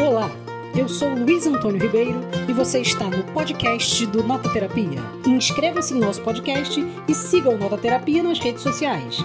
[0.00, 0.30] Olá,
[0.78, 5.00] eu sou Luiz Antônio Ribeiro e você está no podcast do Nota Terapia.
[5.26, 9.18] Inscreva-se no nosso podcast e siga o Nota Terapia nas redes sociais.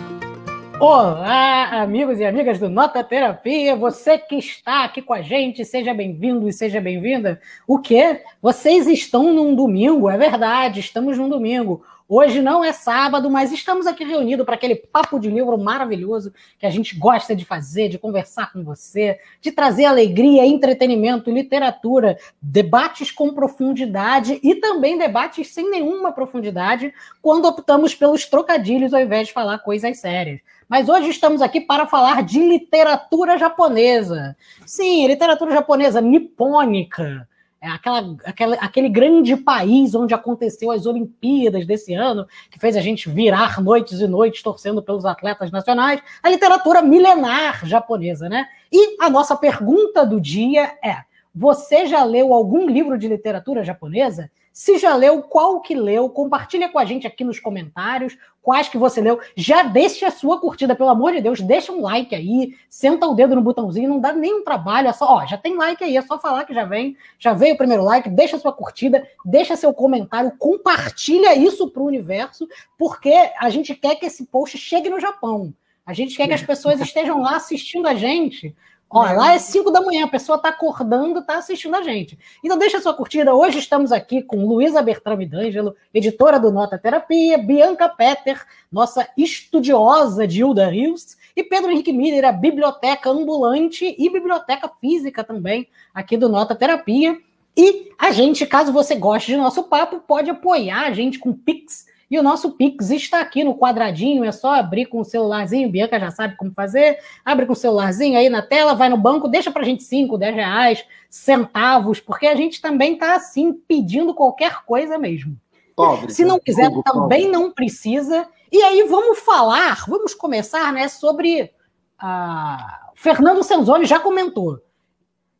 [0.80, 5.94] Olá, amigos e amigas do Nota Terapia, você que está aqui com a gente, seja
[5.94, 7.40] bem-vindo e seja bem-vinda.
[7.68, 8.21] O quê?
[8.42, 11.84] Vocês estão num domingo, é verdade, estamos num domingo.
[12.08, 16.66] Hoje não é sábado, mas estamos aqui reunidos para aquele papo de livro maravilhoso que
[16.66, 23.10] a gente gosta de fazer, de conversar com você, de trazer alegria, entretenimento, literatura, debates
[23.10, 29.33] com profundidade e também debates sem nenhuma profundidade, quando optamos pelos trocadilhos ao invés de
[29.33, 30.42] falar coisas sérias.
[30.68, 34.36] Mas hoje estamos aqui para falar de literatura japonesa.
[34.66, 37.28] Sim, literatura japonesa nipônica
[37.70, 43.09] aquela, aquela, aquele grande país onde aconteceu as Olimpíadas desse ano, que fez a gente
[43.09, 48.48] virar noites e noites torcendo pelos atletas nacionais, a literatura milenar japonesa, né?
[48.72, 50.98] E a nossa pergunta do dia é:
[51.34, 54.30] você já leu algum livro de literatura japonesa?
[54.53, 56.07] Se já leu, qual que leu?
[56.07, 59.19] Compartilha com a gente aqui nos comentários quais que você leu.
[59.35, 63.15] Já deixa a sua curtida, pelo amor de Deus, deixa um like aí, senta o
[63.15, 66.01] dedo no botãozinho, não dá nenhum trabalho, é só, ó, já tem like aí, é
[66.03, 69.55] só falar que já vem, já veio o primeiro like, deixa a sua curtida, deixa
[69.55, 74.89] seu comentário, compartilha isso para o universo, porque a gente quer que esse post chegue
[74.89, 75.51] no Japão.
[75.85, 78.55] A gente quer que as pessoas estejam lá assistindo a gente
[78.95, 82.16] Ó, lá é 5 da manhã, a pessoa está acordando, está assistindo a gente.
[82.44, 83.33] Então deixa a sua curtida.
[83.33, 90.27] Hoje estamos aqui com Luísa Bertrame D'Angelo, editora do Nota Terapia, Bianca Petter, nossa estudiosa
[90.27, 96.16] de Hilda Rios, e Pedro Henrique Miller, a biblioteca ambulante e biblioteca física também aqui
[96.16, 97.19] do Nota Terapia.
[97.58, 101.88] E a gente, caso você goste de nosso papo, pode apoiar a gente com Pix
[102.14, 106.00] e o nosso Pix está aqui no quadradinho, é só abrir com o celularzinho, Bianca
[106.00, 109.50] já sabe como fazer, abre com o celularzinho aí na tela, vai no banco, deixa
[109.50, 114.64] para a gente 5, 10 reais, centavos, porque a gente também está assim pedindo qualquer
[114.64, 115.36] coisa mesmo.
[115.75, 117.36] Pobre, Se não quiser, pobre, também pobre.
[117.36, 118.30] não precisa.
[118.52, 121.52] E aí vamos falar, vamos começar né, sobre.
[121.98, 122.92] A...
[122.93, 124.60] Fernando Senzoni já comentou.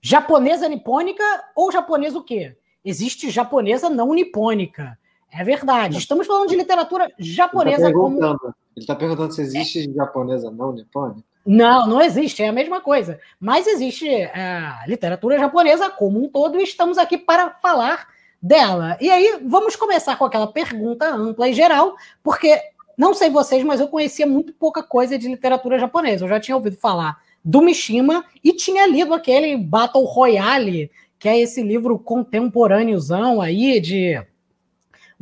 [0.02, 1.24] Japonesa nipônica
[1.56, 2.58] ou japonesa o quê?
[2.84, 4.97] Existe japonesa não nipônica.
[5.34, 5.98] É verdade.
[5.98, 7.88] Estamos falando de literatura japonesa.
[7.88, 8.86] Ele está perguntando, como...
[8.86, 9.94] tá perguntando se existe é.
[9.94, 11.24] japonesa não nipônica.
[11.46, 13.20] Não, não existe, é a mesma coisa.
[13.40, 18.08] Mas existe a é, literatura japonesa como um todo e estamos aqui para falar
[18.42, 18.98] dela.
[19.02, 22.62] E aí, vamos começar com aquela pergunta ampla e geral, porque
[22.98, 26.24] não sei vocês, mas eu conhecia muito pouca coisa de literatura japonesa.
[26.24, 30.90] Eu já tinha ouvido falar do Mishima e tinha lido aquele Battle Royale,
[31.20, 34.22] que é esse livro contemporâneozão aí de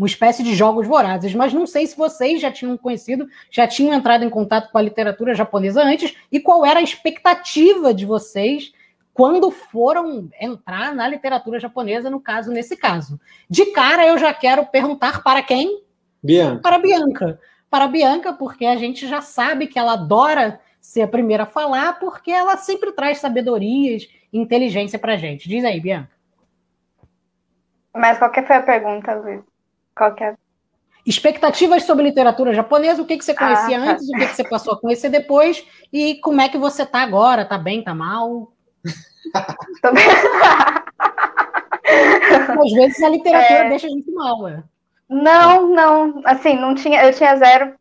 [0.01, 3.94] uma espécie de jogos vorazes, mas não sei se vocês já tinham conhecido, já tinham
[3.94, 8.73] entrado em contato com a literatura japonesa antes e qual era a expectativa de vocês
[9.13, 13.19] quando foram entrar na literatura japonesa, no caso, nesse caso.
[13.47, 15.84] De cara, eu já quero perguntar para quem?
[16.23, 16.62] Bianca.
[16.63, 17.39] Para Bianca.
[17.69, 22.00] Para Bianca, porque a gente já sabe que ela adora ser a primeira a falar,
[22.00, 25.47] porque ela sempre traz sabedorias e inteligência para gente.
[25.47, 26.09] Diz aí, Bianca.
[27.94, 29.50] Mas qual que foi a pergunta, Luiz?
[29.96, 30.35] Qual que é?
[31.06, 33.91] Expectativas sobre literatura japonesa, o que, que você conhecia ah, tá.
[33.91, 37.02] antes, o que, que você passou a conhecer depois, e como é que você tá
[37.02, 37.44] agora?
[37.44, 38.53] Tá bem, tá mal?
[42.63, 43.69] Às vezes a literatura é...
[43.69, 44.63] deixa a gente mal, né?
[45.09, 47.74] Não, não, assim, não tinha, eu tinha zero,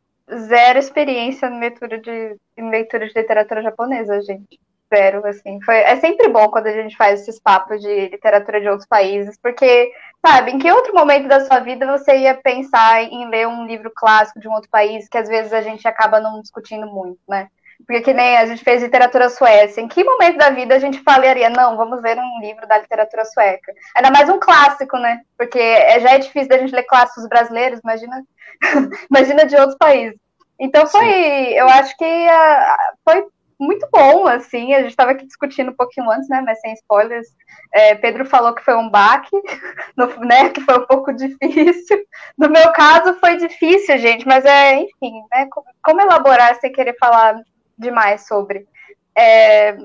[0.48, 4.58] zero experiência em leitura de, em leitura de literatura japonesa, gente
[4.92, 5.60] zero, assim.
[5.62, 9.38] Foi, é sempre bom quando a gente faz esses papos de literatura de outros países,
[9.40, 9.90] porque,
[10.24, 13.90] sabe, em que outro momento da sua vida você ia pensar em ler um livro
[13.94, 17.48] clássico de um outro país, que às vezes a gente acaba não discutindo muito, né?
[17.86, 19.80] Porque que nem a gente fez literatura sueca.
[19.80, 23.24] Em que momento da vida a gente falaria, não, vamos ler um livro da literatura
[23.24, 23.72] sueca?
[23.96, 25.20] Ainda mais um clássico, né?
[25.36, 28.22] Porque é, já é difícil da gente ler clássicos brasileiros, imagina,
[29.10, 30.18] imagina de outros países.
[30.58, 31.54] Então foi, Sim.
[31.54, 33.24] eu acho que uh, foi
[33.60, 34.72] muito bom, assim.
[34.72, 36.40] A gente estava aqui discutindo um pouquinho antes, né?
[36.40, 37.28] Mas sem spoilers.
[37.72, 39.30] É, Pedro falou que foi um baque,
[39.94, 40.48] no, né?
[40.48, 42.02] Que foi um pouco difícil.
[42.38, 45.46] No meu caso, foi difícil, gente, mas é, enfim, né?
[45.82, 47.38] Como, elaborar sem querer falar
[47.76, 48.66] demais sobre?
[49.14, 49.76] É,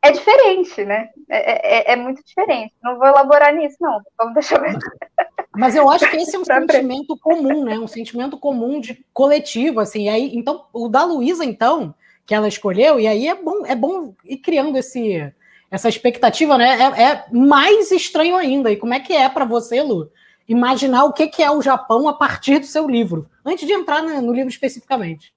[0.00, 1.10] é diferente, né?
[1.28, 2.74] É, é, é, muito diferente.
[2.82, 4.00] Não vou elaborar nisso, não.
[4.16, 4.74] Vamos deixar ver.
[5.54, 7.78] Mas eu acho que esse é um sentimento comum, né?
[7.78, 10.04] Um sentimento comum de coletivo, assim.
[10.04, 11.94] E aí, então, o da Luísa, então,
[12.28, 15.32] que ela escolheu, e aí é bom, é bom ir criando esse,
[15.70, 16.78] essa expectativa, né?
[16.78, 18.70] É, é mais estranho ainda.
[18.70, 20.12] E como é que é para você, Lu,
[20.46, 24.02] imaginar o que, que é o Japão a partir do seu livro, antes de entrar
[24.02, 25.34] no, livro especificamente?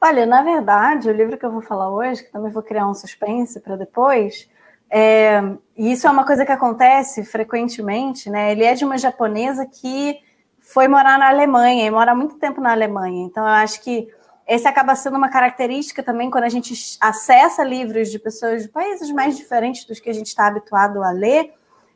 [0.00, 2.94] Olha, na verdade, o livro que eu vou falar hoje, que também vou criar um
[2.94, 4.48] suspense para depois,
[4.92, 5.40] É,
[5.76, 8.50] e isso é uma coisa que acontece frequentemente, né?
[8.50, 10.18] Ele é de uma japonesa que
[10.58, 13.24] foi morar na Alemanha e mora muito tempo na Alemanha.
[13.24, 14.08] Então, eu acho que
[14.50, 19.08] esse acaba sendo uma característica também quando a gente acessa livros de pessoas de países
[19.12, 21.54] mais diferentes dos que a gente está habituado a ler.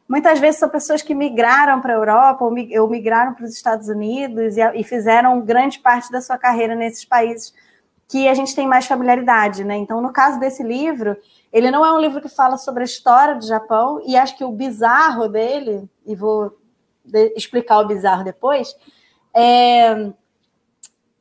[0.08, 4.54] Muitas vezes são pessoas que migraram para a Europa ou migraram para os Estados Unidos
[4.56, 7.52] e fizeram grande parte da sua carreira nesses países
[8.06, 9.76] que a gente tem mais familiaridade, né?
[9.76, 11.16] Então, no caso desse livro,
[11.52, 14.44] ele não é um livro que fala sobre a história do Japão, e acho que
[14.44, 16.56] o bizarro dele, e vou
[17.34, 18.76] explicar o bizarro depois,
[19.34, 20.12] é,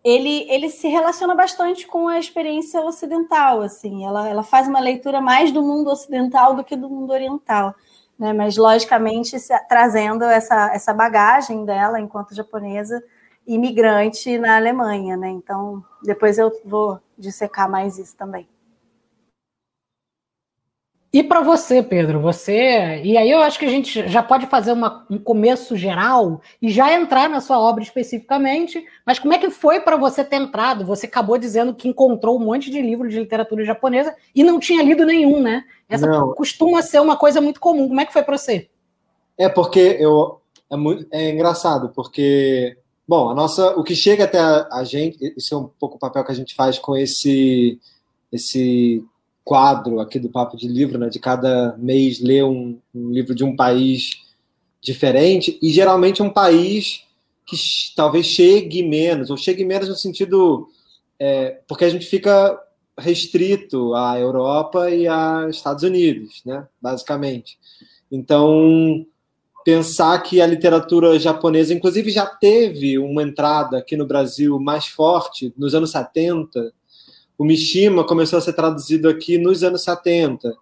[0.03, 5.21] ele, ele se relaciona bastante com a experiência ocidental, assim, ela, ela faz uma leitura
[5.21, 7.73] mais do mundo ocidental do que do mundo oriental,
[8.19, 8.33] né?
[8.33, 13.01] Mas logicamente se, trazendo essa, essa bagagem dela enquanto japonesa
[13.47, 15.29] imigrante na Alemanha, né?
[15.29, 18.47] Então depois eu vou dissecar mais isso também.
[21.13, 22.99] E para você, Pedro, você.
[23.03, 26.71] E aí eu acho que a gente já pode fazer uma, um começo geral e
[26.71, 28.83] já entrar na sua obra especificamente.
[29.05, 30.83] Mas como é que foi para você ter entrado?
[30.87, 34.81] Você acabou dizendo que encontrou um monte de livros de literatura japonesa e não tinha
[34.81, 35.63] lido nenhum, né?
[35.87, 36.33] Essa não.
[36.33, 37.87] costuma ser uma coisa muito comum.
[37.87, 38.67] Como é que foi para você?
[39.37, 42.75] É porque eu é, muito, é engraçado porque
[43.07, 45.99] bom, a nossa o que chega até a, a gente, isso é um pouco o
[45.99, 47.79] papel que a gente faz com esse
[48.31, 49.05] esse
[49.43, 53.43] quadro aqui do Papo de Livro, né, de cada mês ler um, um livro de
[53.43, 54.21] um país
[54.81, 57.03] diferente, e geralmente um país
[57.45, 57.57] que
[57.95, 60.69] talvez chegue menos, ou chegue menos no sentido.
[61.19, 62.59] É, porque a gente fica
[62.97, 67.57] restrito à Europa e aos Estados Unidos, né, basicamente.
[68.11, 69.05] Então,
[69.63, 75.53] pensar que a literatura japonesa, inclusive, já teve uma entrada aqui no Brasil mais forte
[75.57, 76.73] nos anos 70,
[77.37, 80.53] o Mishima começou a ser traduzido aqui nos anos 70.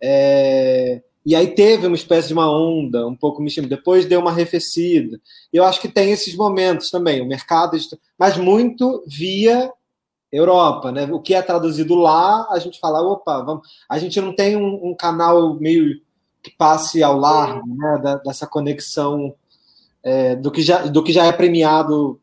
[0.00, 3.68] É, e aí teve uma espécie de uma onda, um pouco Mishima.
[3.68, 5.20] Depois deu uma arrefecida.
[5.52, 7.20] Eu acho que tem esses momentos também.
[7.20, 7.76] O mercado,
[8.18, 9.72] mas muito via
[10.32, 11.04] Europa, né?
[11.12, 13.68] O que é traduzido lá, a gente fala, opa, vamos.
[13.88, 16.00] A gente não tem um, um canal meio
[16.42, 18.00] que passe ao largo, né?
[18.02, 19.34] Da, dessa conexão
[20.02, 22.18] é, do, que já, do que já é premiado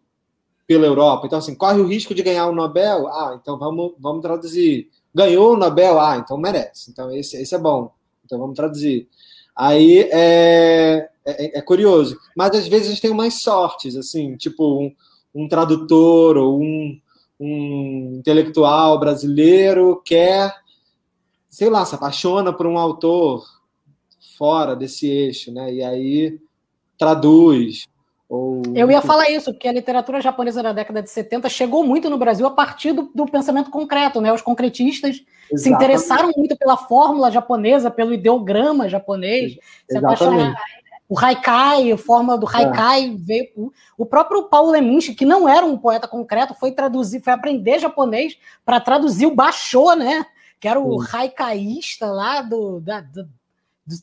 [0.69, 1.25] pela Europa.
[1.25, 3.07] Então, assim, corre o risco de ganhar o Nobel?
[3.07, 4.87] Ah, então vamos, vamos traduzir.
[5.11, 5.99] Ganhou o Nobel?
[5.99, 6.91] Ah, então merece.
[6.91, 7.91] Então esse, esse é bom.
[8.23, 9.09] Então vamos traduzir.
[9.55, 12.19] Aí é, é, é curioso.
[12.37, 14.93] Mas às vezes a gente tem umas sortes, assim, tipo um,
[15.33, 17.01] um tradutor ou um,
[17.39, 20.53] um intelectual brasileiro quer,
[21.49, 23.43] sei lá, se apaixona por um autor
[24.37, 25.73] fora desse eixo, né?
[25.73, 26.39] E aí
[26.95, 27.87] traduz
[28.29, 28.61] ou...
[28.75, 32.17] Eu ia falar isso, porque a literatura japonesa da década de 70 chegou muito no
[32.17, 34.31] Brasil a partir do, do pensamento concreto, né?
[34.31, 35.15] Os concretistas
[35.51, 35.61] Exatamente.
[35.61, 39.57] se interessaram muito pela fórmula japonesa, pelo ideograma japonês.
[41.09, 43.15] O haikai, a forma do haikai é.
[43.17, 43.73] veio.
[43.97, 48.37] O próprio Paulo Leminski, que não era um poeta concreto, foi traduzir, foi aprender japonês
[48.63, 50.23] para traduzir o Basho, né?
[50.59, 51.17] Que era o Sim.
[51.17, 53.27] haikaísta lá do, da, do,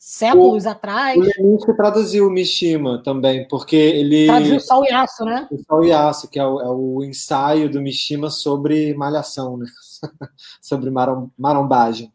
[0.01, 1.17] séculos o, atrás.
[1.17, 4.27] O Leminski traduziu o Mishima também, porque ele.
[4.27, 5.49] Traduziu só o Yasu, né?
[5.51, 9.67] O Sol Yasu, que é o, é o, ensaio do Mishima sobre malhação, né?
[10.61, 12.13] sobre marom, marombagem.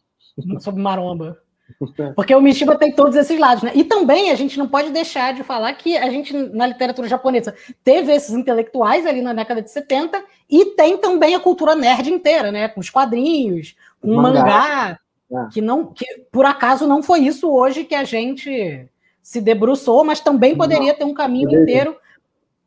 [0.59, 1.37] Sobre maromba.
[2.15, 3.71] Porque o Mishima tem todos esses lados, né?
[3.73, 7.55] E também a gente não pode deixar de falar que a gente, na literatura japonesa,
[7.83, 12.51] teve esses intelectuais ali na década de 70 e tem também a cultura nerd inteira,
[12.51, 12.67] né?
[12.67, 14.99] Com os quadrinhos, com o mangá, mangá
[15.31, 15.49] é.
[15.51, 18.87] Que não, que por acaso não foi isso hoje que a gente
[19.21, 21.95] se debruçou, mas também poderia ter um caminho inteiro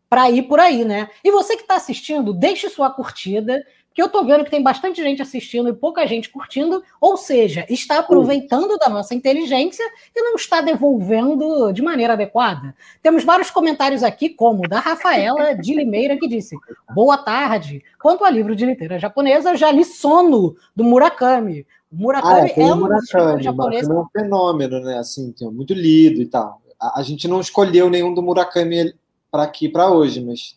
[0.09, 1.09] para ir por aí, né?
[1.25, 5.00] E você que está assistindo, deixe sua curtida, que eu estou vendo que tem bastante
[5.00, 10.35] gente assistindo e pouca gente curtindo, ou seja, está aproveitando da nossa inteligência e não
[10.35, 12.75] está devolvendo de maneira adequada.
[13.00, 16.56] Temos vários comentários aqui, como da Rafaela de Limeira, que disse:
[16.92, 17.85] Boa tarde.
[18.00, 21.64] Quanto a livro de literatura japonesa, já li Sono, do Murakami.
[21.96, 23.88] Murakami ah, é, é um Murakami, japonês.
[23.88, 24.98] é um fenômeno, né?
[24.98, 26.60] Assim, tem muito lido e tal.
[26.80, 28.94] A, a gente não escolheu nenhum do Murakami
[29.30, 30.56] para aqui para hoje, mas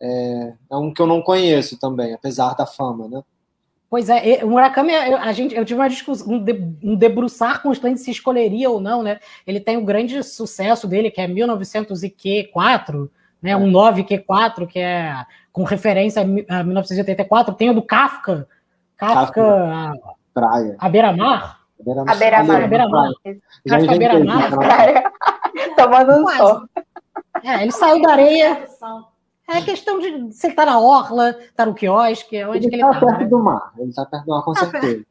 [0.00, 3.22] é, é, um que eu não conheço também, apesar da fama, né?
[3.90, 6.52] Pois é, o Murakami, a gente, eu tive uma discussão, um, de,
[6.82, 9.18] um debruçar constante se escolheria ou não, né?
[9.46, 13.56] Ele tem o grande sucesso dele, que é 1904, né?
[13.56, 17.54] Um 9Q4, que é com referência a 1984.
[17.54, 18.46] Tem o do Kafka,
[18.94, 20.76] Kafka, Kafka praia.
[20.78, 21.60] A beira-mar?
[21.80, 22.62] A beira-mar.
[22.62, 23.10] A beira-mar.
[23.70, 24.50] Acho que a beira-mar.
[25.76, 26.62] Tomando um sol.
[27.42, 28.66] É, ele saiu da areia.
[29.48, 32.82] É questão de se ele tá na orla, tá no quiosque, onde ele que ele
[32.82, 32.92] tá.
[32.92, 33.26] tá perto né?
[33.26, 33.72] do mar.
[33.78, 35.06] Ele tá perto do mar, com tá certeza.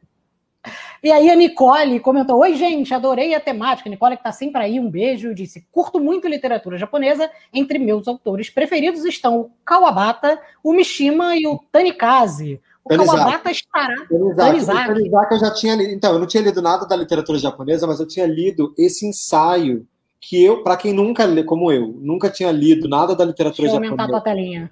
[1.01, 3.89] E aí a Nicole comentou: Oi, gente, adorei a temática.
[3.89, 7.29] Nicole, que está sempre aí, um beijo, disse: Curto muito literatura japonesa.
[7.53, 12.61] Entre meus autores preferidos estão o Kawabata, o Mishima e o Tanikaze.
[12.87, 13.17] O Tanizaki.
[13.17, 13.95] Kawabata estará.
[14.07, 14.35] Tanizaki.
[14.35, 14.93] Tanizaki.
[14.93, 15.91] Tanizaki eu já tinha lido.
[15.91, 19.85] Então, eu não tinha lido nada da literatura japonesa, mas eu tinha lido esse ensaio
[20.19, 23.75] que eu, para quem nunca lê, como eu, nunca tinha lido nada da literatura Deixa
[23.75, 24.23] eu aumentar a japonesa.
[24.23, 24.71] tua telinha.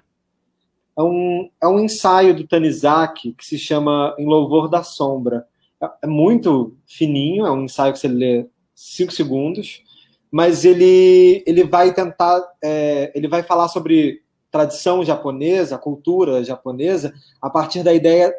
[0.98, 5.46] É um, é um ensaio do Tanizaki que se chama Em Louvor da Sombra.
[5.80, 9.82] É, é muito fininho, é um ensaio que você lê cinco segundos,
[10.30, 14.22] mas ele, ele vai tentar, é, ele vai falar sobre
[14.56, 18.34] tradição japonesa, cultura japonesa, a partir da ideia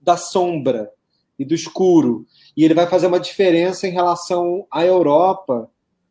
[0.00, 0.90] da sombra
[1.38, 2.26] e do escuro.
[2.54, 5.70] E ele vai fazer uma diferença em relação à Europa,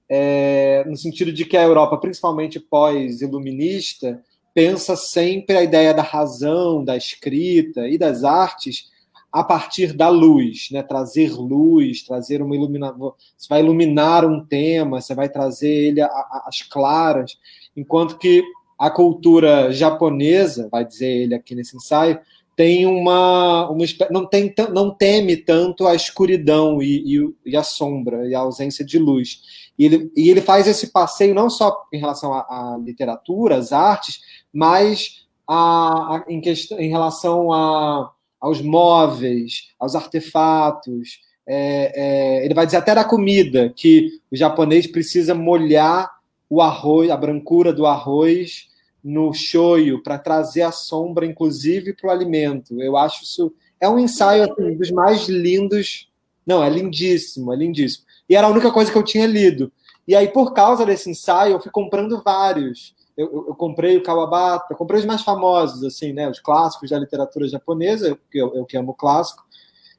[0.09, 6.83] é, no sentido de que a Europa, principalmente pós-iluminista, pensa sempre a ideia da razão,
[6.83, 8.89] da escrita e das artes
[9.31, 10.81] a partir da luz, né?
[10.81, 13.13] Trazer luz, trazer uma iluminação.
[13.37, 17.37] Você vai iluminar um tema, você vai trazer ele às claras,
[17.75, 18.43] enquanto que
[18.77, 22.19] a cultura japonesa, vai dizer ele aqui nesse ensaio,
[22.55, 28.27] tem uma, uma não tem não teme tanto a escuridão e, e, e, a sombra
[28.27, 29.41] e a ausência de luz.
[29.77, 34.21] E ele, e ele faz esse passeio não só em relação à, literatura às artes
[34.51, 36.41] mas a, a, em,
[36.79, 41.21] em relação a, aos móveis aos artefatos.
[41.49, 46.11] É, é, ele vai dizer até da comida que o japonês precisa molhar
[46.49, 48.66] o arroz a brancura do arroz
[49.07, 52.81] no shoyu para trazer a sombra, inclusive, para o alimento.
[52.81, 53.53] Eu acho isso.
[53.79, 56.09] É um ensaio assim, dos mais lindos.
[56.45, 58.05] Não, é lindíssimo, é lindíssimo.
[58.29, 59.71] E era a única coisa que eu tinha lido.
[60.05, 62.93] E aí, por causa desse ensaio, eu fui comprando vários.
[63.15, 66.29] Eu, eu, eu comprei o Kawabata, eu comprei os mais famosos, assim, né?
[66.29, 69.45] Os clássicos da literatura japonesa, porque eu, eu que amo clássico.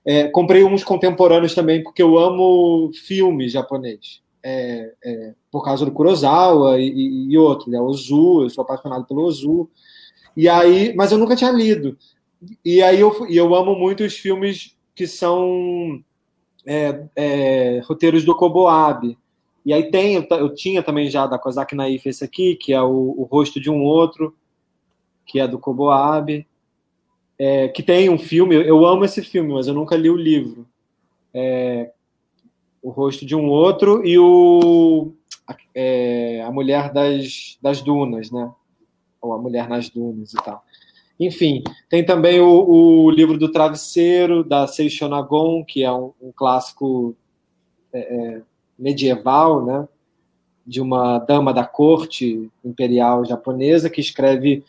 [0.05, 5.93] É, comprei uns contemporâneos também, porque eu amo filme japonês é, é, por causa do
[5.93, 7.81] Kurosawa e, e, e outro, né?
[7.81, 9.69] Ozu, eu sou apaixonado pelo Ozu.
[10.37, 11.97] E aí, mas eu nunca tinha lido.
[12.65, 16.03] E aí eu, eu amo muito os filmes que são
[16.65, 19.19] é, é, roteiros do Koboabe.
[19.65, 22.81] E aí tem, eu, eu, tinha também já da Kozak Naif esse aqui, que é
[22.81, 24.35] o, o Rosto de um Outro,
[25.27, 26.47] que é do Koboabe.
[27.41, 30.67] É, que tem um filme, eu amo esse filme, mas eu nunca li o livro.
[31.33, 31.93] É,
[32.83, 35.13] o rosto de um outro e o
[35.75, 38.51] é, a mulher das, das dunas, né?
[39.21, 40.63] Ou a mulher nas dunas e tal.
[41.19, 47.17] Enfim, tem também o, o livro do travesseiro da Seishonagon, que é um, um clássico
[47.93, 48.43] é, é,
[48.79, 49.89] medieval, né?
[50.67, 54.63] De uma dama da corte imperial japonesa que escreve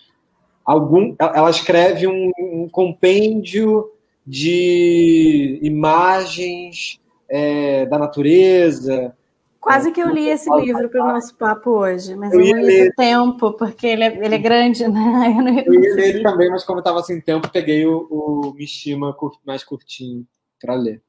[0.66, 3.92] algum, ela escreve um, um compêndio
[4.26, 7.00] de imagens
[7.30, 9.16] é, da natureza.
[9.60, 12.64] Quase que eu li esse livro para o nosso papo hoje, mas eu, eu não
[12.64, 15.36] li tempo, porque ele é, ele é grande, né?
[15.38, 17.86] Eu, não ia, eu ia ler ele também, mas como eu estava sem tempo, peguei
[17.86, 20.26] o, o Mishima mais curtinho
[20.62, 21.02] para ler.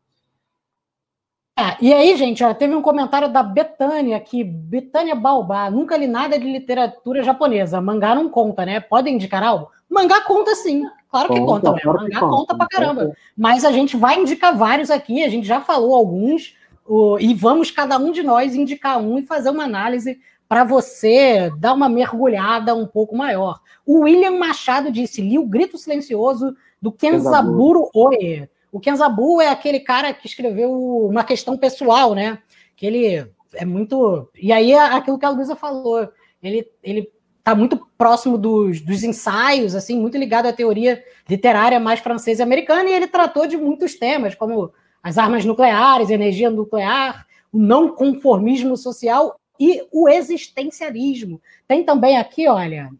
[1.56, 5.70] Ah, e aí, gente, ó, teve um comentário da Betânia aqui, Betânia Balbá.
[5.70, 7.82] Nunca li nada de literatura japonesa.
[7.82, 8.80] Mangá não conta, né?
[8.80, 9.70] Podem indicar algo?
[9.88, 10.84] Mangá conta sim.
[11.10, 11.80] Claro que conta, conta né?
[11.84, 13.12] Mangá conta, conta pra caramba.
[13.36, 17.70] Mas a gente vai indicar vários aqui, a gente já falou alguns, o, e vamos
[17.70, 22.74] cada um de nós indicar um e fazer uma análise para você dar uma mergulhada
[22.74, 23.60] um pouco maior.
[23.84, 28.48] O William Machado disse: li o grito silencioso do Kenzaburo Oe.
[28.72, 30.72] O Kenzabu é aquele cara que escreveu
[31.06, 32.38] uma questão pessoal, né?
[32.76, 34.28] Que ele é muito.
[34.40, 36.08] E aí é aquilo que a Luísa falou.
[36.42, 37.10] Ele, ele
[37.40, 42.44] está muito próximo dos, dos ensaios, assim, muito ligado à teoria literária mais francesa e
[42.44, 47.88] americana, e ele tratou de muitos temas, como as armas nucleares, energia nuclear, o não
[47.88, 51.40] conformismo social e o existencialismo.
[51.66, 52.90] Tem também aqui, olha,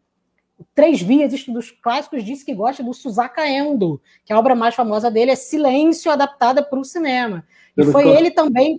[0.75, 5.11] Três Vias, estudos clássicos, disse que gosta do Susaka Endo, que a obra mais famosa
[5.11, 7.45] dele é Silêncio, adaptada para o cinema.
[7.77, 8.79] E foi ele também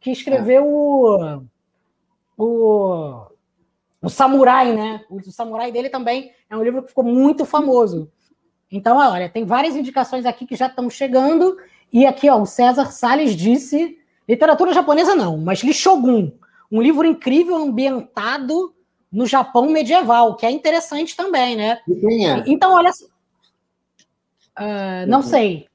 [0.00, 1.42] que escreveu o,
[2.38, 3.26] o
[4.02, 5.00] o Samurai, né?
[5.10, 8.10] O, Samurai dele também é um livro que ficou muito famoso.
[8.70, 11.56] Então, olha, tem várias indicações aqui que já estão chegando.
[11.92, 13.98] E aqui, ó, o César Salles disse:
[14.28, 16.32] literatura japonesa não, mas li Shogun,
[16.70, 18.74] um livro incrível ambientado
[19.10, 21.80] no Japão medieval, que é interessante também, né?
[21.88, 22.44] E quem é?
[22.46, 22.90] Então, olha.
[24.58, 25.24] Uh, não uhum.
[25.24, 25.66] sei,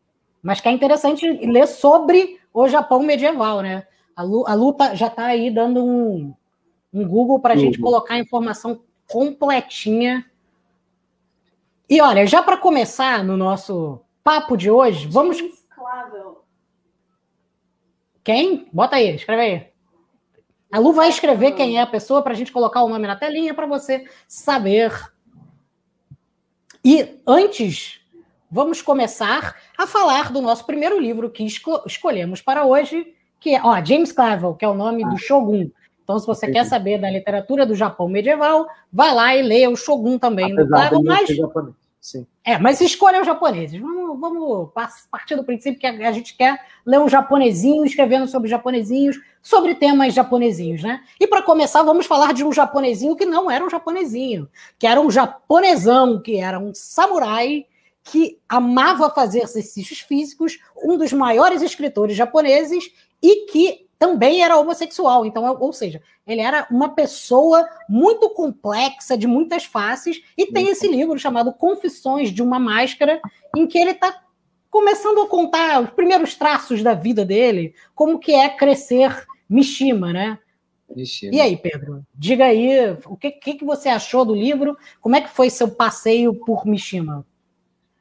[0.42, 3.86] mas que é interessante ler sobre o Japão medieval, né?
[4.16, 6.34] A Lu, a Lu tá, já está aí dando um,
[6.94, 10.26] um Google para a gente colocar a informação completinha.
[11.90, 15.38] E olha, já para começar no nosso papo de hoje, vamos.
[18.24, 18.68] Quem?
[18.72, 19.72] Bota aí, escreve aí.
[20.72, 23.16] A Lu vai escrever quem é a pessoa para a gente colocar o nome na
[23.16, 25.12] telinha para você saber.
[26.84, 28.00] E antes,
[28.50, 33.62] vamos começar a falar do nosso primeiro livro que esco escolhemos para hoje, que é
[33.62, 35.70] ó, James Clavell, que é o nome do Shogun.
[36.12, 39.78] Então, se você quer saber da literatura do Japão medieval, vai lá e leia o
[39.78, 40.52] Shogun também.
[40.52, 41.30] Apesar Clavell, mas...
[42.02, 42.26] Sim.
[42.44, 43.80] É, mas escolha os japoneses.
[43.80, 44.70] Vamos, vamos
[45.10, 50.14] partir do princípio que a, gente quer ler um japonesinho, escrevendo sobre japonesinhos, sobre temas
[50.14, 51.02] japonesinhos, né?
[51.20, 54.50] E para começar, vamos falar de um japonesinho que não era um japonesinho,
[54.80, 57.68] que era um japonesão, que era um samurai
[58.04, 62.92] que amava fazer exercícios físicos, um dos maiores escritores japoneses
[63.22, 65.28] e que também era homossexual.
[65.28, 70.88] Então, ou seja, ele era uma pessoa muito complexa, de muitas faces, e tem esse
[70.88, 73.22] livro chamado Confissões de uma Máscara,
[73.56, 74.24] em que ele está
[74.72, 80.40] começando a contar os primeiros traços da vida dele, como que é crescer Mishima, né?
[80.96, 81.36] Mishima.
[81.36, 82.04] E aí, Pedro?
[82.16, 84.76] Diga aí, o que, que, que você achou do livro?
[85.00, 87.24] Como é que foi seu passeio por Mishima?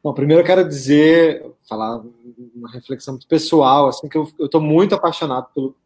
[0.03, 2.03] Bom, primeiro eu quero dizer, falar
[2.57, 5.77] uma reflexão muito pessoal, assim, que eu estou muito apaixonado pelo,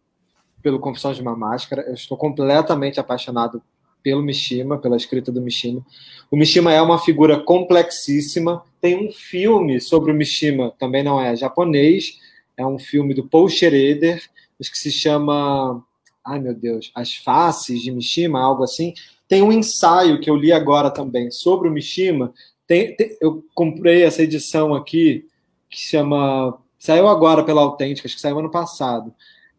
[0.65, 1.83] pelo Confissões de uma Máscara.
[1.83, 3.63] Eu estou completamente apaixonado
[4.03, 5.85] pelo Mishima, pela escrita do Mishima.
[6.31, 8.65] O Mishima é uma figura complexíssima.
[8.81, 12.19] Tem um filme sobre o Mishima, também não é japonês,
[12.57, 14.23] é um filme do Paul Schrader,
[14.59, 15.85] que se chama,
[16.25, 18.95] ai meu Deus, As Faces de Mishima, algo assim.
[19.29, 22.33] Tem um ensaio que eu li agora também sobre o Mishima.
[22.67, 25.27] Tem, tem, eu comprei essa edição aqui
[25.69, 29.13] que chama, saiu agora pela Autêntica, acho que saiu ano passado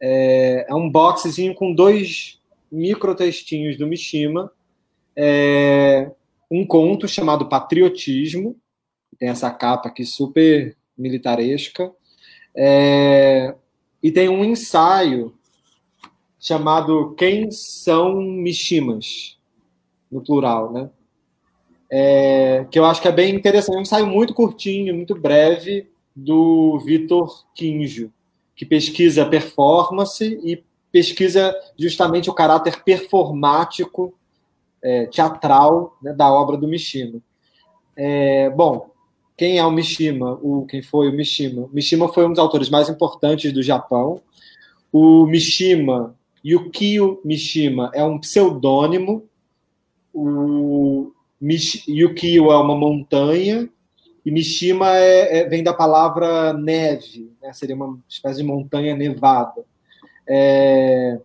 [0.08, 2.40] é, é um boxezinho com dois
[2.72, 4.52] microtextinhos do Mishima,
[5.16, 6.12] é,
[6.50, 8.56] um conto chamado Patriotismo,
[9.18, 11.92] tem essa capa aqui super militaresca,
[12.56, 13.56] é,
[14.04, 15.34] e tem um ensaio
[16.40, 19.40] chamado Quem são Mishimas,
[20.12, 20.90] no plural, né?
[21.90, 23.76] É, que eu acho que é bem interessante.
[23.76, 28.12] É um ensaio muito curtinho, muito breve, do Vitor Quinjo
[28.56, 34.14] que pesquisa performance e pesquisa justamente o caráter performático,
[34.82, 37.20] é, teatral né, da obra do Mishima.
[37.98, 38.92] É, bom,
[39.36, 40.40] quem é o Mishima?
[40.42, 41.64] O, quem foi o Mishima?
[41.64, 44.22] O Mishima foi um dos autores mais importantes do Japão.
[44.92, 46.16] O Mishima,
[46.46, 49.28] Yukio Mishima, é um pseudônimo.
[50.14, 53.70] O Mish, Yukio é uma montanha
[54.26, 57.54] e Mishima é, é, vem da palavra neve, né?
[57.54, 59.64] seria uma espécie de montanha nevada.
[60.28, 61.20] É,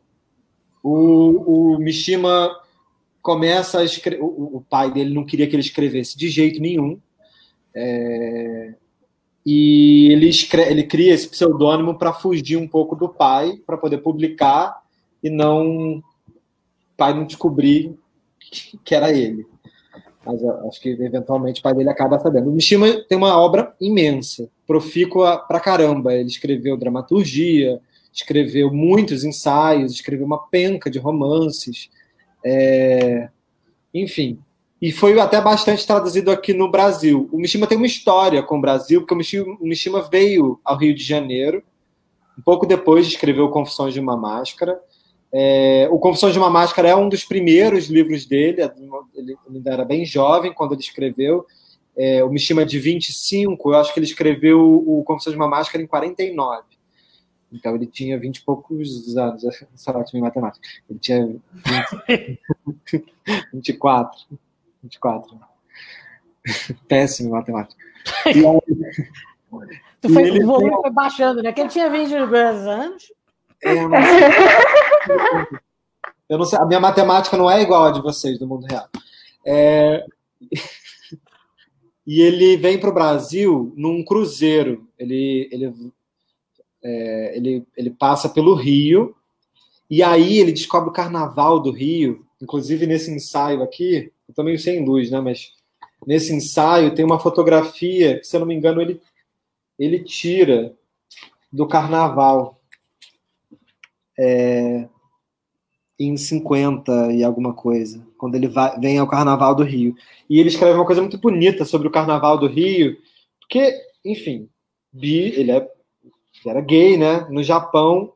[0.83, 2.55] o, o, Mishima
[3.23, 4.23] começa a escrever.
[4.23, 7.01] O, o, pai dele não queria que ele escrevesse de jeito nenhum.
[7.75, 8.75] É,
[9.47, 13.99] e ele, escreve, ele cria esse pseudônimo para fugir um pouco do pai, para poder
[13.99, 14.83] publicar
[15.23, 16.03] e não o
[16.99, 17.99] pai não descobrir
[18.85, 19.47] que era ele
[20.25, 22.51] mas acho que eventualmente o pai dele acaba sabendo.
[22.51, 26.15] O Mishima tem uma obra imensa, profícua pra caramba.
[26.15, 27.81] Ele escreveu dramaturgia,
[28.13, 31.91] escreveu muitos ensaios, escreveu uma penca de romances,
[32.45, 33.29] é...
[33.95, 34.39] enfim.
[34.81, 37.29] E foi até bastante traduzido aqui no Brasil.
[37.33, 40.77] O Mishima tem uma história com o Brasil, porque o Mishima, o Mishima veio ao
[40.77, 41.63] Rio de Janeiro,
[42.39, 44.81] um pouco depois de escrever Confissões de uma Máscara,
[45.33, 48.63] é, o Confissões de uma Máscara é um dos primeiros livros dele,
[49.15, 51.47] ele ainda era bem jovem quando ele escreveu.
[51.97, 55.83] É, o Mishima de 25, eu acho que ele escreveu o Confissões de uma Máscara
[55.83, 56.63] em 49.
[57.53, 60.67] Então ele tinha 20 e poucos anos, essa ótima em matemática.
[60.89, 63.11] Ele tinha 20,
[63.53, 64.19] 24.
[64.83, 65.39] 24.
[66.89, 67.81] Péssimo em matemática.
[68.35, 68.61] E aí,
[70.01, 70.81] tu foi, o volume tem...
[70.81, 71.53] foi baixando, né?
[71.53, 73.13] Que ele tinha 20 anos.
[73.63, 73.75] É,
[76.29, 78.89] eu não sei, a minha matemática não é igual a de vocês do mundo real.
[79.45, 80.05] É...
[82.07, 84.89] e ele vem para o Brasil num cruzeiro.
[84.99, 85.93] Ele, ele,
[86.83, 89.15] é, ele, ele passa pelo Rio
[89.89, 92.25] e aí ele descobre o Carnaval do Rio.
[92.41, 95.21] Inclusive nesse ensaio aqui, eu também sem luz, né?
[95.21, 95.53] Mas
[96.07, 99.01] nesse ensaio tem uma fotografia que, se eu não me engano, ele,
[99.79, 100.75] ele tira
[101.53, 102.60] do Carnaval
[104.21, 104.87] é,
[105.99, 109.95] em 50 e alguma coisa, quando ele vai, vem ao Carnaval do Rio.
[110.29, 112.99] E ele escreve uma coisa muito bonita sobre o Carnaval do Rio,
[113.41, 114.49] porque, enfim,
[114.93, 117.27] bi, ele, é, ele era gay, né?
[117.31, 118.13] No Japão,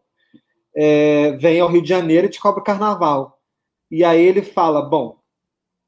[0.76, 3.40] é, vem ao Rio de Janeiro e descobre o Carnaval.
[3.90, 5.16] E aí ele fala, bom,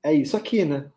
[0.02, 0.90] é isso aqui, né?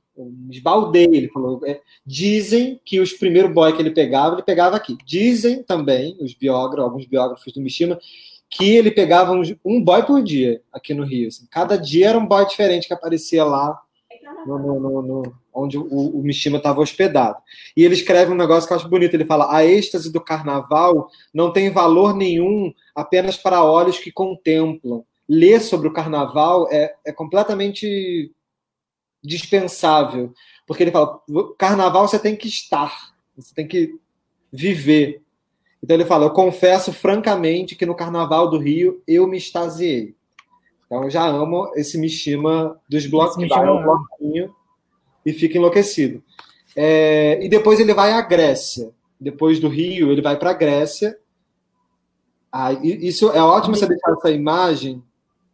[0.50, 1.62] Esbaldei, ele falou.
[1.66, 4.98] É, dizem que os primeiros boy que ele pegava, ele pegava aqui.
[5.06, 8.00] Dizem também, os biógrafos, alguns biógrafos do Mishima,
[8.50, 11.28] que ele pegava um, um boy por dia aqui no Rio.
[11.28, 11.48] Assim.
[11.52, 13.80] Cada dia era um boy diferente que aparecia lá
[14.46, 17.38] no, no, no, onde o, o Mishima estava hospedado.
[17.76, 19.14] E ele escreve um negócio que eu acho bonito.
[19.14, 25.04] Ele fala: a êxtase do carnaval não tem valor nenhum apenas para olhos que contemplam.
[25.28, 28.32] Ler sobre o carnaval é, é completamente
[29.24, 30.34] dispensável,
[30.66, 31.20] porque ele fala:
[31.58, 33.96] carnaval você tem que estar, você tem que
[34.52, 35.22] viver.
[35.84, 40.16] Então ele fala: Eu confesso francamente que no Carnaval do Rio eu me extasiei.
[40.86, 44.54] Então eu já amo esse Mishima dos blocos, que vai um bloquinho
[45.26, 46.24] e fica enlouquecido.
[46.76, 48.92] É, e depois ele vai à Grécia.
[49.20, 51.18] Depois do Rio, ele vai para a Grécia.
[52.52, 55.04] Ah, isso é ótimo você deixar essa imagem,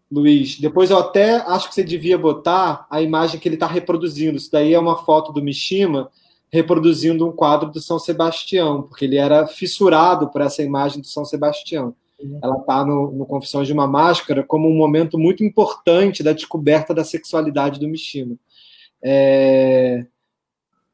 [0.09, 0.59] Luiz.
[0.59, 4.37] Depois eu até acho que você devia botar a imagem que ele está reproduzindo.
[4.37, 6.09] Isso daí é uma foto do Mishima
[6.51, 11.25] reproduzindo um quadro do São Sebastião, porque ele era fissurado por essa imagem do São
[11.25, 11.95] Sebastião.
[12.19, 12.39] Uhum.
[12.41, 16.93] Ela está no, no, Confissões de uma Máscara como um momento muito importante da descoberta
[16.93, 18.35] da sexualidade do Mishima.
[19.03, 20.05] É,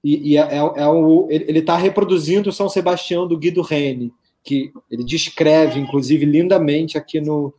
[0.03, 0.87] e, e é, é, é
[1.29, 4.11] ele está reproduzindo o São Sebastião do Guido Reni,
[4.43, 7.53] que ele descreve, inclusive, lindamente aqui no,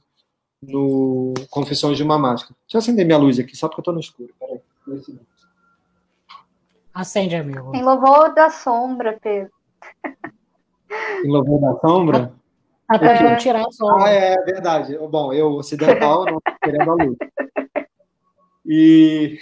[0.61, 2.57] no Confissões de uma Máscara.
[2.67, 4.35] Deixa eu acender minha luz aqui, só porque eu estou no escuro.
[4.41, 4.61] Peraí.
[6.95, 7.75] Acende, amigo.
[7.75, 9.51] Em louvor da sombra, Pedro.
[11.25, 12.35] Em louvor da sombra?
[12.87, 13.37] Até é.
[13.37, 14.05] tirar a sombra.
[14.05, 14.99] Ah, é verdade.
[14.99, 17.17] Bom, eu ocidental não querendo a luz.
[18.65, 19.41] E,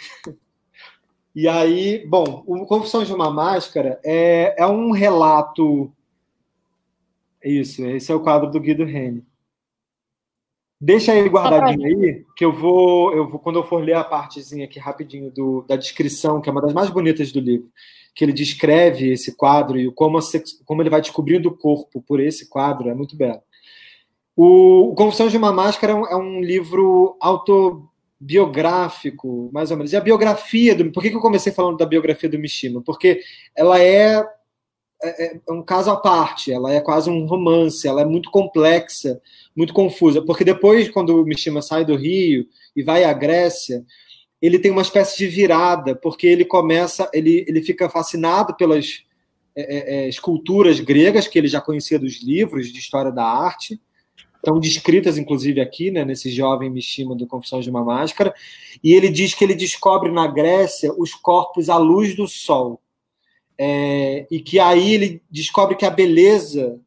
[1.35, 5.93] e aí, bom, o Confissões de uma Máscara é, é um relato.
[7.43, 9.27] Isso, esse é o quadro do Guido Reni.
[10.81, 14.65] Deixa ele guardadinho aí, que eu vou, eu vou, quando eu for ler a partezinha
[14.65, 17.69] aqui rapidinho do, da descrição, que é uma das mais bonitas do livro,
[18.15, 20.23] que ele descreve esse quadro e como, a,
[20.65, 23.43] como ele vai descobrindo o corpo por esse quadro, é muito belo.
[24.35, 29.93] O, o de uma Máscara é um, é um, livro autobiográfico, mais ou menos.
[29.93, 30.91] E a biografia do.
[30.91, 32.81] Por que, que eu comecei falando da biografia do Mishima?
[32.81, 33.21] Porque
[33.55, 34.27] ela é
[35.03, 38.31] é, é, é um caso à parte, ela é quase um romance, ela é muito
[38.31, 39.21] complexa,
[39.57, 43.85] muito confusa, porque depois, quando o Mishima sai do Rio e vai à Grécia,
[44.41, 49.03] ele tem uma espécie de virada, porque ele começa, ele, ele fica fascinado pelas
[49.57, 53.81] é, é, é esculturas gregas que ele já conhecia dos livros de história da arte,
[54.37, 58.35] estão descritas inclusive aqui, né, nesse jovem Mishima do Confissões de uma Máscara,
[58.83, 62.81] e ele diz que ele descobre na Grécia os corpos à luz do sol
[63.63, 66.81] é, e que aí ele descobre que a beleza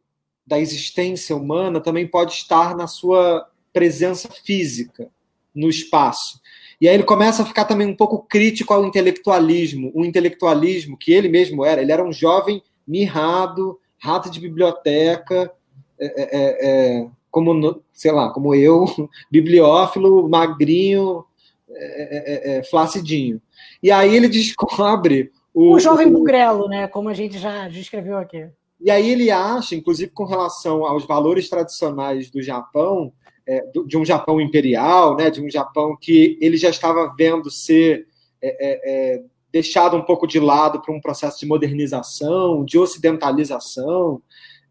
[0.44, 5.08] da existência humana também pode estar na sua presença física
[5.54, 6.42] no espaço.
[6.82, 11.14] E aí ele começa a ficar também um pouco crítico ao intelectualismo, o intelectualismo que
[11.14, 11.80] ele mesmo era.
[11.80, 15.54] Ele era um jovem mirrado, rato de biblioteca,
[16.00, 18.86] é, é, é, é como sei lá, como eu,
[19.30, 21.24] bibliófilo, magrinho,
[21.70, 23.40] é, flacidinho.
[23.82, 26.88] E aí ele descobre o, o jovem bugrelo, né?
[26.88, 28.50] Como a gente já descreveu aqui.
[28.84, 33.14] E aí ele acha, inclusive com relação aos valores tradicionais do Japão,
[33.48, 38.08] é, de um Japão imperial, né, de um Japão que ele já estava vendo ser
[38.42, 44.22] é, é, é deixado um pouco de lado para um processo de modernização, de ocidentalização,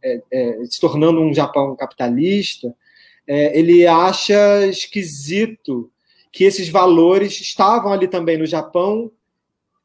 [0.03, 2.75] é, é, se tornando um Japão capitalista,
[3.25, 5.89] ele acha esquisito
[6.33, 9.13] que esses valores estavam ali também no Japão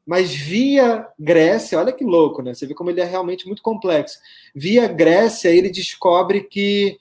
[0.08, 2.54] mas via Grécia, olha que louco, né?
[2.54, 4.18] Você vê como ele é realmente muito complexo.
[4.54, 6.98] Via Grécia, ele descobre que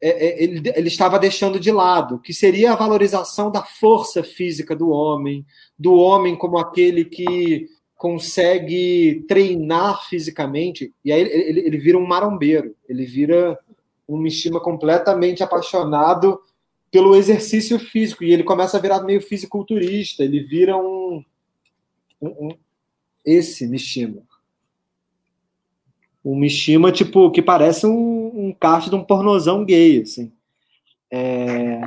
[0.00, 4.76] é, é, ele, ele estava deixando de lado, que seria a valorização da força física
[4.76, 5.44] do homem,
[5.76, 12.06] do homem como aquele que consegue treinar fisicamente, e aí ele, ele, ele vira um
[12.06, 13.58] marombeiro, ele vira
[14.08, 16.40] um Mishima completamente apaixonado
[16.88, 21.24] pelo exercício físico, e ele começa a virar meio fisiculturista, ele vira um,
[22.28, 22.58] um, um,
[23.24, 24.22] esse Mishima.
[26.24, 30.32] Um Mishima, tipo, que parece um, um cast de um pornozão gay, assim.
[31.10, 31.82] É...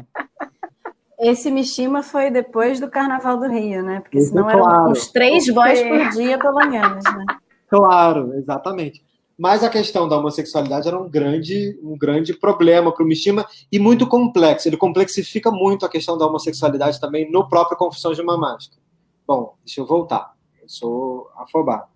[1.20, 4.02] Esse Mishima foi depois do Carnaval do Rio, né?
[4.02, 4.60] Porque senão claro.
[4.60, 7.26] eram uns três boys por dia, pelo menos, né?
[7.68, 9.04] Claro, exatamente.
[9.38, 13.78] Mas a questão da homossexualidade era um grande, um grande problema para o Mishima e
[13.80, 14.68] muito complexo.
[14.68, 18.82] Ele complexifica muito a questão da homossexualidade também no próprio Confissões de uma Máscara.
[19.28, 20.34] Bom, deixa eu voltar.
[20.62, 21.88] Eu sou afobado.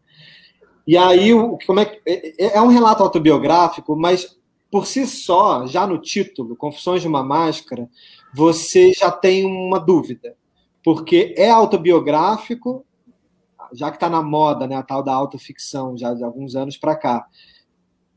[0.86, 1.32] E aí,
[1.66, 4.38] como é, é, é, é um relato autobiográfico, mas
[4.70, 7.90] por si só, já no título, Confissões de uma Máscara,
[8.34, 10.36] você já tem uma dúvida.
[10.84, 12.86] Porque é autobiográfico,
[13.74, 16.96] já que está na moda, né, a tal da autoficção, já de alguns anos para
[16.96, 17.28] cá.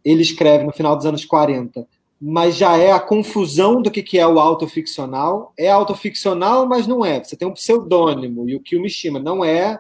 [0.05, 1.87] Ele escreve no final dos anos 40,
[2.26, 5.52] mas já é a confusão do que é o autoficcional.
[5.58, 7.22] É autoficcional, mas não é.
[7.22, 9.78] Você tem um pseudônimo, e o que o Mishima não é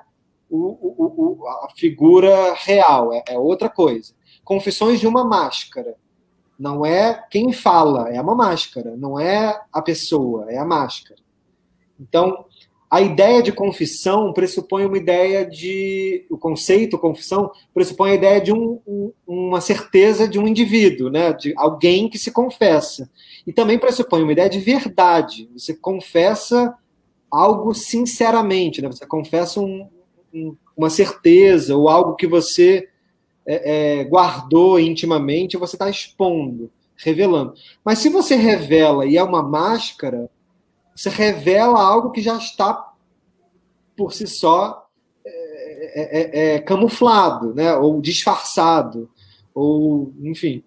[0.50, 4.12] o, o, o, a figura real, é, é outra coisa.
[4.44, 5.96] Confissões de uma máscara.
[6.58, 8.94] Não é quem fala, é uma máscara.
[8.94, 11.18] Não é a pessoa, é a máscara.
[11.98, 12.44] Então,
[12.94, 16.24] a ideia de confissão pressupõe uma ideia de.
[16.30, 21.32] O conceito confissão pressupõe a ideia de um, um, uma certeza de um indivíduo, né?
[21.32, 23.10] de alguém que se confessa.
[23.44, 25.50] E também pressupõe uma ideia de verdade.
[25.56, 26.72] Você confessa
[27.28, 28.86] algo sinceramente, né?
[28.86, 29.88] você confessa um,
[30.76, 32.88] uma certeza ou algo que você
[33.44, 37.54] é, é, guardou intimamente, você está expondo, revelando.
[37.84, 40.30] Mas se você revela e é uma máscara,
[40.94, 42.92] você revela algo que já está
[43.96, 44.88] por si só
[45.24, 47.74] é, é, é, é, camuflado, né?
[47.76, 49.10] ou disfarçado,
[49.54, 50.62] ou enfim.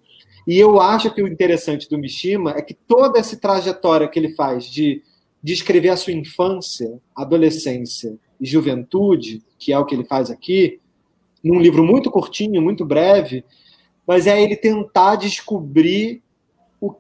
[0.46, 4.34] E eu acho que o interessante do Mishima é que toda essa trajetória que ele
[4.34, 5.04] faz de
[5.44, 10.80] descrever a sua infância, adolescência e juventude, que é o que ele faz aqui,
[11.44, 13.44] num livro muito curtinho, muito breve,
[14.06, 16.22] mas é ele tentar descobrir
[16.80, 16.94] o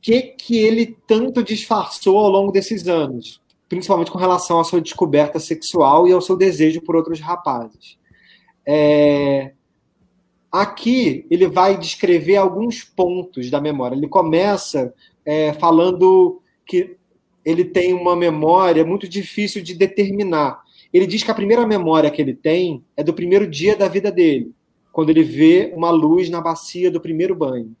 [0.00, 5.38] que que ele tanto disfarçou ao longo desses anos, principalmente com relação à sua descoberta
[5.38, 7.98] sexual e ao seu desejo por outros rapazes.
[8.66, 9.52] É...
[10.50, 13.94] Aqui ele vai descrever alguns pontos da memória.
[13.94, 14.92] Ele começa
[15.24, 16.96] é, falando que
[17.44, 20.62] ele tem uma memória muito difícil de determinar.
[20.92, 24.10] Ele diz que a primeira memória que ele tem é do primeiro dia da vida
[24.10, 24.52] dele,
[24.92, 27.74] quando ele vê uma luz na bacia do primeiro banho.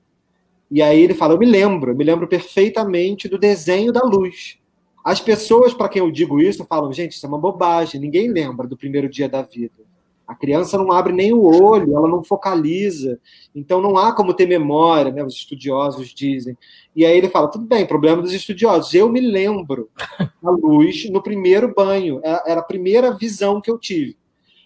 [0.70, 4.58] E aí ele fala: Eu me lembro, eu me lembro perfeitamente do desenho da luz.
[5.04, 8.66] As pessoas para quem eu digo isso falam: Gente, isso é uma bobagem, ninguém lembra
[8.66, 9.90] do primeiro dia da vida.
[10.30, 13.18] A criança não abre nem o olho, ela não focaliza.
[13.52, 15.24] Então não há como ter memória, né?
[15.24, 16.56] Os estudiosos dizem.
[16.94, 18.94] E aí ele fala: tudo bem, problema dos estudiosos.
[18.94, 19.90] Eu me lembro
[20.40, 22.20] da luz no primeiro banho.
[22.22, 24.16] Era a primeira visão que eu tive.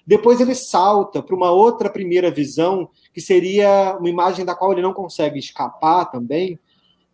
[0.07, 4.83] Depois ele salta para uma outra primeira visão, que seria uma imagem da qual ele
[4.83, 6.59] não consegue escapar também,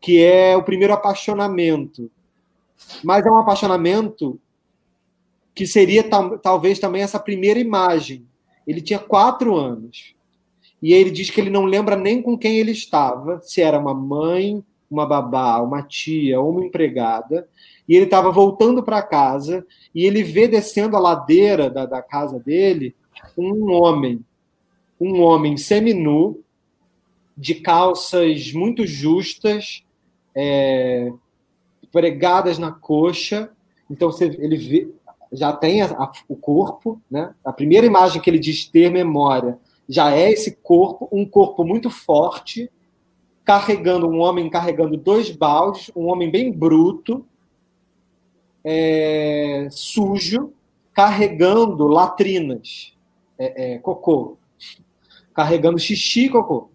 [0.00, 2.10] que é o primeiro apaixonamento.
[3.04, 4.40] Mas é um apaixonamento
[5.54, 6.02] que seria
[6.42, 8.26] talvez também essa primeira imagem
[8.66, 10.14] ele tinha quatro anos.
[10.82, 13.92] E ele diz que ele não lembra nem com quem ele estava, se era uma
[13.92, 17.48] mãe, uma babá, uma tia ou uma empregada.
[17.88, 22.38] E ele estava voltando para casa e ele vê descendo a ladeira da, da casa
[22.38, 22.94] dele
[23.36, 24.24] um homem,
[25.00, 26.42] um homem seminu,
[27.36, 29.82] de calças muito justas,
[30.34, 31.10] é,
[31.90, 33.50] pregadas na coxa.
[33.90, 34.90] Então ele vê,
[35.32, 37.34] já tem a, a, o corpo, né?
[37.44, 39.58] A primeira imagem que ele diz ter memória
[39.88, 42.70] já é esse corpo, um corpo muito forte,
[43.44, 47.26] carregando um homem carregando dois baldes, um homem bem bruto,
[48.62, 50.52] é, sujo,
[50.92, 52.94] carregando latrinas,
[53.38, 54.36] é, é, cocô,
[55.34, 56.70] carregando xixi cocô.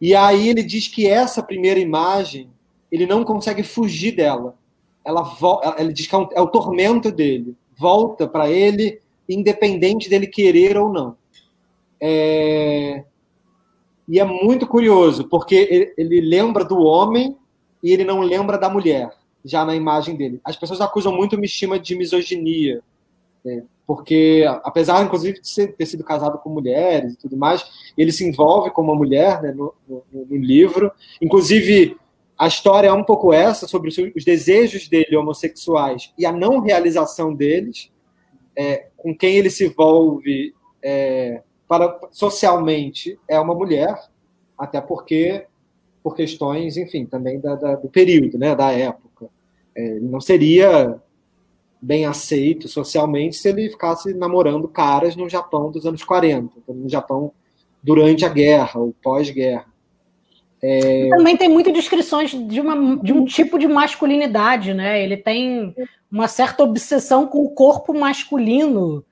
[0.00, 2.50] E aí ele diz que essa primeira imagem
[2.90, 4.56] ele não consegue fugir dela
[5.04, 5.22] ela,
[5.76, 10.76] ela diz que é, um, é o tormento dele, volta para ele, independente dele querer
[10.76, 11.16] ou não.
[12.00, 13.04] É...
[14.08, 17.36] E é muito curioso, porque ele, ele lembra do homem
[17.82, 19.10] e ele não lembra da mulher,
[19.44, 20.40] já na imagem dele.
[20.44, 22.82] As pessoas acusam muito o Mishima de misoginia,
[23.44, 23.64] né?
[23.86, 27.64] porque, apesar, inclusive, de ser, ter sido casado com mulheres e tudo mais,
[27.96, 30.90] ele se envolve com uma mulher né, no, no, no livro.
[31.20, 31.96] Inclusive,
[32.38, 37.34] a história é um pouco essa, sobre os desejos dele homossexuais e a não realização
[37.34, 37.90] deles,
[38.56, 43.96] é, com quem ele se envolve é, para, socialmente é uma mulher,
[44.58, 45.46] até porque,
[46.02, 49.28] por questões, enfim, também da, da, do período, né, da época.
[49.74, 51.00] É, não seria
[51.82, 57.32] bem aceito socialmente se ele ficasse namorando caras no Japão dos anos 40, no Japão
[57.82, 59.66] durante a guerra ou pós-guerra.
[60.62, 61.08] É...
[61.08, 65.02] Também tem muitas descrições de, uma, de um tipo de masculinidade, né?
[65.02, 65.74] Ele tem
[66.10, 69.04] uma certa obsessão com o corpo masculino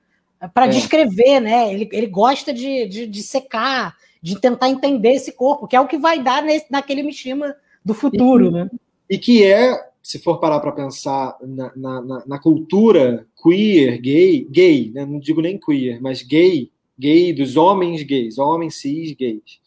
[0.53, 0.69] para é.
[0.69, 1.73] descrever, né?
[1.73, 5.87] Ele, ele gosta de, de, de, secar, de tentar entender esse corpo, que é o
[5.87, 7.53] que vai dar nesse, naquele Mishima
[7.83, 8.69] do futuro, e, né?
[9.09, 14.91] E que é, se for parar para pensar na, na, na, cultura queer, gay, gay,
[14.93, 15.05] né?
[15.05, 19.61] não digo nem queer, mas gay, gay dos homens gays, homens cis gays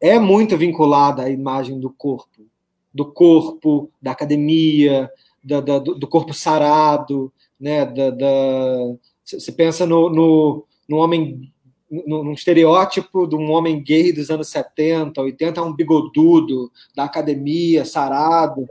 [0.00, 2.46] é muito vinculada à imagem do corpo,
[2.92, 5.10] do corpo, da academia,
[5.44, 7.30] da, da, do corpo sarado,
[7.60, 7.84] né?
[7.84, 11.52] Da, da, você pensa no, no, no homem
[11.90, 18.68] num estereótipo de um homem gay dos anos 70, 80, um bigodudo da academia, sarado.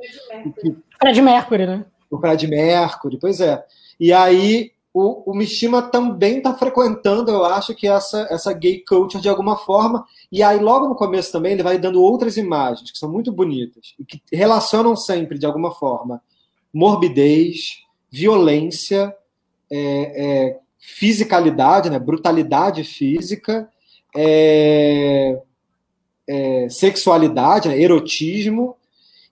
[1.00, 1.86] Fred Mercury, né?
[2.10, 3.64] O Fred Mercury, pois é.
[4.00, 9.22] E aí o, o Mishima também está frequentando, eu acho, que essa, essa gay culture
[9.22, 10.06] de alguma forma.
[10.32, 13.94] E aí, logo no começo também, ele vai dando outras imagens que são muito bonitas
[14.00, 16.22] e que relacionam sempre, de alguma forma,
[16.74, 19.16] morbidez, violência,
[19.72, 23.70] é, é, fisicalidade, né, brutalidade física,
[24.16, 25.40] é,
[26.28, 28.76] é, sexualidade, né, erotismo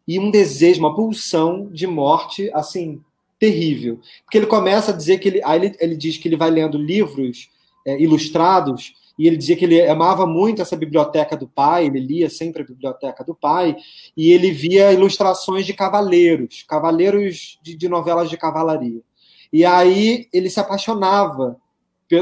[0.07, 3.01] e um desejo, uma pulsão de morte, assim,
[3.39, 3.99] terrível.
[4.23, 6.77] Porque ele começa a dizer que ele, aí ele, ele diz que ele vai lendo
[6.77, 7.49] livros
[7.86, 12.29] é, ilustrados e ele dizia que ele amava muito essa biblioteca do pai, ele lia
[12.29, 13.75] sempre a biblioteca do pai,
[14.15, 19.01] e ele via ilustrações de cavaleiros, cavaleiros de, de novelas de cavalaria.
[19.51, 21.57] E aí ele se apaixonava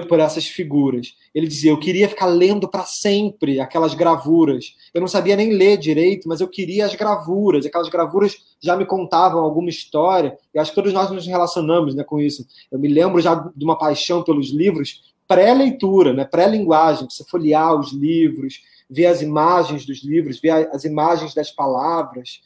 [0.07, 1.15] por, essas figuras.
[1.33, 4.73] Ele dizia: Eu queria ficar lendo para sempre aquelas gravuras.
[4.93, 7.65] Eu não sabia nem ler direito, mas eu queria as gravuras.
[7.65, 10.38] Aquelas gravuras já me contavam alguma história.
[10.53, 12.45] E acho que todos nós nos relacionamos né, com isso.
[12.71, 17.07] Eu me lembro já de uma paixão pelos livros pré-leitura, né, pré-linguagem.
[17.09, 22.41] Você folhear os livros, ver as imagens dos livros, ver as imagens das palavras.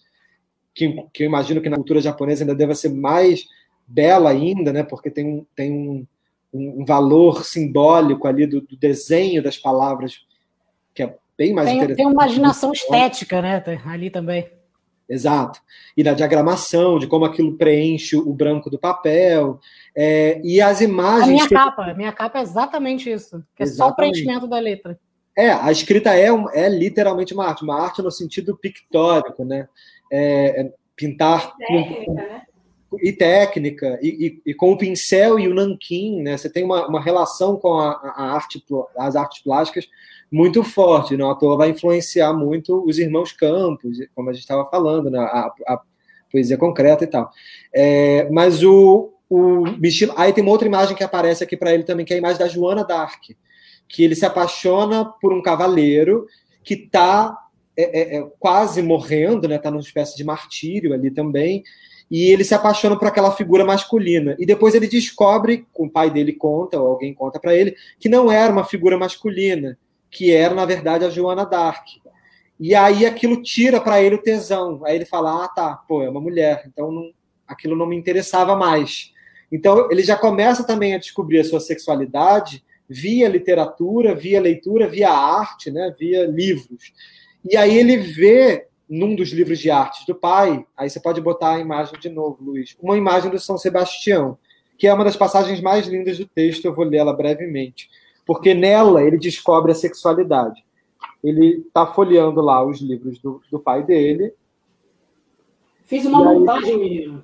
[0.75, 3.47] Que, que eu imagino que na cultura japonesa ainda deve ser mais
[3.89, 4.83] bela ainda, né?
[4.83, 6.05] Porque tem um, tem um,
[6.53, 10.21] um valor simbólico ali do, do, desenho das palavras
[10.93, 11.97] que é bem mais tem, interessante.
[11.97, 13.63] Tem uma imaginação estética, né?
[13.85, 14.49] Ali também.
[15.09, 15.59] Exato.
[15.97, 19.59] E da diagramação, de como aquilo preenche o branco do papel.
[19.95, 21.23] É, e as imagens.
[21.23, 21.55] A minha que...
[21.55, 23.43] capa, minha capa é exatamente isso.
[23.55, 23.77] Que é exatamente.
[23.77, 24.99] só o preenchimento da letra.
[25.35, 29.67] É, a escrita é, é literalmente uma arte, uma arte no sentido pictórico, né?
[30.11, 31.55] É, é pintar.
[31.55, 32.41] Técnica, com, né?
[33.01, 36.37] E técnica, e, e, e, com o pincel e o nanquim, né?
[36.37, 38.63] Você tem uma, uma relação com a, a, arte,
[38.97, 39.87] as artes plásticas
[40.31, 44.65] muito forte, não à toa vai influenciar muito os irmãos Campos, como a gente estava
[44.69, 45.19] falando, né?
[45.19, 45.81] a, a,
[46.31, 47.31] poesia concreta e tal.
[47.73, 51.83] É, mas o, o Michel, aí tem uma outra imagem que aparece aqui para ele
[51.83, 53.35] também, que é a imagem da Joana d'Arc,
[53.87, 56.27] que ele se apaixona por um cavaleiro
[56.63, 57.35] que está
[57.75, 59.55] é, é, é, quase morrendo, né?
[59.55, 61.63] Está numa espécie de martírio ali também
[62.09, 64.35] e ele se apaixona por aquela figura masculina.
[64.39, 68.31] E depois ele descobre, o pai dele conta, ou alguém conta para ele, que não
[68.31, 69.77] era uma figura masculina,
[70.09, 71.85] que era, na verdade, a Joana Dark.
[72.59, 74.81] E aí aquilo tira para ele o tesão.
[74.83, 77.11] Aí ele fala: ah, tá, pô, é uma mulher, então não,
[77.47, 79.13] aquilo não me interessava mais.
[79.51, 85.11] Então ele já começa também a descobrir a sua sexualidade via literatura, via leitura, via
[85.11, 86.91] arte, né, via livros.
[87.49, 91.55] E aí ele vê num dos livros de artes do pai, aí você pode botar
[91.55, 94.37] a imagem de novo, Luiz, uma imagem do São Sebastião,
[94.77, 97.89] que é uma das passagens mais lindas do texto, eu vou lê-la brevemente,
[98.25, 100.65] porque nela ele descobre a sexualidade.
[101.23, 104.33] Ele está folheando lá os livros do, do pai dele.
[105.83, 107.23] Fiz uma montagem, menino.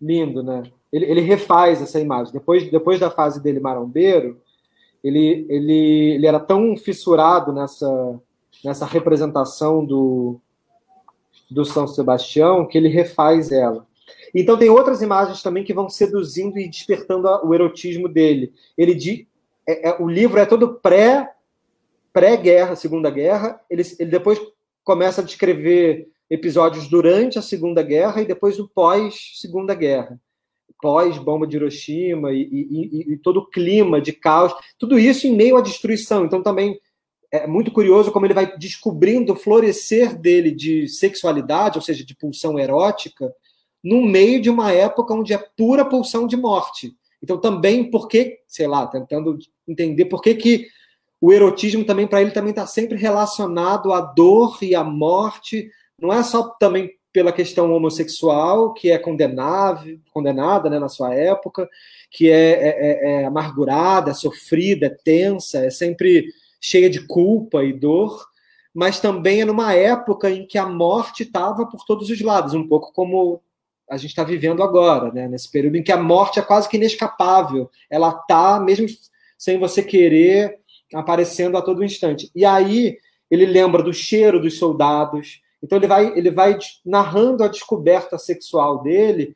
[0.00, 0.62] Lindo, né?
[0.92, 2.32] Ele, ele refaz essa imagem.
[2.32, 4.40] Depois, depois da fase dele marombeiro,
[5.04, 8.20] ele, ele, ele era tão fissurado nessa
[8.64, 10.40] nessa representação do,
[11.50, 13.86] do São Sebastião que ele refaz ela.
[14.34, 18.52] Então tem outras imagens também que vão seduzindo e despertando o erotismo dele.
[18.76, 19.26] Ele de,
[19.66, 21.28] é, é, o livro é todo pré
[22.12, 23.60] pré-guerra, Segunda Guerra.
[23.70, 24.38] Ele, ele depois
[24.84, 30.20] começa a descrever episódios durante a Segunda Guerra e depois o pós Segunda Guerra,
[30.80, 32.68] pós bomba de Hiroshima e, e,
[33.10, 34.52] e, e todo o clima de caos.
[34.78, 36.24] Tudo isso em meio à destruição.
[36.24, 36.78] Então também
[37.32, 42.14] é muito curioso como ele vai descobrindo o florescer dele de sexualidade, ou seja, de
[42.14, 43.34] pulsão erótica,
[43.82, 46.94] no meio de uma época onde é pura pulsão de morte.
[47.22, 50.66] Então, também, por que, sei lá, tentando entender por que, que
[51.20, 56.12] o erotismo também, para ele, também está sempre relacionado à dor e à morte, não
[56.12, 61.68] é só também pela questão homossexual, que é condenável, condenada né, na sua época,
[62.10, 66.26] que é, é, é, é amargurada, é sofrida, é tensa, é sempre
[66.62, 68.24] cheia de culpa e dor,
[68.72, 72.66] mas também é numa época em que a morte estava por todos os lados, um
[72.66, 73.42] pouco como
[73.90, 75.28] a gente está vivendo agora, né?
[75.28, 78.86] nesse período em que a morte é quase que inescapável, ela está, mesmo
[79.36, 80.60] sem você querer,
[80.94, 82.30] aparecendo a todo instante.
[82.34, 82.96] E aí
[83.30, 88.82] ele lembra do cheiro dos soldados, então ele vai, ele vai narrando a descoberta sexual
[88.82, 89.34] dele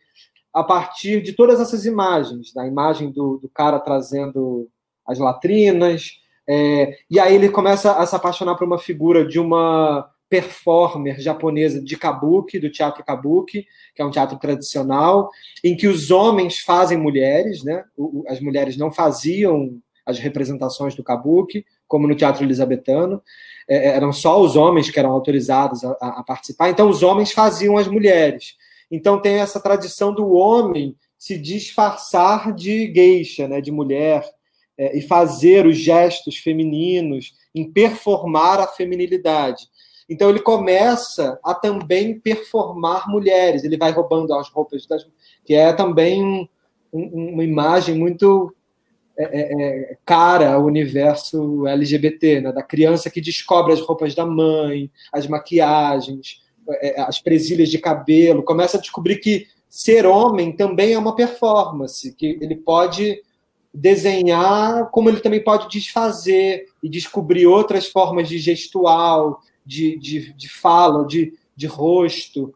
[0.55, 4.71] a partir de todas essas imagens, da imagem do, do cara trazendo
[5.07, 6.13] as latrinas,
[6.49, 11.81] é, e aí ele começa a se apaixonar por uma figura de uma performer japonesa
[11.81, 15.31] de kabuki, do teatro kabuki, que é um teatro tradicional,
[15.63, 17.85] em que os homens fazem mulheres, né?
[18.29, 23.23] As mulheres não faziam as representações do kabuki, como no teatro elisabetano.
[23.69, 27.77] É, eram só os homens que eram autorizados a, a, participar, então os homens faziam
[27.77, 28.55] as mulheres.
[28.91, 34.25] Então tem essa tradição do homem se disfarçar de geisha, né, de mulher,
[34.79, 39.69] é, e fazer os gestos femininos, em performar a feminilidade.
[40.09, 43.65] Então ele começa a também performar mulheres.
[43.65, 45.07] Ele vai roubando as roupas das
[45.45, 46.49] que é também um,
[46.93, 48.55] um, uma imagem muito
[49.19, 52.53] é, é, é cara ao universo LGBT, né?
[52.53, 58.43] da criança que descobre as roupas da mãe, as maquiagens, é, as presilhas de cabelo,
[58.43, 63.21] começa a descobrir que ser homem também é uma performance, que ele pode
[63.77, 70.49] desenhar, como ele também pode desfazer e descobrir outras formas de gestual, de, de, de
[70.49, 72.55] fala, de, de rosto.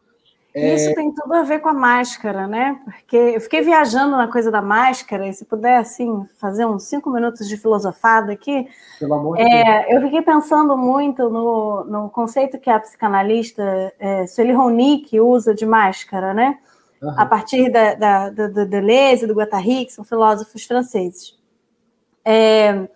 [0.53, 0.95] É, Isso é...
[0.95, 2.81] tem tudo a ver com a máscara, né?
[2.83, 7.09] Porque eu fiquei viajando na coisa da máscara, e se puder, assim, fazer uns cinco
[7.09, 8.67] minutos de filosofada aqui.
[8.99, 9.93] Pelo amor de é, Deus.
[9.93, 15.65] Eu fiquei pensando muito no, no conceito que a psicanalista é, Sueli Ronick usa de
[15.65, 16.57] máscara, né?
[17.01, 17.13] Uhum.
[17.17, 21.35] A partir da, da, da, do Deleuze do Guattari, que são filósofos franceses.
[22.23, 22.87] É,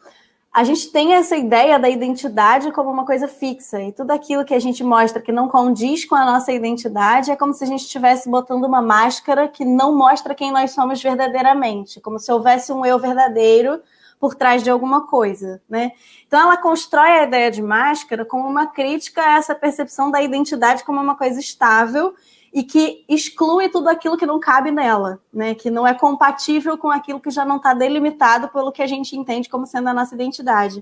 [0.56, 4.54] a gente tem essa ideia da identidade como uma coisa fixa, e tudo aquilo que
[4.54, 7.82] a gente mostra que não condiz com a nossa identidade é como se a gente
[7.82, 12.86] estivesse botando uma máscara que não mostra quem nós somos verdadeiramente, como se houvesse um
[12.86, 13.82] eu verdadeiro
[14.18, 15.92] por trás de alguma coisa, né?
[16.26, 20.86] Então ela constrói a ideia de máscara como uma crítica a essa percepção da identidade
[20.86, 22.16] como uma coisa estável
[22.56, 25.54] e que exclui tudo aquilo que não cabe nela, né?
[25.54, 29.14] Que não é compatível com aquilo que já não está delimitado pelo que a gente
[29.14, 30.82] entende como sendo a nossa identidade.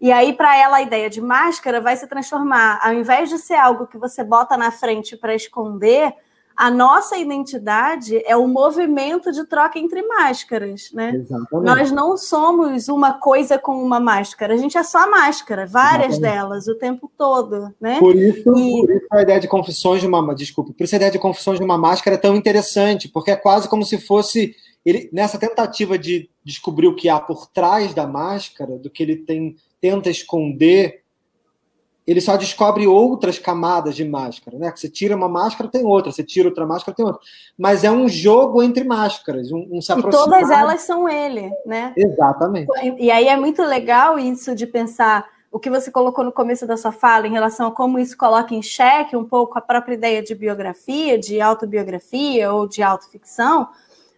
[0.00, 3.54] E aí, para ela, a ideia de máscara vai se transformar, ao invés de ser
[3.54, 6.12] algo que você bota na frente para esconder,
[6.58, 11.12] a nossa identidade é o movimento de troca entre máscaras, né?
[11.14, 11.64] Exatamente.
[11.64, 16.20] Nós não somos uma coisa com uma máscara, a gente é só máscara, várias Exatamente.
[16.20, 18.00] delas, o tempo todo, né?
[18.00, 18.80] Por isso, e...
[18.80, 21.60] por isso a ideia de confissões de uma, desculpa, por isso a ideia de confissões
[21.60, 25.96] de uma máscara é tão interessante, porque é quase como se fosse ele nessa tentativa
[25.96, 31.02] de descobrir o que há por trás da máscara, do que ele tem tenta esconder
[32.10, 34.72] ele só descobre outras camadas de máscara, né?
[34.74, 37.20] Você tira uma máscara, tem outra, você tira outra máscara, tem outra.
[37.56, 40.26] Mas é um jogo entre máscaras, um, um se aproximar.
[40.26, 41.92] E todas elas são ele, né?
[41.94, 42.70] Exatamente.
[42.98, 46.78] E aí é muito legal isso de pensar o que você colocou no começo da
[46.78, 50.22] sua fala em relação a como isso coloca em xeque um pouco a própria ideia
[50.22, 53.68] de biografia, de autobiografia ou de autoficção,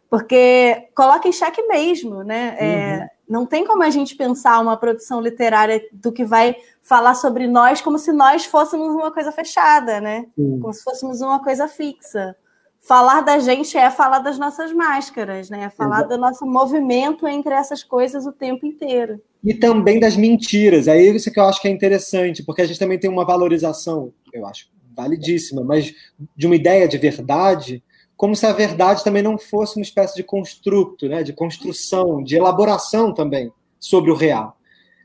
[0.09, 2.57] porque coloca em xeque mesmo, né?
[2.57, 2.71] É, uhum.
[2.71, 7.47] É, não tem como a gente pensar uma produção literária do que vai falar sobre
[7.47, 10.27] nós como se nós fôssemos uma coisa fechada, né?
[10.35, 10.59] Sim.
[10.59, 12.35] Como se fôssemos uma coisa fixa.
[12.81, 15.67] Falar da gente é falar das nossas máscaras, né?
[15.67, 16.15] É falar Exato.
[16.15, 19.23] do nosso movimento entre essas coisas o tempo inteiro.
[19.45, 20.89] E também das mentiras.
[20.89, 24.13] É isso que eu acho que é interessante, porque a gente também tem uma valorização,
[24.33, 25.95] eu acho, validíssima, mas
[26.37, 27.81] de uma ideia de verdade
[28.21, 32.37] como se a verdade também não fosse uma espécie de construto, né, de construção, de
[32.37, 34.59] elaboração também sobre o real.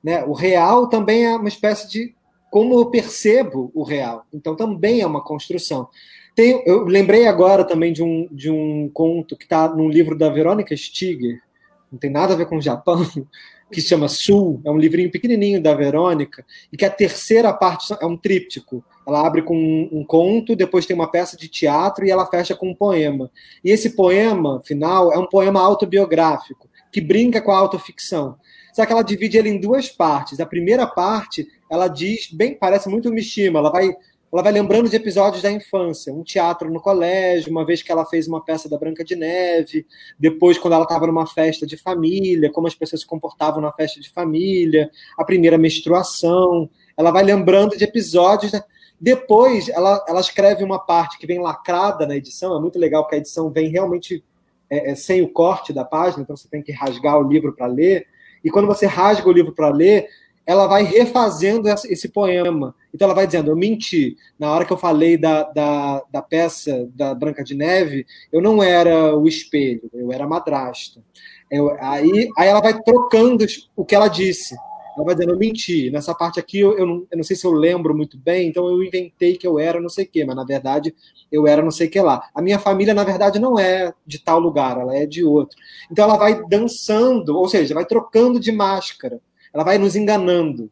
[0.03, 0.25] Né?
[0.25, 2.13] O real também é uma espécie de
[2.51, 4.25] como eu percebo o real.
[4.33, 5.87] Então também é uma construção.
[6.35, 10.27] Tem, eu lembrei agora também de um, de um conto que está num livro da
[10.27, 11.41] Verônica Stiger,
[11.89, 12.97] não tem nada a ver com o Japão,
[13.75, 17.93] que se chama Sul, é um livrinho pequenininho da Verônica, e que a terceira parte
[17.99, 18.81] é um tríptico.
[19.05, 19.53] Ela abre com
[19.91, 23.29] um, conto, depois tem uma peça de teatro e ela fecha com um poema.
[23.63, 28.37] E esse poema final é um poema autobiográfico, que brinca com a autoficção.
[28.73, 30.39] Só que ela divide ele em duas partes.
[30.39, 33.93] A primeira parte, ela diz, bem, parece muito Mishima, ela vai
[34.35, 38.05] ela vai lembrando de episódios da infância, um teatro no colégio, uma vez que ela
[38.05, 39.87] fez uma peça da Branca de Neve,
[40.19, 44.01] depois quando ela estava numa festa de família, como as pessoas se comportavam na festa
[44.01, 48.51] de família, a primeira menstruação, ela vai lembrando de episódios
[48.99, 53.15] depois, ela, ela escreve uma parte que vem lacrada na edição, é muito legal porque
[53.15, 54.21] a edição vem realmente
[54.69, 57.67] é, é, sem o corte da página, então você tem que rasgar o livro para
[57.67, 58.05] ler.
[58.43, 60.07] E quando você rasga o livro para ler,
[60.45, 62.75] ela vai refazendo esse, poema.
[62.93, 64.15] Então ela vai dizendo: Eu menti.
[64.37, 68.61] Na hora que eu falei da, da, da, peça da Branca de Neve, eu não
[68.61, 71.01] era o espelho, eu era a madrasta.
[71.49, 74.55] Eu, aí, aí ela vai trocando o que ela disse.
[74.95, 75.89] Ela vai dizendo, eu menti.
[75.91, 78.65] Nessa parte aqui, eu, eu, não, eu, não, sei se eu lembro muito bem, então
[78.67, 80.95] eu inventei que eu era não sei o quê, mas na verdade
[81.31, 82.29] eu era não sei o que lá.
[82.33, 85.57] A minha família, na verdade, não é de tal lugar, ela é de outro.
[85.91, 89.19] Então ela vai dançando, ou seja, vai trocando de máscara,
[89.55, 90.69] ela vai nos enganando.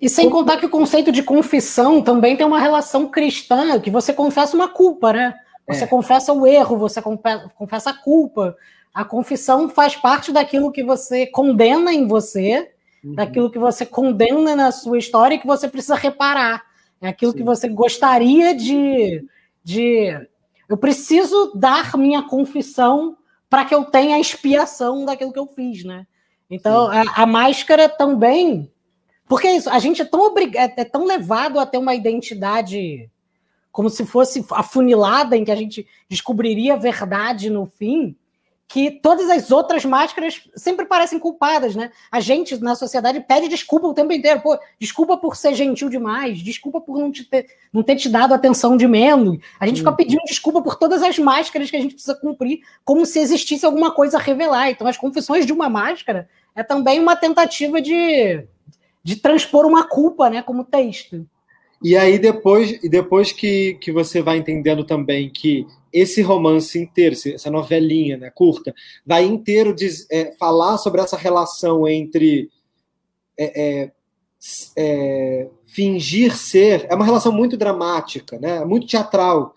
[0.00, 4.12] E sem contar que o conceito de confissão também tem uma relação cristã, que você
[4.12, 5.34] confessa uma culpa, né?
[5.66, 5.86] Você é.
[5.86, 8.56] confessa o erro, você confessa a culpa.
[8.92, 12.72] A confissão faz parte daquilo que você condena em você,
[13.02, 13.14] uhum.
[13.14, 16.62] daquilo que você condena na sua história e que você precisa reparar.
[17.00, 17.38] É aquilo Sim.
[17.38, 19.24] que você gostaria de,
[19.62, 20.28] de.
[20.68, 23.16] Eu preciso dar minha confissão
[23.48, 26.06] para que eu tenha a expiação daquilo que eu fiz, né?
[26.50, 28.70] Então, a, a, máscara também.
[29.28, 31.94] Porque é isso, a gente é tão, obrigado, é, é tão levado a ter uma
[31.94, 33.10] identidade
[33.72, 38.16] como se fosse afunilada, em que a gente descobriria a verdade no fim,
[38.68, 41.90] que todas as outras máscaras sempre parecem culpadas, né?
[42.10, 44.40] A gente na sociedade pede desculpa o tempo inteiro.
[44.40, 48.34] Pô, desculpa por ser gentil demais, desculpa por não, te ter, não ter te dado
[48.34, 49.38] atenção de menos.
[49.60, 49.96] A gente fica uhum.
[49.96, 53.92] pedindo desculpa por todas as máscaras que a gente precisa cumprir, como se existisse alguma
[53.92, 54.70] coisa a revelar.
[54.70, 58.44] Então, as confissões de uma máscara é também uma tentativa de,
[59.02, 61.24] de transpor uma culpa, né, como texto.
[61.82, 67.50] E aí, depois, depois que, que você vai entendendo também que esse romance inteiro, essa
[67.50, 68.74] novelinha né, curta,
[69.04, 72.50] vai inteiro diz, é, falar sobre essa relação entre
[73.38, 73.92] é, é,
[74.76, 76.86] é, fingir ser.
[76.88, 79.54] É uma relação muito dramática, né, muito teatral.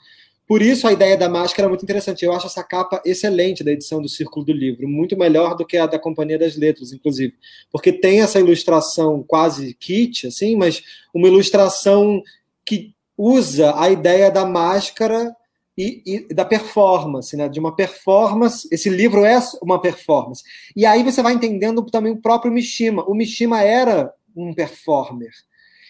[0.49, 2.25] Por isso a ideia da máscara é muito interessante.
[2.25, 5.77] Eu acho essa capa excelente da edição do Círculo do Livro, muito melhor do que
[5.77, 7.35] a da Companhia das Letras, inclusive,
[7.71, 10.81] porque tem essa ilustração quase kit, assim, mas
[11.13, 12.23] uma ilustração
[12.65, 15.35] que usa a ideia da máscara
[15.77, 17.47] e, e, da performance, né?
[17.47, 18.67] De uma performance.
[18.71, 20.43] Esse livro é uma performance.
[20.75, 23.03] E aí você vai entendendo também o próprio Mishima.
[23.07, 25.29] O Mishima era um performer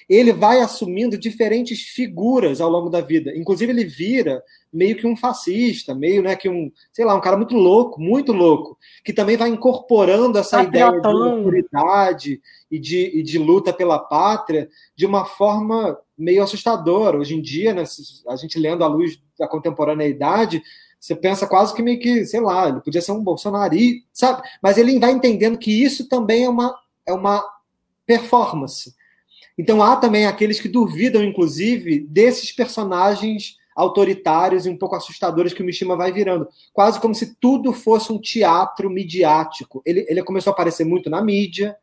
[0.09, 3.31] ele vai assumindo diferentes figuras ao longo da vida.
[3.37, 4.41] Inclusive, ele vira
[4.73, 8.33] meio que um fascista, meio né, que um, sei lá, um cara muito louco, muito
[8.33, 12.41] louco, que também vai incorporando essa ideia de autoridade
[12.71, 17.19] e de, e de luta pela pátria de uma forma meio assustadora.
[17.19, 17.83] Hoje em dia, né,
[18.27, 20.63] a gente lendo à luz da contemporaneidade,
[20.99, 24.41] você pensa quase que meio que, sei lá, ele podia ser um bolsonarista, sabe?
[24.61, 27.43] Mas ele vai entendendo que isso também é uma, é uma
[28.07, 28.97] performance
[29.59, 35.61] então há também aqueles que duvidam, inclusive, desses personagens autoritários e um pouco assustadores que
[35.61, 36.47] o Mishima vai virando.
[36.71, 39.81] Quase como se tudo fosse um teatro midiático.
[39.85, 41.75] Ele, ele começou a aparecer muito na mídia,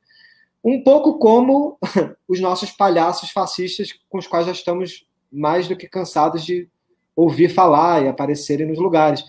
[0.65, 1.79] um pouco como
[2.27, 6.71] os nossos palhaços fascistas com os quais já estamos mais do que cansados de
[7.15, 9.23] ouvir falar e aparecerem nos lugares.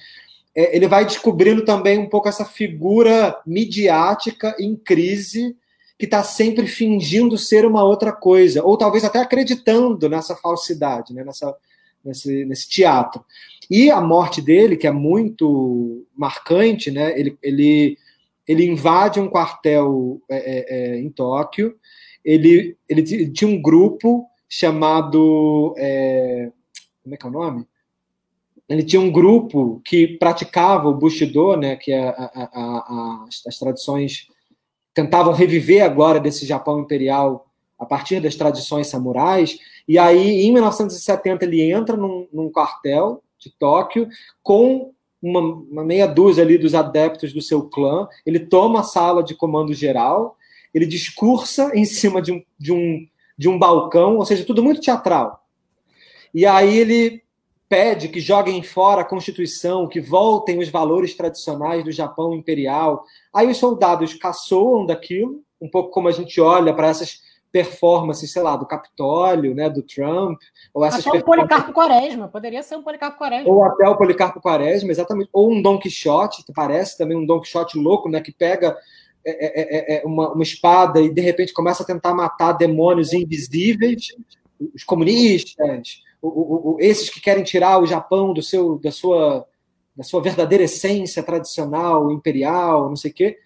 [0.55, 5.53] É, ele vai descobrindo também um pouco essa figura midiática em crise
[5.97, 11.23] que está sempre fingindo ser uma outra coisa, ou talvez até acreditando nessa falsidade, né?
[11.23, 11.55] nessa,
[12.05, 13.25] nesse, nesse teatro.
[13.69, 17.19] E a morte dele, que é muito marcante, né?
[17.19, 17.97] ele, ele,
[18.47, 21.75] ele invade um quartel é, é, é em Tóquio,
[22.23, 25.73] ele, ele tinha um grupo chamado.
[25.77, 26.51] É,
[27.01, 27.65] como é que é o nome?
[28.69, 33.57] ele tinha um grupo que praticava o Bushido, né, que é a, a, a, as
[33.57, 34.27] tradições
[34.97, 39.59] tentavam reviver agora desse Japão imperial a partir das tradições samurais.
[39.87, 44.09] E aí, em 1970, ele entra num, num quartel de Tóquio
[44.41, 44.91] com
[45.21, 48.07] uma, uma, meia dúzia ali dos adeptos do seu clã.
[48.25, 50.35] Ele toma a sala de comando geral,
[50.73, 54.81] ele discursa em cima de um, de um, de um balcão, ou seja, tudo muito
[54.81, 55.45] teatral.
[56.33, 57.21] E aí ele
[57.69, 63.03] pede que joguem fora a Constituição, que voltem os valores tradicionais do Japão imperial.
[63.33, 68.41] Aí os soldados caçoam daquilo, um pouco como a gente olha para essas performances, sei
[68.41, 70.37] lá, do Capitólio, né, do Trump,
[70.73, 73.49] ou essas até o Policarpo Quaresma, poderia ser um Policarpo Quaresma.
[73.49, 77.39] Ou até o Policarpo Quaresma, exatamente, ou um Don Quixote, que parece também um Don
[77.39, 78.77] Quixote louco, né, que pega
[79.25, 83.11] é, é, é, é uma, uma espada e de repente começa a tentar matar demônios
[83.11, 84.07] invisíveis,
[84.73, 89.47] os comunistas, o, o, esses que querem tirar o Japão do seu, da, sua,
[89.95, 93.37] da sua verdadeira essência tradicional, imperial, não sei o quê.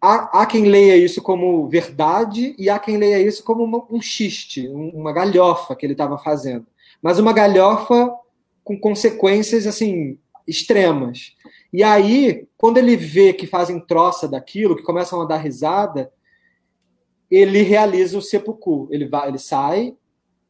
[0.00, 4.00] Há, há, quem leia isso como verdade e há quem leia isso como uma, um
[4.00, 6.66] xiste, uma galhofa que ele estava fazendo.
[7.00, 8.14] Mas uma galhofa
[8.62, 11.34] com consequências assim extremas.
[11.72, 16.12] E aí, quando ele vê que fazem troça daquilo, que começam a dar risada,
[17.30, 18.88] ele realiza o seppuku.
[18.90, 19.96] Ele vai, ele sai,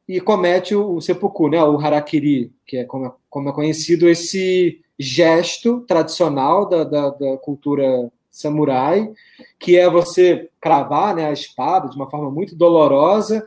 [0.09, 4.09] e comete o, o seppuku, né, o harakiri, que é como, é como é conhecido
[4.09, 9.11] esse gesto tradicional da, da, da, cultura samurai,
[9.59, 13.45] que é você cravar né, a espada de uma forma muito dolorosa,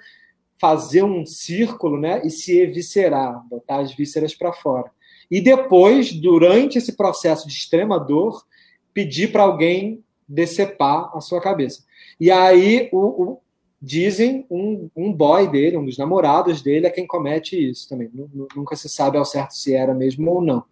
[0.60, 4.90] fazer um círculo né, e se eviscerar, botar as vísceras para fora.
[5.30, 8.46] E depois, durante esse processo de extrema dor,
[8.94, 11.84] pedir para alguém decepar a sua cabeça.
[12.20, 13.42] E aí o, o
[13.82, 18.10] dizem um, um boy dele, um dos namorados dele, é quem comete isso também.
[18.56, 20.64] Nunca se sabe ao certo se era mesmo ou não.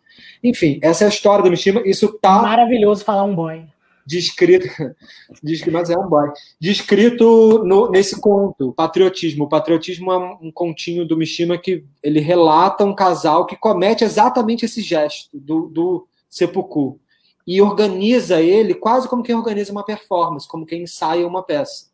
[0.43, 1.81] Enfim, essa é a história do Mishima.
[1.85, 2.41] Isso tá.
[2.41, 3.63] Maravilhoso falar um boy.
[4.05, 4.67] Descrito,
[5.71, 6.29] mas é um boy.
[6.59, 9.45] Descrito no, nesse conto, patriotismo.
[9.45, 14.65] O patriotismo é um continho do Mishima que ele relata um casal que comete exatamente
[14.65, 16.99] esse gesto do, do seppuku
[17.47, 21.87] e organiza ele quase como quem organiza uma performance, como quem ensaia uma peça.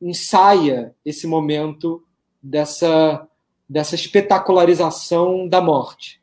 [0.00, 2.02] Ensaia esse momento
[2.42, 3.26] dessa,
[3.68, 6.20] dessa espetacularização da morte.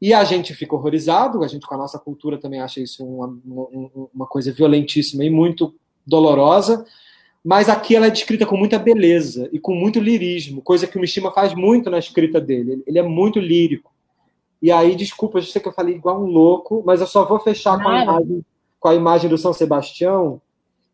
[0.00, 3.38] E a gente fica horrorizado, a gente com a nossa cultura também acha isso uma,
[4.14, 5.74] uma, coisa violentíssima e muito
[6.06, 6.84] dolorosa,
[7.42, 11.00] mas aqui ela é descrita com muita beleza e com muito lirismo, coisa que o
[11.00, 12.82] Mishima faz muito na escrita dele.
[12.86, 13.94] Ele é muito lírico.
[14.60, 17.38] E aí, desculpa, eu sei que eu falei igual um louco, mas eu só vou
[17.38, 18.44] fechar com a, imagem,
[18.80, 20.40] com a imagem do São Sebastião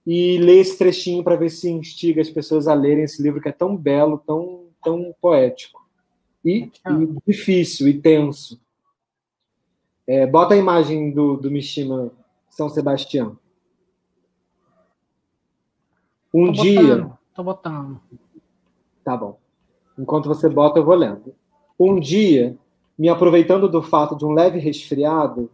[0.07, 3.49] e ler esse trechinho para ver se instiga as pessoas a lerem esse livro que
[3.49, 5.81] é tão belo, tão, tão poético.
[6.45, 8.61] E, e difícil, e tenso.
[10.07, 12.11] É, bota a imagem do, do Mishima
[12.51, 13.39] São Sebastião.
[16.35, 16.97] Um tô dia.
[16.97, 18.01] Botando, tô botando.
[19.05, 19.39] Tá bom.
[19.99, 21.35] Enquanto você bota, eu vou lendo.
[21.79, 22.57] Um dia
[22.99, 25.51] me aproveitando do fato de um leve resfriado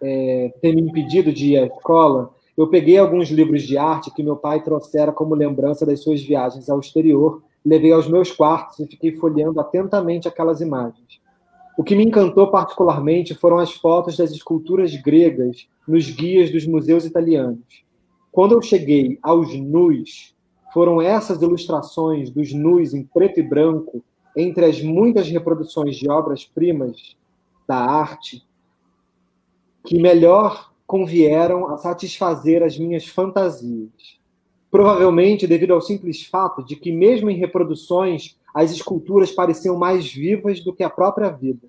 [0.00, 4.22] é, ter me impedido de ir à escola, eu peguei alguns livros de arte que
[4.22, 8.86] meu pai trouxera como lembrança das suas viagens ao exterior, levei aos meus quartos e
[8.86, 11.20] fiquei folheando atentamente aquelas imagens.
[11.76, 17.04] O que me encantou particularmente foram as fotos das esculturas gregas nos guias dos museus
[17.04, 17.84] italianos.
[18.30, 20.32] Quando eu cheguei aos nus,
[20.72, 24.04] foram essas ilustrações dos nus em preto e branco
[24.36, 27.16] entre as muitas reproduções de obras-primas
[27.66, 28.42] da arte
[29.84, 34.20] que melhor convieram a satisfazer as minhas fantasias.
[34.70, 40.60] Provavelmente devido ao simples fato de que, mesmo em reproduções, as esculturas pareciam mais vivas
[40.60, 41.66] do que a própria vida.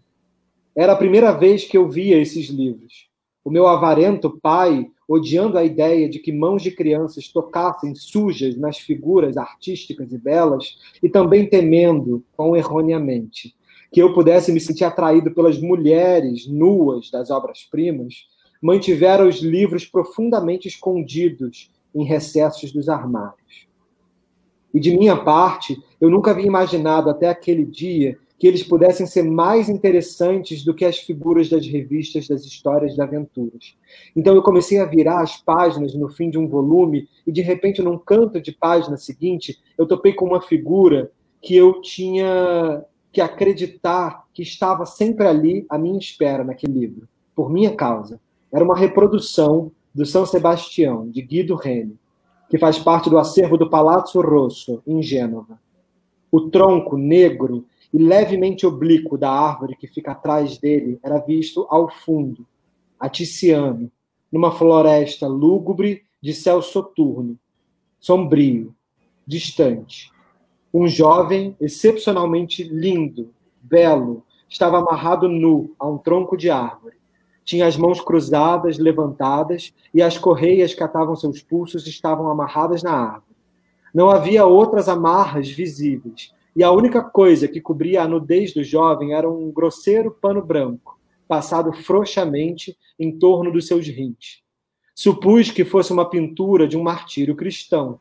[0.76, 3.08] Era a primeira vez que eu via esses livros.
[3.46, 8.78] O meu avarento pai odiando a ideia de que mãos de crianças tocassem sujas nas
[8.78, 13.56] figuras artísticas e belas, e também temendo, quão erroneamente,
[13.90, 18.33] que eu pudesse me sentir atraído pelas mulheres nuas das obras-primas,
[18.64, 23.68] mantiveram os livros profundamente escondidos em recessos dos armários.
[24.74, 29.24] E de minha parte, eu nunca havia imaginado até aquele dia que eles pudessem ser
[29.24, 33.76] mais interessantes do que as figuras das revistas das histórias de aventuras.
[34.16, 37.82] Então eu comecei a virar as páginas no fim de um volume e de repente
[37.82, 41.12] num canto de página seguinte eu topei com uma figura
[41.42, 47.50] que eu tinha que acreditar que estava sempre ali à minha espera naquele livro, por
[47.50, 48.20] minha causa.
[48.54, 51.98] Era uma reprodução do São Sebastião, de Guido Reni,
[52.48, 55.60] que faz parte do acervo do Palazzo Rosso, em Gênova.
[56.32, 61.90] O tronco negro e levemente oblíquo da árvore que fica atrás dele era visto ao
[61.90, 62.46] fundo,
[63.00, 63.92] a Tiziano,
[64.32, 67.38] numa floresta lúgubre de céu soturno,
[68.00, 68.76] sombrio,
[69.26, 70.12] distante.
[70.72, 73.32] Um jovem excepcionalmente lindo,
[73.62, 77.03] belo, estava amarrado nu a um tronco de árvore.
[77.44, 82.92] Tinha as mãos cruzadas, levantadas, e as correias que atavam seus pulsos estavam amarradas na
[82.94, 83.36] árvore.
[83.94, 89.14] Não havia outras amarras visíveis, e a única coisa que cobria a nudez do jovem
[89.14, 94.42] era um grosseiro pano branco, passado frouxamente em torno dos seus rins.
[94.96, 98.00] Supus que fosse uma pintura de um martírio cristão,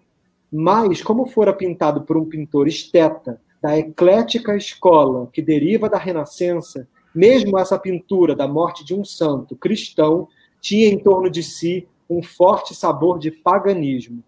[0.52, 6.86] mas, como fora pintado por um pintor esteta da eclética escola que deriva da Renascença,
[7.14, 10.28] mesmo essa pintura da morte de um santo cristão
[10.60, 14.22] tinha em torno de si um forte sabor de paganismo.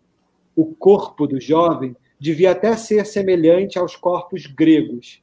[0.56, 5.22] O corpo do jovem devia até ser semelhante aos corpos gregos,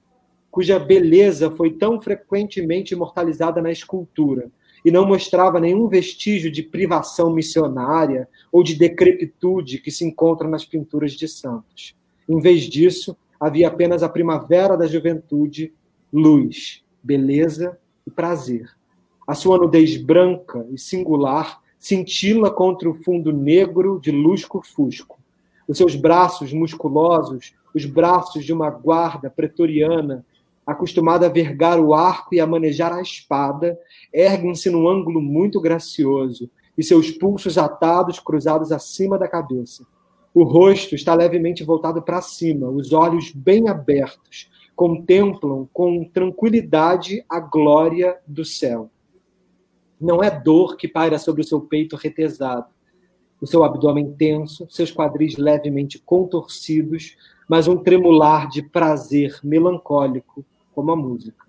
[0.49, 4.51] cuja beleza foi tão frequentemente imortalizada na escultura
[4.83, 10.65] e não mostrava nenhum vestígio de privação missionária ou de decrepitude que se encontra nas
[10.65, 11.95] pinturas de santos.
[12.27, 15.73] Em vez disso, havia apenas a primavera da juventude,
[16.11, 18.69] luz, beleza e prazer.
[19.27, 25.21] A sua nudez branca e singular cintila contra o fundo negro de lusco-fusco
[25.71, 30.25] os seus braços musculosos, os braços de uma guarda pretoriana,
[30.67, 33.79] acostumada a vergar o arco e a manejar a espada,
[34.13, 39.85] erguem-se num ângulo muito gracioso, e seus pulsos atados cruzados acima da cabeça.
[40.33, 44.50] O rosto está levemente voltado para cima, os olhos bem abertos,
[44.81, 48.89] contemplam com tranquilidade a glória do céu.
[49.99, 52.65] Não é dor que paira sobre o seu peito retesado,
[53.39, 57.15] o seu abdômen tenso, seus quadris levemente contorcidos,
[57.47, 61.45] mas um tremular de prazer melancólico, como a música.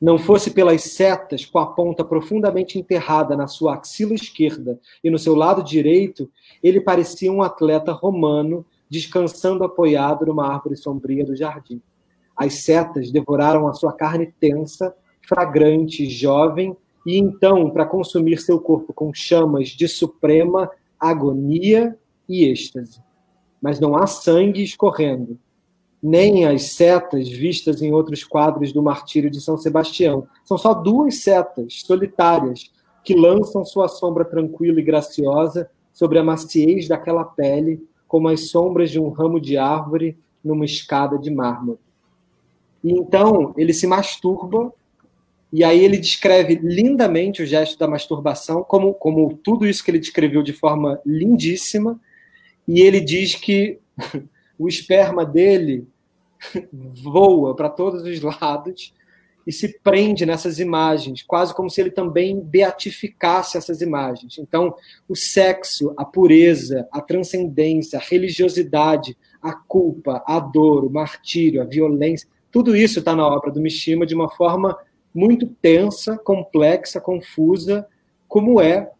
[0.00, 5.18] Não fosse pelas setas com a ponta profundamente enterrada na sua axila esquerda e no
[5.18, 6.26] seu lado direito,
[6.62, 11.82] ele parecia um atleta romano descansando apoiado numa árvore sombria do jardim.
[12.40, 14.96] As setas devoraram a sua carne tensa,
[15.28, 16.74] fragrante, jovem,
[17.06, 22.98] e então, para consumir seu corpo com chamas de suprema agonia e êxtase.
[23.60, 25.38] Mas não há sangue escorrendo,
[26.02, 30.26] nem as setas vistas em outros quadros do martírio de São Sebastião.
[30.42, 32.72] São só duas setas solitárias
[33.04, 38.90] que lançam sua sombra tranquila e graciosa sobre a maciez daquela pele, como as sombras
[38.90, 41.78] de um ramo de árvore numa escada de mármore.
[42.82, 44.72] Então ele se masturba,
[45.52, 49.98] e aí ele descreve lindamente o gesto da masturbação, como, como tudo isso que ele
[49.98, 52.00] descreveu de forma lindíssima,
[52.66, 53.78] e ele diz que
[54.58, 55.86] o esperma dele
[57.02, 58.94] voa para todos os lados
[59.46, 64.38] e se prende nessas imagens, quase como se ele também beatificasse essas imagens.
[64.38, 64.74] Então,
[65.08, 71.64] o sexo, a pureza, a transcendência, a religiosidade, a culpa, a dor, o martírio, a
[71.64, 74.76] violência, tudo isso está na obra do Mishima de uma forma
[75.14, 77.86] muito tensa, complexa, confusa,
[78.28, 78.90] como é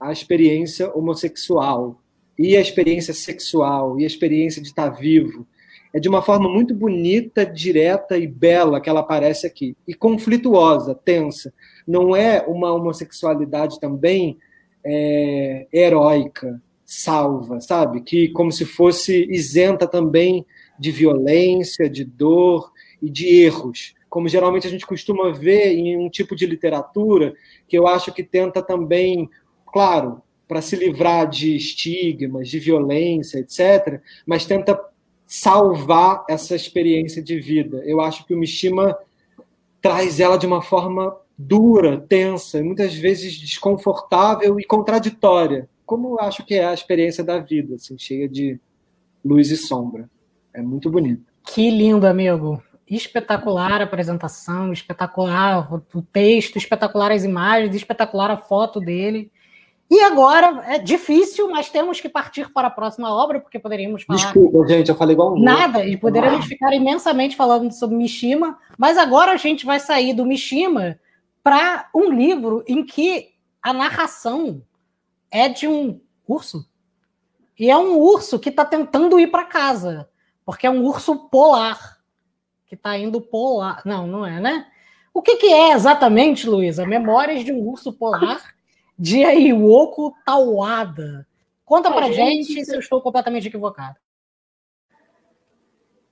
[0.00, 2.00] a experiência homossexual
[2.38, 5.46] e a experiência sexual e a experiência de estar vivo.
[5.94, 9.76] É de uma forma muito bonita, direta e bela que ela aparece aqui.
[9.86, 11.52] E conflituosa, tensa.
[11.86, 14.38] Não é uma homossexualidade também
[14.84, 18.00] é, heróica, salva, sabe?
[18.00, 20.46] Que como se fosse isenta também
[20.78, 22.72] de violência, de dor
[23.02, 27.34] e de erros, como geralmente a gente costuma ver em um tipo de literatura
[27.66, 29.28] que eu acho que tenta também,
[29.66, 34.78] claro, para se livrar de estigmas, de violência, etc., mas tenta
[35.26, 37.82] salvar essa experiência de vida.
[37.86, 38.96] Eu acho que o Mishima
[39.80, 46.44] traz ela de uma forma dura, tensa, muitas vezes desconfortável e contraditória, como eu acho
[46.44, 48.60] que é a experiência da vida, assim, cheia de
[49.24, 50.08] luz e sombra.
[50.52, 51.24] É muito bonito.
[51.46, 52.62] Que lindo, amigo.
[52.94, 59.30] Espetacular a apresentação, espetacular o texto, espetacular as imagens, espetacular a foto dele.
[59.90, 64.18] E agora é difícil, mas temos que partir para a próxima obra, porque poderíamos falar.
[64.18, 65.38] Desculpa, gente, eu falei igual um.
[65.38, 66.48] Nada, e poderíamos ah.
[66.48, 70.98] ficar imensamente falando sobre Mishima, mas agora a gente vai sair do Mishima
[71.42, 74.62] para um livro em que a narração
[75.30, 76.66] é de um urso.
[77.58, 80.08] E é um urso que está tentando ir para casa,
[80.44, 81.98] porque é um urso polar,
[82.72, 83.82] que está indo polar.
[83.84, 84.66] Não, não é, né?
[85.12, 86.86] O que, que é exatamente, Luísa?
[86.86, 88.54] Memórias de um urso polar
[88.98, 91.26] de Iwoko Tawada.
[91.66, 93.96] Conta pra gente, gente se eu estou completamente equivocado.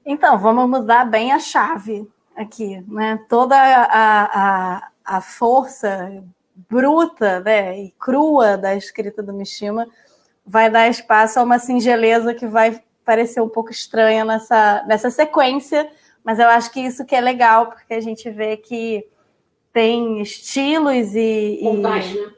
[0.05, 2.07] Então, vamos mudar bem a chave
[2.37, 3.25] aqui, né?
[3.27, 6.23] Toda a, a, a força
[6.69, 9.89] bruta né, e crua da escrita do Mishima
[10.45, 15.91] vai dar espaço a uma singeleza que vai parecer um pouco estranha nessa, nessa sequência,
[16.25, 19.07] mas eu acho que isso que é legal, porque a gente vê que
[19.73, 22.33] tem estilos e, e né?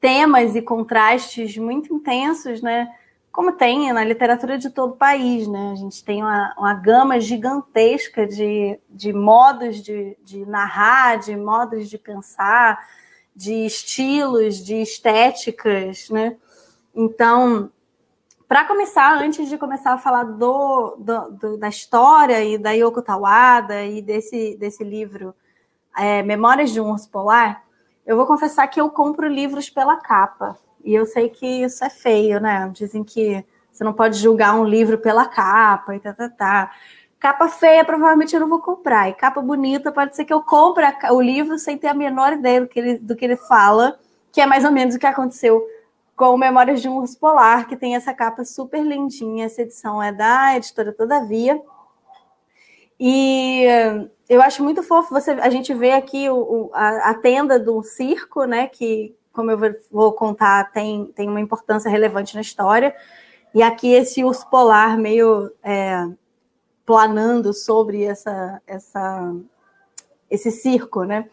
[0.00, 2.88] temas e contrastes muito intensos, né?
[3.30, 5.72] Como tem na literatura de todo o país, né?
[5.72, 11.88] A gente tem uma, uma gama gigantesca de, de modos de, de narrar, de modos
[11.88, 12.78] de pensar,
[13.34, 16.36] de estilos, de estéticas, né?
[16.94, 17.70] Então,
[18.52, 23.00] para começar, antes de começar a falar do, do, do, da história e da Yoko
[23.00, 25.34] Tawada e desse, desse livro
[25.96, 27.64] é, Memórias de um Urso Polar,
[28.04, 30.58] eu vou confessar que eu compro livros pela capa.
[30.84, 32.70] E eu sei que isso é feio, né?
[32.74, 33.42] Dizem que
[33.72, 36.70] você não pode julgar um livro pela capa e tá, tá, tá.
[37.18, 39.08] Capa feia, provavelmente eu não vou comprar.
[39.08, 42.60] E capa bonita, pode ser que eu compre o livro sem ter a menor ideia
[42.60, 43.98] do que ele, do que ele fala,
[44.30, 45.66] que é mais ou menos o que aconteceu
[46.22, 49.46] com Memórias de um Urso Polar, que tem essa capa super lindinha.
[49.46, 51.60] Essa edição é da editora Todavia.
[52.98, 53.64] E
[54.28, 57.82] eu acho muito fofo você a gente vê aqui o, o, a, a, tenda do
[57.82, 58.68] circo, né?
[58.68, 59.58] Que, como eu
[59.90, 62.94] vou contar, tem, tem uma importância relevante na história.
[63.52, 66.06] E aqui esse urso polar meio é,
[66.86, 69.34] planando sobre essa, essa,
[70.30, 71.28] esse circo, né?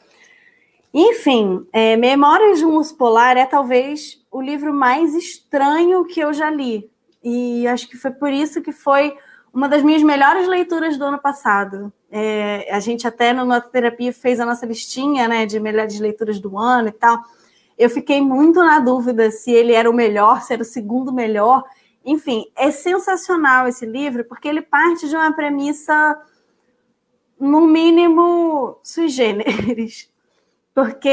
[0.94, 6.34] Enfim, é, Memórias de um Urso Polar é talvez o livro mais estranho que eu
[6.34, 6.90] já li.
[7.24, 9.16] E acho que foi por isso que foi
[9.54, 11.92] uma das minhas melhores leituras do ano passado.
[12.12, 16.40] É, a gente até no Nota Terapia fez a nossa listinha né, de melhores leituras
[16.40, 17.20] do ano e tal.
[17.78, 21.64] Eu fiquei muito na dúvida se ele era o melhor, se era o segundo melhor.
[22.04, 26.20] Enfim, é sensacional esse livro, porque ele parte de uma premissa,
[27.40, 30.09] no mínimo, sui generis.
[30.80, 31.10] Porque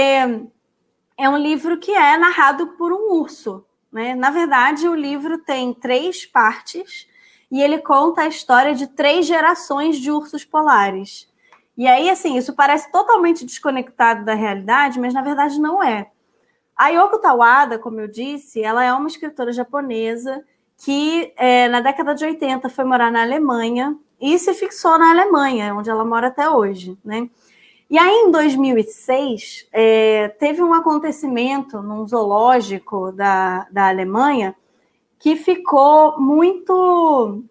[1.18, 3.66] é um livro que é narrado por um urso.
[3.90, 4.14] Né?
[4.14, 7.08] Na verdade, o livro tem três partes
[7.50, 11.28] e ele conta a história de três gerações de ursos polares.
[11.76, 16.12] E aí, assim, isso parece totalmente desconectado da realidade, mas na verdade não é.
[16.76, 20.44] A Yoko Tawada, como eu disse, ela é uma escritora japonesa
[20.78, 25.74] que é, na década de 80 foi morar na Alemanha e se fixou na Alemanha,
[25.74, 27.28] onde ela mora até hoje, né?
[27.88, 34.56] E aí, em 2006, é, teve um acontecimento num zoológico da, da Alemanha
[35.18, 37.42] que ficou muito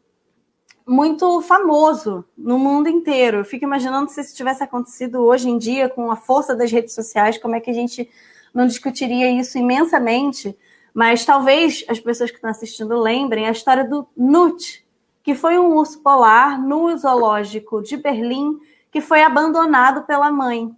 [0.88, 3.38] muito famoso no mundo inteiro.
[3.38, 6.94] Eu fico imaginando se isso tivesse acontecido hoje em dia com a força das redes
[6.94, 8.08] sociais, como é que a gente
[8.54, 10.56] não discutiria isso imensamente.
[10.94, 14.86] Mas talvez as pessoas que estão assistindo lembrem a história do Nut,
[15.24, 18.60] que foi um urso polar no zoológico de Berlim
[18.96, 20.74] que foi abandonado pela mãe.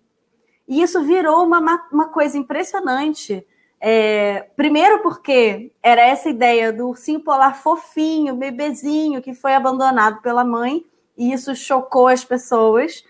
[0.67, 3.45] E isso virou uma, uma coisa impressionante.
[3.79, 10.43] É, primeiro porque era essa ideia do ursinho polar fofinho, bebezinho, que foi abandonado pela
[10.43, 10.83] mãe,
[11.15, 13.03] e isso chocou as pessoas.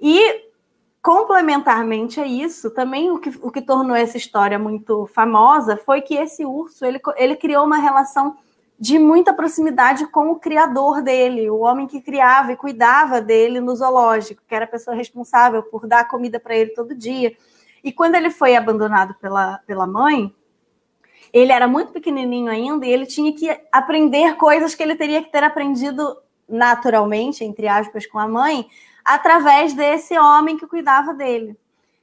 [0.00, 0.44] E,
[1.02, 6.14] complementarmente a isso, também o que, o que tornou essa história muito famosa foi que
[6.14, 8.36] esse urso ele, ele criou uma relação
[8.82, 13.76] de muita proximidade com o criador dele, o homem que criava e cuidava dele no
[13.76, 17.32] zoológico, que era a pessoa responsável por dar comida para ele todo dia.
[17.84, 20.34] E quando ele foi abandonado pela, pela mãe,
[21.32, 25.30] ele era muito pequenininho ainda e ele tinha que aprender coisas que ele teria que
[25.30, 26.16] ter aprendido
[26.48, 28.66] naturalmente, entre aspas, com a mãe,
[29.04, 31.56] através desse homem que cuidava dele.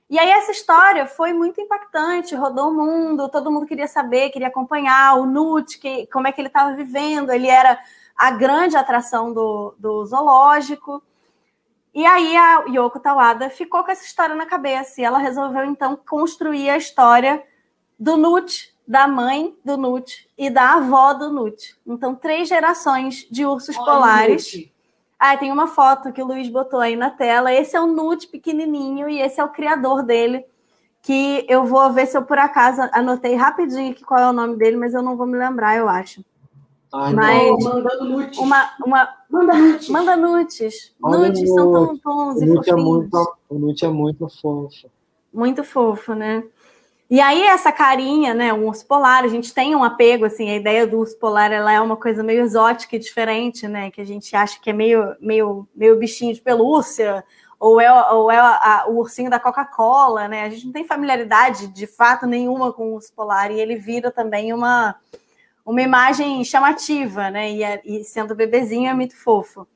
[0.10, 4.48] E aí essa história foi muito impactante, rodou o mundo, todo mundo queria saber, queria
[4.48, 7.80] acompanhar o Nut, que, como é que ele estava vivendo, ele era
[8.18, 11.04] a grande atração do, do zoológico.
[11.94, 15.96] E aí a Yoko Tawada ficou com essa história na cabeça e ela resolveu então
[15.96, 17.44] construir a história
[18.00, 21.78] do Nut, da mãe do Nut e da avó do Nut.
[21.86, 24.72] Então, três gerações de ursos Olha polares.
[25.20, 27.54] Ah, tem uma foto que o Luiz botou aí na tela.
[27.54, 30.46] Esse é o Nut pequenininho e esse é o criador dele.
[31.02, 34.56] Que eu vou ver se eu por acaso anotei rapidinho aqui qual é o nome
[34.58, 36.24] dele, mas eu não vou me lembrar, eu acho.
[36.94, 37.60] Ai, mas não.
[37.60, 38.40] mandando nudes.
[38.40, 39.90] uma, uma Manda nudes.
[39.90, 40.96] manda nudes.
[41.04, 42.84] Olha Nudes são tão bons e é fofinhos.
[42.84, 44.90] muito, o Nut é muito fofo.
[45.32, 46.44] Muito fofo, né?
[47.10, 50.56] E aí essa carinha, né, um urso polar, a gente tem um apego, assim, a
[50.56, 54.06] ideia do urso polar, ela é uma coisa meio exótica e diferente, né, que a
[54.06, 57.24] gente acha que é meio, meio, meio bichinho de pelúcia,
[57.60, 61.68] ou é, ou é a- o ursinho da Coca-Cola, né, a gente não tem familiaridade,
[61.68, 64.96] de fato, nenhuma com o urso polar, e ele vira também uma,
[65.66, 69.68] uma imagem chamativa, né, e, é- e sendo bebezinho é muito fofo.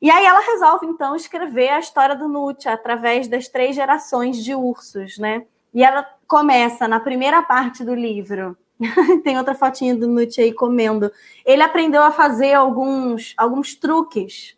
[0.00, 4.54] E aí ela resolve, então, escrever a história do Nut através das três gerações de
[4.54, 5.44] ursos, né?
[5.72, 8.56] E ela começa na primeira parte do livro.
[9.22, 11.12] Tem outra fotinha do Nut aí comendo.
[11.44, 14.56] Ele aprendeu a fazer alguns, alguns truques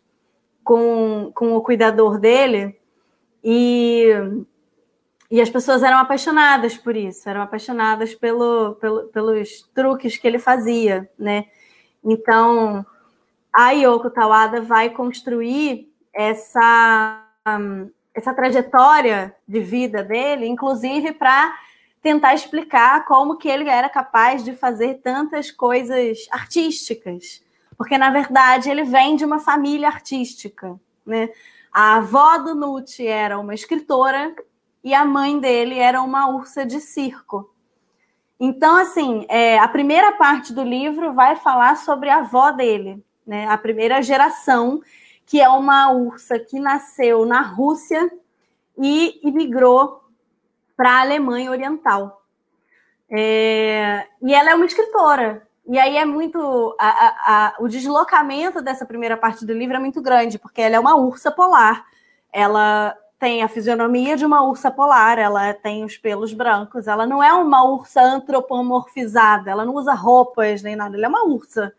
[0.63, 2.79] com, com o cuidador dele
[3.43, 4.07] e,
[5.29, 10.39] e as pessoas eram apaixonadas por isso, eram apaixonadas pelo, pelo, pelos truques que ele
[10.39, 11.45] fazia, né?
[12.03, 12.85] Então,
[13.51, 17.25] a Yoko Tawada vai construir essa,
[18.13, 21.53] essa trajetória de vida dele, inclusive para
[22.01, 27.41] tentar explicar como que ele era capaz de fazer tantas coisas artísticas.
[27.77, 30.79] Porque, na verdade, ele vem de uma família artística.
[31.05, 31.29] Né?
[31.71, 34.35] A avó do Nucci era uma escritora
[34.83, 37.49] e a mãe dele era uma ursa de circo.
[38.39, 43.47] Então, assim, é, a primeira parte do livro vai falar sobre a avó dele, né?
[43.47, 44.81] A primeira geração,
[45.25, 48.11] que é uma ursa que nasceu na Rússia
[48.77, 50.03] e imigrou
[50.75, 52.23] para a Alemanha Oriental.
[53.09, 55.47] É, e ela é uma escritora.
[55.67, 56.75] E aí é muito.
[56.79, 57.15] a- a-
[57.47, 60.95] a- o deslocamento dessa primeira parte do livro é muito grande, porque ela é uma
[60.95, 61.85] ursa polar.
[62.31, 67.23] Ela tem a fisionomia de uma ursa polar, ela tem os pelos brancos, ela não
[67.23, 71.73] é uma ursa antropomorfizada, ela não usa roupas nem nada, ela é uma ursa.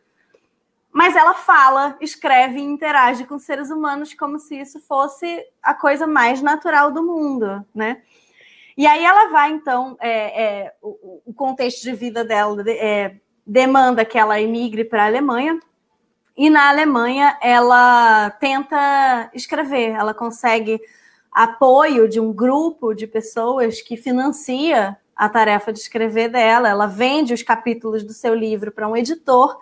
[0.94, 6.06] Mas ela fala, escreve e interage com seres humanos como se isso fosse a coisa
[6.06, 8.00] mais natural do mundo, né?
[8.76, 14.04] E aí ela vai, então, é, é, o, o contexto de vida dela é, demanda
[14.04, 15.58] que ela emigre para a Alemanha,
[16.36, 20.80] e na Alemanha ela tenta escrever, ela consegue
[21.32, 27.34] apoio de um grupo de pessoas que financia a tarefa de escrever dela, ela vende
[27.34, 29.58] os capítulos do seu livro para um editor,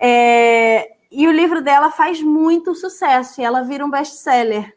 [0.00, 4.76] é, e o livro dela faz muito sucesso, e ela vira um best-seller.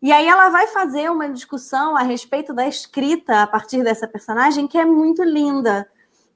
[0.00, 4.68] E aí ela vai fazer uma discussão a respeito da escrita a partir dessa personagem
[4.68, 5.88] que é muito linda.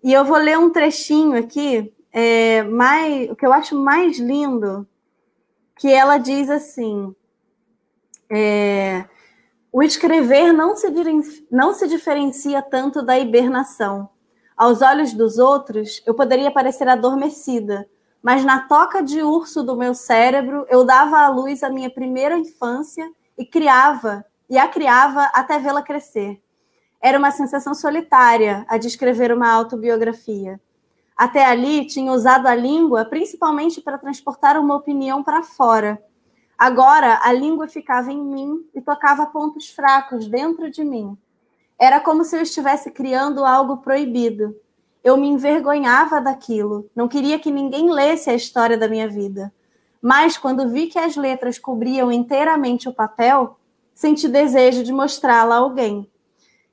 [0.02, 4.88] E eu vou ler um trechinho aqui, é, mais, o que eu acho mais lindo,
[5.78, 7.14] que ela diz assim:
[8.30, 9.04] é,
[9.72, 10.86] o escrever não se,
[11.50, 14.08] não se diferencia tanto da hibernação.
[14.58, 17.88] Aos olhos dos outros, eu poderia parecer adormecida,
[18.20, 22.36] mas na toca de urso do meu cérebro, eu dava à luz a minha primeira
[22.36, 26.42] infância e criava, e a criava até vê-la crescer.
[27.00, 30.60] Era uma sensação solitária a de escrever uma autobiografia.
[31.16, 36.02] Até ali, tinha usado a língua principalmente para transportar uma opinião para fora
[36.58, 41.16] Agora a língua ficava em mim e tocava pontos fracos dentro de mim.
[41.78, 44.56] Era como se eu estivesse criando algo proibido.
[45.02, 49.52] Eu me envergonhava daquilo, não queria que ninguém lesse a história da minha vida.
[50.02, 53.58] Mas quando vi que as letras cobriam inteiramente o papel,
[53.94, 56.10] senti desejo de mostrá-la a alguém.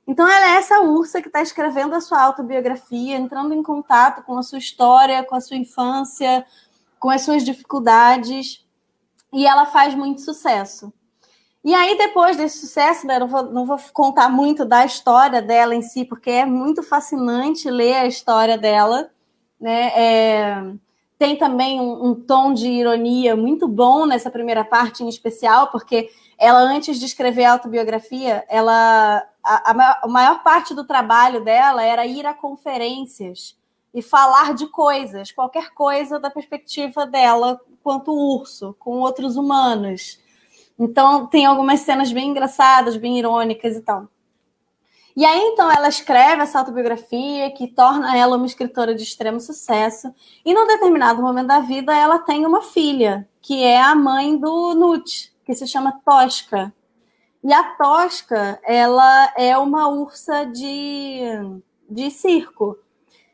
[0.06, 4.38] Então ela é essa ursa que está escrevendo a sua autobiografia, entrando em contato com
[4.38, 6.44] a sua história, com a sua infância,
[6.98, 8.66] com as suas dificuldades
[9.32, 10.92] e ela faz muito sucesso.
[11.66, 15.74] E aí, depois desse sucesso, né, não, vou, não vou contar muito da história dela
[15.74, 19.10] em si, porque é muito fascinante ler a história dela.
[19.60, 19.88] Né?
[19.96, 20.62] É,
[21.18, 26.08] tem também um, um, tom de ironia muito bom nessa primeira parte em especial, porque
[26.38, 31.42] ela, antes de escrever a autobiografia, ela, a, a, maior, a maior parte do trabalho
[31.42, 33.56] dela era ir a conferências
[33.92, 40.24] e falar de coisas, qualquer coisa da perspectiva dela quanto urso, com outros humanos.
[40.78, 44.08] Então, tem algumas cenas bem engraçadas, bem irônicas e tal.
[45.16, 50.14] E aí, então, ela escreve essa autobiografia que torna ela uma escritora de extremo sucesso.
[50.44, 54.74] E, num determinado momento da vida, ela tem uma filha, que é a mãe do
[54.74, 56.70] Nut, que se chama Tosca.
[57.42, 61.22] E a Tosca, ela é uma ursa de,
[61.88, 62.76] de circo.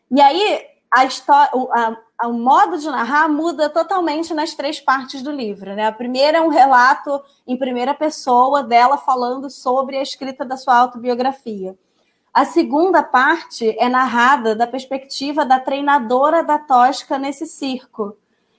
[0.08, 0.64] E aí,
[0.94, 1.96] a história, a,
[2.26, 5.74] o modo de narrar muda totalmente nas três partes do livro.
[5.74, 5.86] Né?
[5.86, 10.76] A primeira é um relato em primeira pessoa dela falando sobre a escrita da sua
[10.76, 11.76] autobiografia.
[12.32, 18.16] A segunda parte é narrada da perspectiva da treinadora da Tosca nesse circo.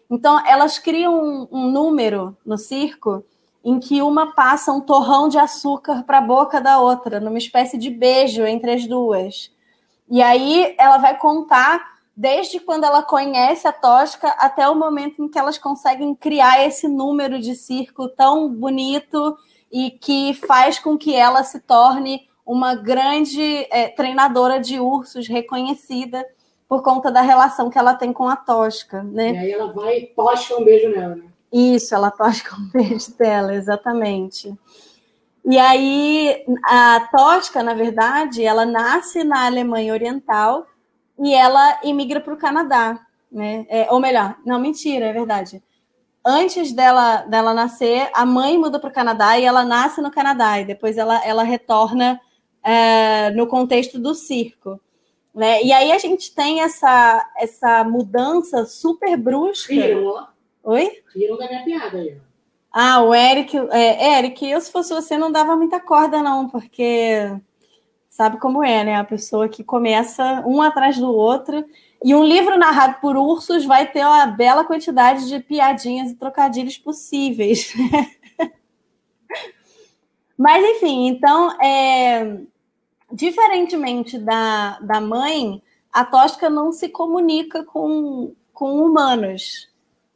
[0.09, 3.23] Então, elas criam um, um número no circo
[3.63, 7.77] em que uma passa um torrão de açúcar para a boca da outra, numa espécie
[7.77, 9.51] de beijo entre as duas.
[10.09, 15.29] E aí ela vai contar desde quando ela conhece a Tosca até o momento em
[15.29, 19.35] que elas conseguem criar esse número de circo tão bonito
[19.71, 26.25] e que faz com que ela se torne uma grande é, treinadora de ursos reconhecida
[26.67, 29.31] por conta da relação que ela tem com a Tosca, né?
[29.31, 31.25] E aí ela vai e tosca um beijo nela, né?
[31.51, 34.53] Isso, ela tosca um beijo dela, exatamente.
[35.45, 40.65] E aí, a Tosca, na verdade, ela nasce na Alemanha Oriental
[41.19, 42.99] e ela imigra para o Canadá,
[43.31, 43.65] né?
[43.69, 45.61] É, ou melhor, não, mentira, é verdade.
[46.25, 50.59] Antes dela, dela nascer, a mãe muda para o Canadá e ela nasce no Canadá,
[50.59, 52.19] e depois ela, ela retorna
[52.63, 54.79] é, no contexto do circo.
[55.33, 55.63] Né?
[55.63, 59.73] E aí a gente tem essa, essa mudança super brusca.
[59.73, 60.27] Tirou.
[60.63, 60.91] Oi?
[61.11, 62.17] Tirou da minha piada aí.
[62.71, 67.31] Ah, o Eric, é, Eric, eu se fosse você não dava muita corda não, porque
[68.13, 68.95] sabe como é, né?
[68.95, 71.65] A pessoa que começa um atrás do outro
[72.03, 76.77] e um livro narrado por ursos vai ter uma bela quantidade de piadinhas e trocadilhos
[76.77, 77.73] possíveis.
[80.37, 82.37] Mas enfim, então, é,
[83.11, 85.59] diferentemente da, da mãe,
[85.91, 89.73] a Tosca não se comunica com, com humanos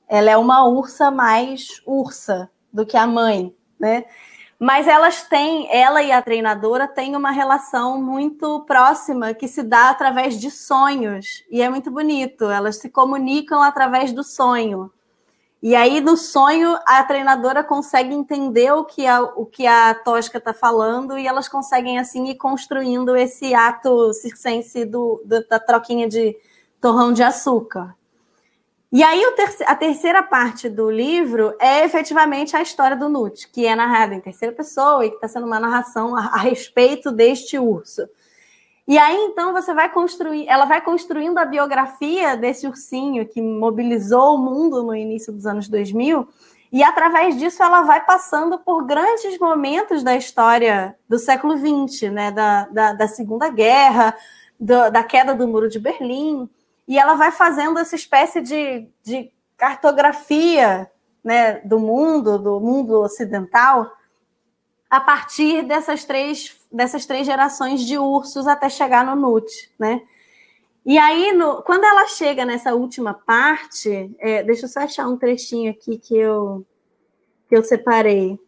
[0.08, 4.06] ela é uma ursa mais ursa do que a mãe, né?
[4.60, 9.90] Mas elas têm, ela e a treinadora têm uma relação muito próxima que se dá
[9.90, 11.44] através de sonhos.
[11.50, 12.46] E é muito bonito.
[12.46, 14.92] Elas se comunicam através do sonho.
[15.62, 20.38] E aí, no sonho, a treinadora consegue entender o que a, o que a Tosca
[20.38, 26.08] está falando e elas conseguem, assim, ir construindo esse ato circense do, do, da troquinha
[26.08, 26.36] de
[26.80, 27.96] torrão de açúcar.
[28.90, 29.22] E aí
[29.66, 34.22] a terceira parte do livro é efetivamente a história do Nut, que é narrada em
[34.22, 38.08] terceira pessoa e que está sendo uma narração a, respeito deste urso.
[38.88, 44.36] E aí então você vai construir, ela vai construindo a biografia desse ursinho que mobilizou
[44.36, 46.26] o mundo no início dos anos 2000,
[46.72, 52.32] E através disso ela vai passando por grandes momentos da história do século XX, né?
[52.32, 54.16] da, da, da Segunda Guerra,
[54.58, 56.50] do, da queda do Muro de Berlim,
[56.88, 60.90] e ela vai fazendo essa espécie de, de cartografia
[61.24, 63.92] né, do mundo, do mundo ocidental,
[64.90, 70.02] a partir dessas três, dessas três gerações de ursos até chegar no Nut, né?
[70.86, 75.18] E aí, no, quando ela chega nessa última parte, é, deixa eu só achar um
[75.18, 76.66] trechinho aqui que eu,
[77.50, 78.40] que eu separei.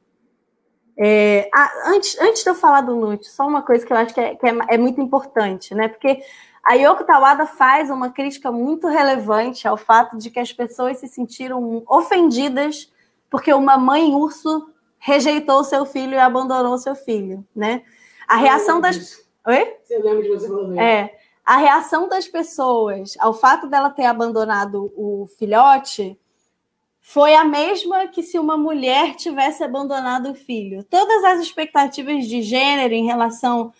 [0.97, 1.49] É,
[1.87, 4.35] antes, antes de eu falar do Nut, só uma coisa que eu acho que, é,
[4.35, 5.89] que é, é muito importante, né?
[5.89, 6.21] Porque
[6.69, 11.07] a Yoko Tawada faz uma crítica muito relevante ao fato de que as pessoas se
[11.07, 12.93] sentiram ofendidas
[13.27, 17.81] porque uma mãe urso rejeitou seu filho e abandonou seu filho, né?
[18.27, 19.27] A reação das disso.
[19.47, 19.77] Oi?
[19.83, 20.79] Você lembra de você falando?
[20.79, 21.17] É.
[21.43, 26.19] A reação das pessoas ao fato dela ter abandonado o filhote
[27.01, 30.83] foi a mesma que se uma mulher tivesse abandonado o filho.
[30.83, 33.73] Todas as expectativas de gênero em relação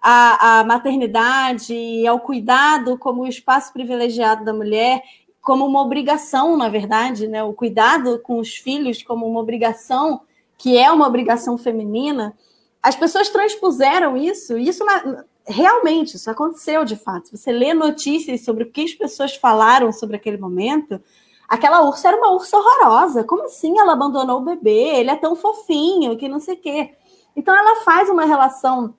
[0.00, 5.02] à, à maternidade e ao cuidado como o espaço privilegiado da mulher,
[5.40, 7.42] como uma obrigação, na verdade, né?
[7.42, 10.20] o cuidado com os filhos como uma obrigação,
[10.56, 12.36] que é uma obrigação feminina,
[12.82, 17.36] as pessoas transpuseram isso, e isso na, realmente, isso aconteceu de fato.
[17.36, 21.00] Você lê notícias sobre o que as pessoas falaram sobre aquele momento,
[21.48, 23.24] aquela ursa era uma ursa horrorosa.
[23.24, 25.00] Como assim ela abandonou o bebê?
[25.00, 26.94] Ele é tão fofinho, que não sei o quê.
[27.34, 28.94] Então ela faz uma relação,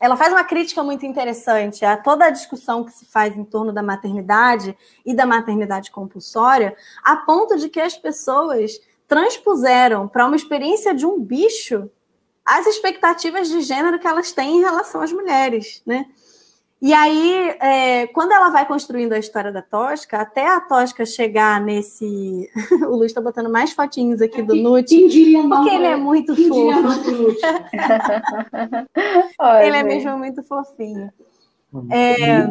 [0.00, 3.70] ela faz uma crítica muito interessante a toda a discussão que se faz em torno
[3.70, 4.74] da maternidade
[5.04, 6.74] e da maternidade compulsória,
[7.04, 11.90] a ponto de que as pessoas transpuseram para uma experiência de um bicho
[12.44, 16.06] as expectativas de gênero que elas têm em relação às mulheres, né?
[16.82, 21.60] E aí, é, quando ela vai construindo a história da Tosca, até a Tosca chegar
[21.60, 22.48] nesse.
[22.88, 27.36] o Luiz está botando mais fotinhos aqui do Nut, porque ele é muito fofo.
[29.62, 31.12] ele é mesmo muito fofinho.
[31.90, 32.48] É...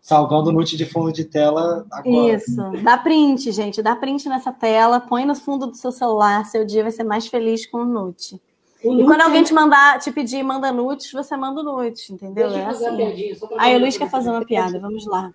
[0.00, 2.36] Salvando o Nut de fundo de tela agora.
[2.36, 2.56] Isso.
[2.84, 3.82] Dá print, gente.
[3.82, 6.44] Dá print nessa tela, põe no fundo do seu celular.
[6.46, 8.40] Seu dia vai ser mais feliz com o Nut.
[8.84, 12.48] E quando alguém te mandar, te pedir, manda nudes, você manda nudes, entendeu?
[12.48, 13.46] Deixa é assim.
[13.58, 15.32] Aí o Luiz quer fazer uma piada, vamos lá.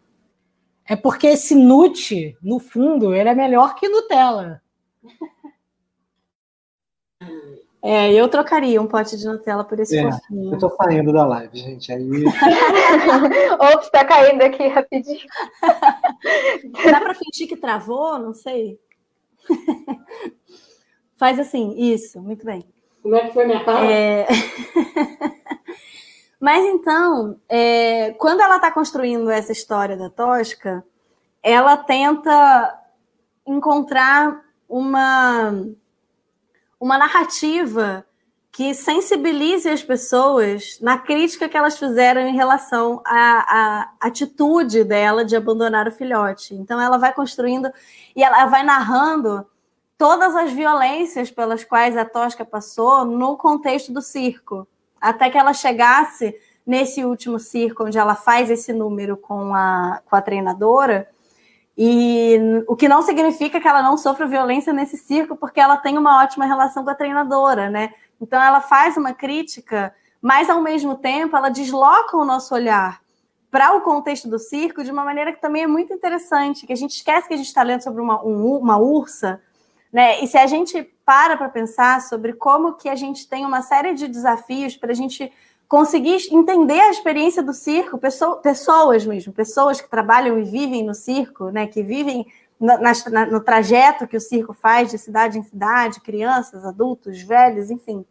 [0.85, 4.61] É porque esse nut, no fundo, ele é melhor que Nutella.
[7.81, 10.53] É, eu trocaria um pote de Nutella por esse é, fofinho.
[10.53, 11.91] Eu tô saindo da live, gente.
[11.91, 12.25] Aí.
[13.75, 15.25] Ops, tá caindo aqui rapidinho.
[16.91, 18.17] Dá pra fingir que travou?
[18.19, 18.79] Não sei.
[21.15, 22.63] Faz assim, isso, muito bem.
[23.07, 23.89] Como é que foi minha fala?
[23.89, 24.27] É...
[26.41, 28.11] Mas então, é...
[28.19, 30.83] quando ela está construindo essa história da Tosca,
[31.41, 32.77] ela tenta
[33.45, 35.53] encontrar uma,
[36.77, 38.05] uma narrativa
[38.51, 45.23] que sensibilize as pessoas na crítica que elas fizeram em relação à, à, atitude dela
[45.23, 46.55] de abandonar o filhote.
[46.55, 47.71] Então, ela vai construindo
[48.13, 49.47] e ela vai narrando
[49.97, 54.67] todas as violências pelas quais a Tosca passou no contexto do circo,
[55.01, 56.35] até que ela chegasse
[56.65, 61.09] nesse último circo, onde ela faz esse número com a, com a treinadora,
[61.77, 65.97] e o que não significa que ela não sofra violência nesse circo, porque ela tem
[65.97, 67.93] uma ótima relação com a treinadora, né?
[68.19, 72.99] Então ela faz uma crítica, mas ao mesmo tempo ela desloca o nosso olhar
[73.51, 76.75] para o contexto do circo de uma maneira que também é muito interessante, que a
[76.75, 79.39] gente esquece que a gente está lendo sobre uma, um, uma ursa,
[79.91, 80.23] né?
[80.23, 83.93] E se a gente para para pensar sobre como que a gente tem uma série
[83.93, 85.31] de desafios para a gente
[85.67, 87.99] conseguir entender a experiência do circo,
[88.41, 91.67] pessoas mesmo, pessoas que trabalham e vivem no circo, né?
[91.67, 92.25] que vivem
[92.59, 97.69] na, na, no trajeto que o circo faz de cidade em cidade, crianças, adultos, velhos,
[97.69, 98.05] enfim.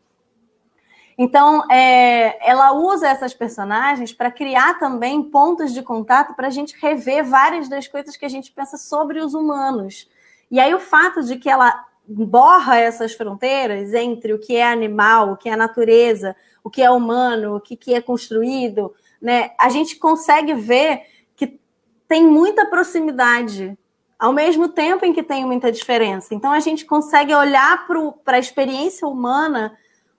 [1.18, 6.76] Então, é, ela usa essas personagens para criar também pontos de contato para a gente
[6.78, 10.06] rever várias das coisas que a gente pensa sobre os humanos.
[10.50, 15.32] E aí o fato de que ela borra essas fronteiras entre o que é animal,
[15.32, 19.50] o que é natureza, o que é humano, o que, que é construído, né?
[19.58, 21.02] A gente consegue ver
[21.34, 21.58] que
[22.06, 23.76] tem muita proximidade,
[24.18, 26.34] ao mesmo tempo em que tem muita diferença.
[26.34, 27.86] Então a gente consegue olhar
[28.24, 29.76] para a experiência humana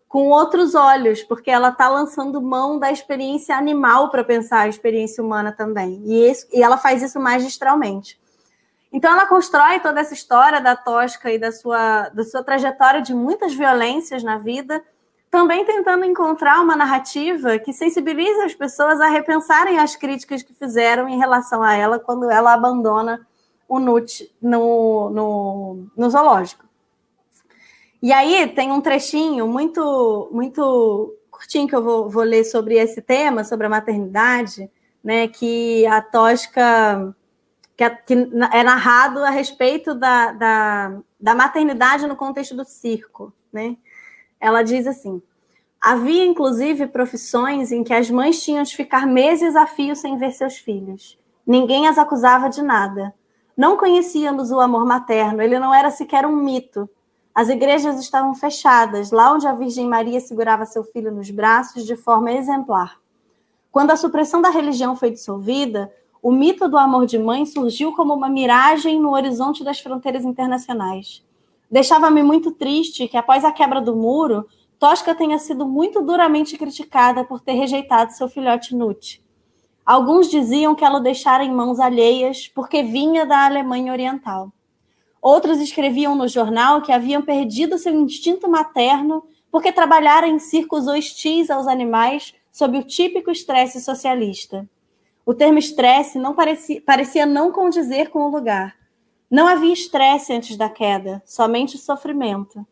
[0.08, 5.24] com outros olhos, porque ela está lançando mão da experiência animal para pensar a experiência
[5.24, 6.02] humana também.
[6.06, 8.20] E, isso, e ela faz isso magistralmente.
[8.92, 13.14] Então ela constrói toda essa história da Tosca e da sua, da sua trajetória de
[13.14, 14.84] muitas violências na vida,
[15.30, 21.08] também tentando encontrar uma narrativa que sensibilize as pessoas a repensarem as críticas que fizeram
[21.10, 23.28] em relação a ela quando ela abandona
[23.68, 26.66] o Nut no, no, no zoológico.
[28.02, 33.02] E aí tem um trechinho muito, muito curtinho que eu vou, vou ler sobre esse
[33.02, 34.70] tema, sobre a maternidade,
[35.04, 35.28] né?
[35.28, 37.14] Que a Tosca
[37.78, 38.14] que,
[38.52, 43.78] é, narrado a respeito da, da, da maternidade no contexto do circo, né?
[44.40, 45.22] Ela diz assim:
[45.80, 50.32] havia inclusive profissões em que as mães tinham de ficar meses a fio sem ver
[50.32, 51.20] seus filhos.
[51.46, 53.14] Ninguém as acusava de nada.
[53.56, 56.90] Não conhecíamos o amor materno, ele não era sequer um mito.
[57.34, 61.96] As igrejas estavam fechadas, lá onde a Virgem Maria segurava seu filho nos braços de
[61.96, 63.00] forma exemplar.
[63.72, 65.92] Quando a supressão da religião foi dissolvida,
[66.28, 71.24] o mito do amor de mãe surgiu como uma miragem no horizonte das fronteiras internacionais.
[71.72, 74.46] Deixava-me muito triste que, após a quebra do muro,
[74.78, 79.24] Tosca tenha sido muito duramente criticada por ter rejeitado seu filhote Nut.
[79.86, 84.52] Alguns diziam que ela o deixara em mãos alheias porque vinha da Alemanha Oriental.
[85.22, 91.50] Outros escreviam no jornal que haviam perdido seu instinto materno porque trabalhara em circos hostis
[91.50, 94.68] aos animais sob o típico estresse socialista.
[95.28, 98.78] O termo estresse não parecia, parecia não condizer com o lugar.
[99.30, 102.66] Não havia estresse antes da queda, somente sofrimento.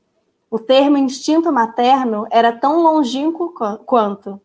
[0.49, 3.49] O termo instinto materno era tão longínquo
[3.85, 4.39] quanto.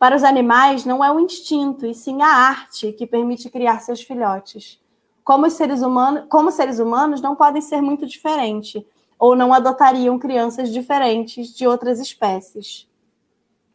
[0.00, 4.02] Para os animais, não é o instinto, e sim a arte que permite criar seus
[4.02, 4.80] filhotes.
[5.22, 8.82] Como, os seres humanos, como seres humanos não podem ser muito diferentes,
[9.16, 12.88] ou não adotariam crianças diferentes de outras espécies.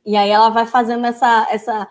[0.06, 1.88] E aí ela vai fazendo essa, essa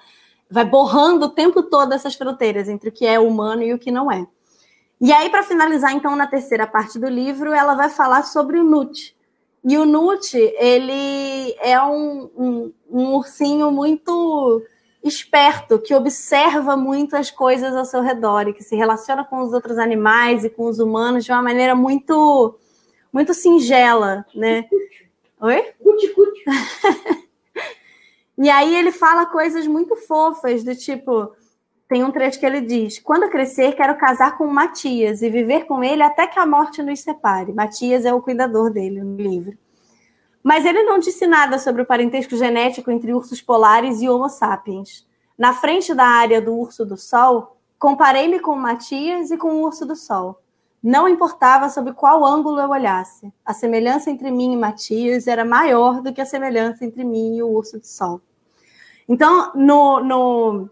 [0.52, 3.90] vai borrando o tempo todo essas fronteiras entre o que é humano e o que
[3.90, 4.26] não é.
[5.00, 8.64] E aí, para finalizar, então, na terceira parte do livro, ela vai falar sobre o
[8.64, 9.16] Nut.
[9.64, 14.62] E o Nut, ele é um, um, um ursinho muito
[15.02, 19.52] esperto, que observa muito as coisas ao seu redor e que se relaciona com os
[19.52, 22.56] outros animais e com os humanos de uma maneira muito
[23.12, 24.66] muito singela, né?
[25.40, 25.62] Oi?
[25.82, 26.44] Cuti, cuti.
[28.38, 31.32] E aí ele fala coisas muito fofas, do tipo,
[31.88, 35.84] tem um trecho que ele diz: Quando crescer, quero casar com Matias e viver com
[35.84, 37.52] ele até que a morte nos separe.
[37.52, 39.56] Matias é o cuidador dele no livro.
[40.42, 45.06] Mas ele não disse nada sobre o parentesco genético entre ursos polares e Homo sapiens.
[45.38, 49.86] Na frente da área do urso do sol, comparei-me com Matias e com o urso
[49.86, 50.41] do sol.
[50.82, 53.32] Não importava sob qual ângulo eu olhasse.
[53.44, 57.42] A semelhança entre mim e Matias era maior do que a semelhança entre mim e
[57.42, 58.20] o urso do sol.
[59.08, 60.70] Então, no, no,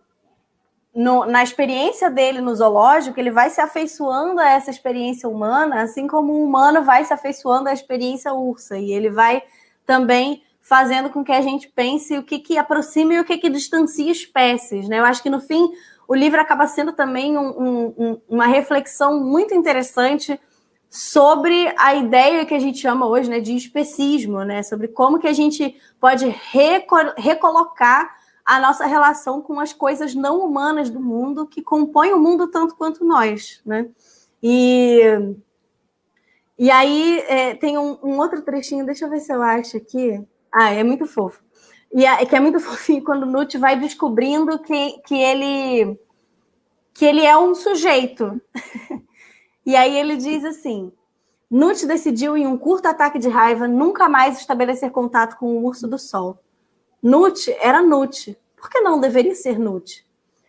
[0.94, 6.08] no, na experiência dele no zoológico, ele vai se afeiçoando a essa experiência humana, assim
[6.08, 8.78] como o humano vai se afeiçoando à experiência ursa.
[8.78, 9.42] E ele vai
[9.86, 13.48] também fazendo com que a gente pense o que, que aproxima e o que, que
[13.48, 14.88] distancia espécies.
[14.88, 14.98] Né?
[14.98, 15.70] Eu acho que, no fim,
[16.10, 20.40] o livro acaba sendo também um, um, uma reflexão muito interessante
[20.90, 25.28] sobre a ideia que a gente chama hoje né, de especismo, né, sobre como que
[25.28, 28.12] a gente pode reco recolocar
[28.44, 32.74] a nossa relação com as coisas não humanas do mundo que compõem o mundo tanto
[32.74, 33.60] quanto nós.
[33.64, 33.88] Né?
[34.42, 35.00] E,
[36.58, 40.20] e aí é, tem um, um, outro trechinho, deixa eu ver se eu acho aqui.
[40.52, 41.40] Ah, é muito fofo.
[41.92, 45.98] E é, que é muito fofinho quando o Nut vai descobrindo que, que ele
[46.92, 48.40] que ele é um sujeito.
[49.64, 50.92] e aí ele diz assim:
[51.50, 55.88] Nut decidiu, em um curto ataque de raiva, nunca mais estabelecer contato com o urso
[55.88, 56.38] do sol.
[57.02, 58.38] Nut era Nut.
[58.56, 60.06] Por que não deveria ser Nut?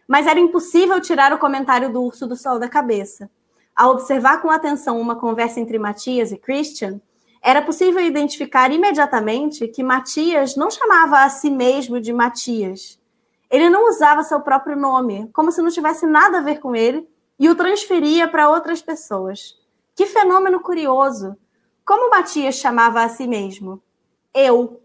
[0.08, 3.32] Mas era impossível tirar o comentário do urso do sol da cabeça.
[3.74, 7.00] Ao observar com atenção uma conversa entre Matias e Christian,
[7.42, 13.00] era possível identificar imediatamente que Matias não chamava a si mesmo de Matias.
[13.50, 17.10] Ele não usava seu próprio nome, como se não tivesse nada a ver com ele,
[17.40, 19.60] e o transferia para outras pessoas.
[19.96, 21.36] Que fenômeno curioso!
[21.84, 23.82] Como Matias chamava a si mesmo?
[24.34, 24.80] Eu.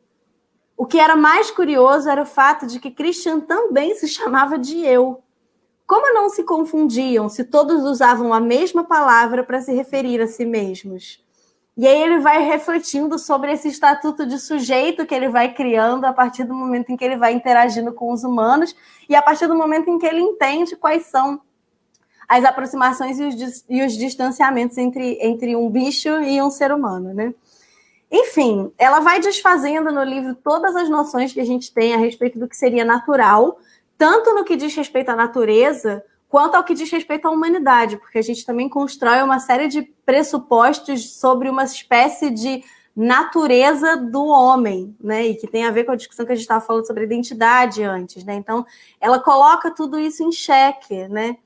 [0.77, 4.85] O que era mais curioso era o fato de que Christian também se chamava de
[4.85, 5.23] eu.
[5.87, 10.45] Como não se confundiam se todos usavam a mesma palavra para se referir a si
[10.45, 11.25] mesmos?
[11.77, 16.13] E aí ele vai refletindo sobre esse estatuto de sujeito que ele vai criando a
[16.13, 18.75] partir do momento em que ele vai interagindo com os humanos
[19.07, 21.41] e a partir do momento em que ele entende quais são
[22.27, 27.13] as aproximações e os, e os distanciamentos entre, entre um bicho e um ser humano,
[27.13, 27.35] né?
[28.11, 32.39] Enfim, ela vai desfazendo no livro todas as noções que a gente tem a respeito
[32.39, 33.59] do que seria natural,
[33.99, 38.19] tanto no que diz respeito à natureza, quanto ao que diz respeito à humanidade, porque
[38.19, 42.65] a gente também constrói uma série de pressupostos sobre uma espécie de
[42.97, 45.27] natureza do homem, né?
[45.27, 47.83] E que tem a ver com a discussão que a gente estava falando sobre identidade
[47.83, 48.35] antes, né?
[48.35, 48.65] Então,
[48.99, 51.37] ela coloca tudo isso em xeque, né?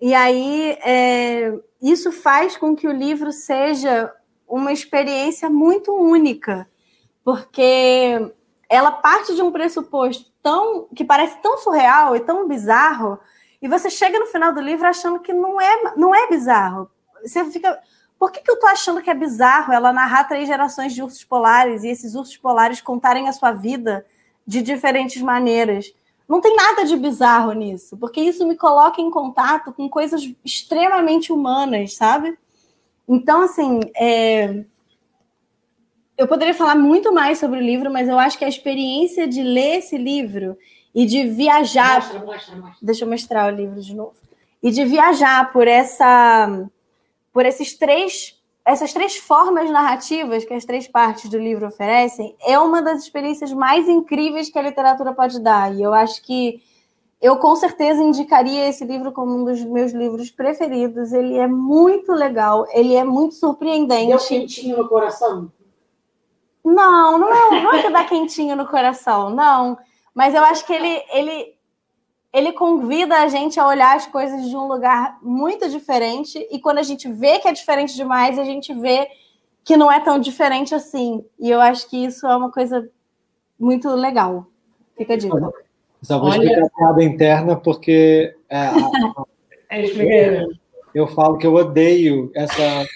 [0.00, 4.12] E aí, é, isso faz com que o livro seja
[4.48, 6.68] uma experiência muito única,
[7.24, 8.32] porque
[8.68, 13.18] ela parte de um pressuposto tão que parece tão surreal e tão bizarro,
[13.62, 16.90] e você chega no final do livro achando que não é, não é bizarro.
[17.24, 17.78] Você fica,
[18.18, 21.22] por que, que eu tô achando que é bizarro ela narrar três gerações de ursos
[21.22, 24.04] polares e esses ursos polares contarem a sua vida
[24.44, 25.94] de diferentes maneiras?
[26.28, 31.32] Não tem nada de bizarro nisso, porque isso me coloca em contato com coisas extremamente
[31.32, 32.36] humanas, sabe?
[33.08, 34.64] Então, assim, é...
[36.18, 39.40] eu poderia falar muito mais sobre o livro, mas eu acho que a experiência de
[39.40, 40.56] ler esse livro
[40.94, 41.96] e de viajar.
[41.96, 42.78] Mostra, mostra, mostra.
[42.82, 44.14] Deixa eu mostrar o livro de novo.
[44.62, 46.68] E de viajar por essa,
[47.32, 52.58] por esses três, essas três formas narrativas que as três partes do livro oferecem, é
[52.58, 55.74] uma das experiências mais incríveis que a literatura pode dar.
[55.74, 56.62] E eu acho que
[57.20, 61.12] eu com certeza indicaria esse livro como um dos meus livros preferidos.
[61.12, 64.08] Ele é muito legal, ele é muito surpreendente.
[64.08, 65.50] Deu quentinho no coração?
[66.64, 69.76] Não, não é, não é que dá quentinho no coração, não.
[70.14, 71.54] Mas eu acho que ele, ele,
[72.32, 76.46] ele convida a gente a olhar as coisas de um lugar muito diferente.
[76.50, 79.08] E quando a gente vê que é diferente demais, a gente vê
[79.64, 81.24] que não é tão diferente assim.
[81.38, 82.88] E eu acho que isso é uma coisa
[83.58, 84.46] muito legal.
[84.96, 85.52] Fica a dica.
[86.02, 86.42] Só vou Olha...
[86.42, 89.24] explicar a piada interna, porque é, a, a,
[89.70, 90.44] é,
[90.94, 92.86] eu falo que eu odeio essa,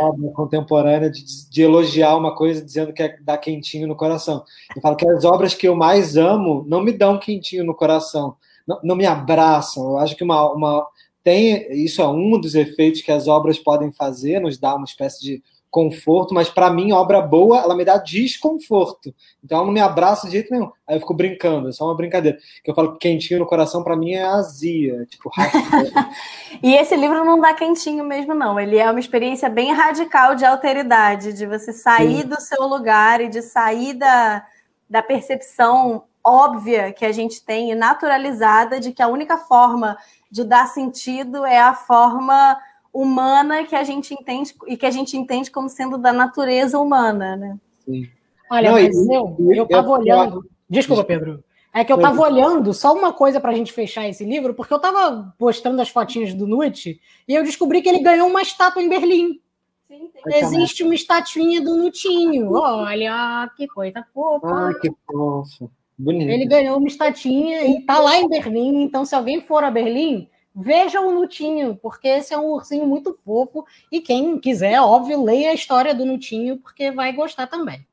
[0.00, 4.44] obra contemporânea de, de, elogiar uma coisa dizendo que é dar quentinho no coração.
[4.74, 8.36] Eu falo que as obras que eu mais amo não me dão quentinho no coração,
[8.66, 9.90] não, não me abraçam.
[9.90, 10.86] Eu acho que uma, uma
[11.22, 15.22] tem isso é um dos efeitos que as obras podem fazer, nos dá uma espécie
[15.22, 19.14] de conforto, mas para mim, obra boa, ela me dá desconforto.
[19.42, 20.70] Então ela não me abraça de jeito nenhum.
[20.86, 22.38] Aí eu fico brincando, é só uma brincadeira.
[22.64, 25.06] Que eu falo que quentinho no coração, para mim, é azia.
[25.06, 25.30] Tipo,
[26.62, 28.58] E esse livro não dá quentinho mesmo, não.
[28.58, 32.28] Ele é uma experiência bem radical de alteridade, de você sair Sim.
[32.28, 34.44] do seu lugar e de sair da,
[34.88, 39.96] da percepção óbvia que a gente tem e naturalizada de que a única forma
[40.30, 42.58] de dar sentido é a forma
[42.92, 47.36] humana que a gente entende e que a gente entende como sendo da natureza humana,
[47.36, 47.58] né?
[47.84, 48.08] Sim.
[48.50, 50.44] Olha, Não, mas eu, eu, eu tava olhando.
[50.68, 51.42] Desculpa, Pedro.
[51.72, 54.74] É que eu tava olhando só uma coisa para a gente fechar esse livro, porque
[54.74, 58.82] eu tava postando as fotinhas do Nut e eu descobri que ele ganhou uma estátua
[58.82, 59.40] em Berlim.
[59.86, 62.52] Sim, Existe uma estatuinha do Nutinho.
[62.52, 64.46] Olha, que coisa fofa.
[64.46, 65.70] Ah, que fofo.
[65.96, 66.30] Bonito.
[66.30, 68.82] Ele ganhou uma estatinha e tá lá em Berlim.
[68.82, 73.18] Então, se alguém for a Berlim, veja o Nutinho, porque esse é um ursinho muito
[73.24, 73.64] fofo.
[73.90, 77.86] E quem quiser, óbvio, leia a história do Nutinho, porque vai gostar também.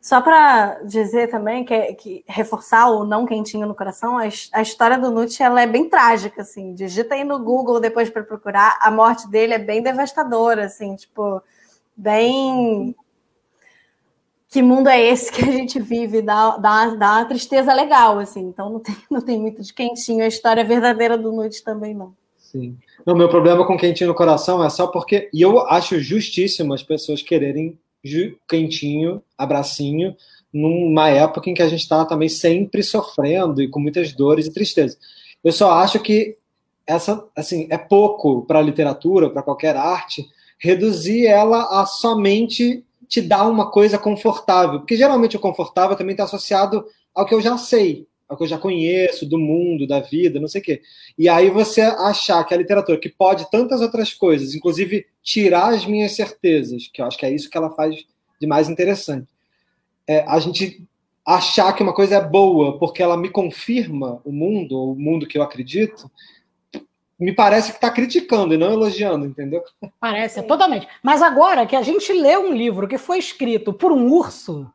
[0.00, 4.22] Só para dizer também que, que, reforçar o não quentinho no coração, a,
[4.52, 6.74] a história do Nut ela é bem trágica, assim.
[6.74, 11.42] Digita aí no Google depois para procurar, a morte dele é bem devastadora, assim, tipo,
[11.96, 12.94] bem
[14.56, 16.22] que mundo é esse que a gente vive?
[16.22, 18.40] Dá, dá, dá uma tristeza legal, assim.
[18.40, 20.24] Então não tem, não tem muito de quentinho.
[20.24, 22.14] A história verdadeira do Nude também não.
[22.38, 22.74] Sim.
[23.04, 25.28] O meu problema com quentinho no coração é só porque.
[25.30, 27.78] E eu acho justíssimo as pessoas quererem
[28.48, 30.16] quentinho, abracinho,
[30.50, 34.52] numa época em que a gente está também sempre sofrendo e com muitas dores e
[34.54, 34.98] tristezas.
[35.44, 36.38] Eu só acho que
[36.86, 40.24] essa, assim, é pouco para a literatura, para qualquer arte,
[40.58, 44.80] reduzir ela a somente te dá uma coisa confortável.
[44.80, 46.84] Porque geralmente o confortável também está associado
[47.14, 50.48] ao que eu já sei, ao que eu já conheço do mundo, da vida, não
[50.48, 50.82] sei o quê.
[51.18, 55.86] E aí você achar que a literatura, que pode tantas outras coisas, inclusive tirar as
[55.86, 57.96] minhas certezas, que eu acho que é isso que ela faz
[58.40, 59.28] de mais interessante.
[60.06, 60.84] É, a gente
[61.26, 65.36] achar que uma coisa é boa porque ela me confirma o mundo, o mundo que
[65.36, 66.10] eu acredito,
[67.18, 69.62] me parece que está criticando e não elogiando, entendeu?
[69.98, 70.86] Parece, totalmente.
[71.02, 74.70] Mas agora que a gente lê um livro que foi escrito por um urso,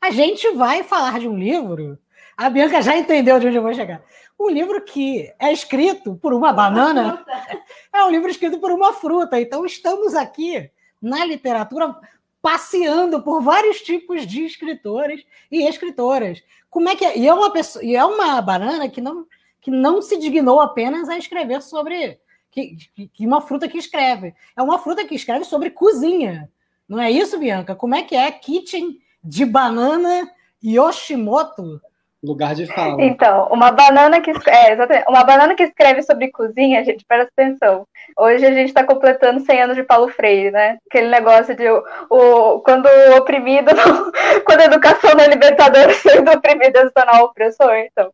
[0.00, 1.98] a gente vai falar de um livro.
[2.36, 4.02] A Bianca já entendeu de onde eu vou chegar.
[4.38, 7.24] Um livro que é escrito por uma banana
[7.92, 9.40] é um livro escrito por uma fruta.
[9.40, 11.94] Então estamos aqui na literatura
[12.40, 16.42] passeando por vários tipos de escritores e escritoras.
[16.70, 17.18] Como é que é?
[17.18, 19.26] E é uma pessoa, e é uma banana que não
[19.60, 22.18] que não se dignou apenas a escrever sobre
[22.50, 22.76] que,
[23.12, 24.34] que, uma fruta que escreve.
[24.56, 26.50] É uma fruta que escreve sobre cozinha.
[26.88, 27.74] Não é isso, Bianca?
[27.74, 30.30] Como é que é Kitchen de banana
[30.62, 31.80] Yoshimoto?
[32.20, 33.00] Lugar de fala.
[33.00, 37.86] Então, uma banana que é, exatamente, uma banana que escreve sobre cozinha, gente, presta atenção.
[38.16, 40.78] Hoje a gente está completando 100 anos de Paulo Freire, né?
[40.90, 43.70] Aquele negócio de o, o quando o oprimido,
[44.44, 47.72] quando a educação não é libertadora, sendo oprimido é se tornar opressor.
[47.76, 48.10] Então,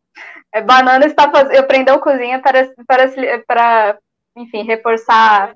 [0.61, 3.07] banana está fazendo, aprendeu cozinha para, para,
[3.47, 3.97] para,
[4.35, 5.55] enfim, reforçar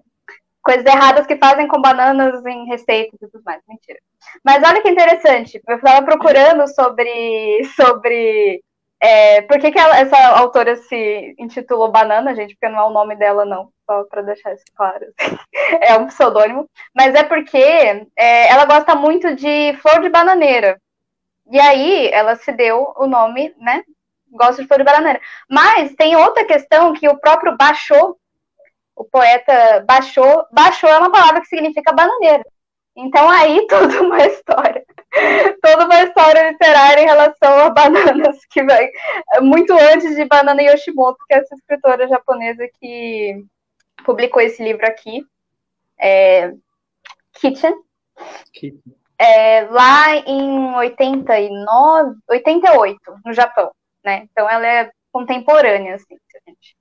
[0.61, 3.61] coisas erradas que fazem com bananas em receitas e tudo mais.
[3.67, 3.99] Mentira.
[4.43, 8.61] Mas olha que interessante, eu estava procurando sobre, sobre
[9.01, 12.91] é, por que, que ela, essa autora se intitulou Banana, gente, porque não é o
[12.91, 15.05] nome dela, não, só para deixar isso claro.
[15.81, 16.69] é um pseudônimo.
[16.93, 20.80] Mas é porque é, ela gosta muito de flor de bananeira.
[21.49, 23.84] E aí ela se deu o nome, né?
[24.31, 25.22] Gosta de flor de bananeira.
[25.49, 28.18] Mas tem outra questão que o próprio Baixou,
[28.95, 32.45] o poeta Baixou, Baixou é uma palavra que significa bananeira.
[32.95, 34.85] Então aí toda uma história,
[35.61, 38.89] toda uma história literária em relação a bananas que vai
[39.41, 43.43] muito antes de Banana Yoshimoto, que é essa escritora japonesa que
[44.03, 45.23] publicou esse livro aqui,
[45.99, 46.53] é,
[47.34, 47.73] Kitchen.
[48.53, 48.95] Kitchen.
[49.18, 53.69] É, lá em 89, 88, no Japão,
[54.03, 54.27] né?
[54.31, 56.76] Então ela é contemporânea, assim, se a gente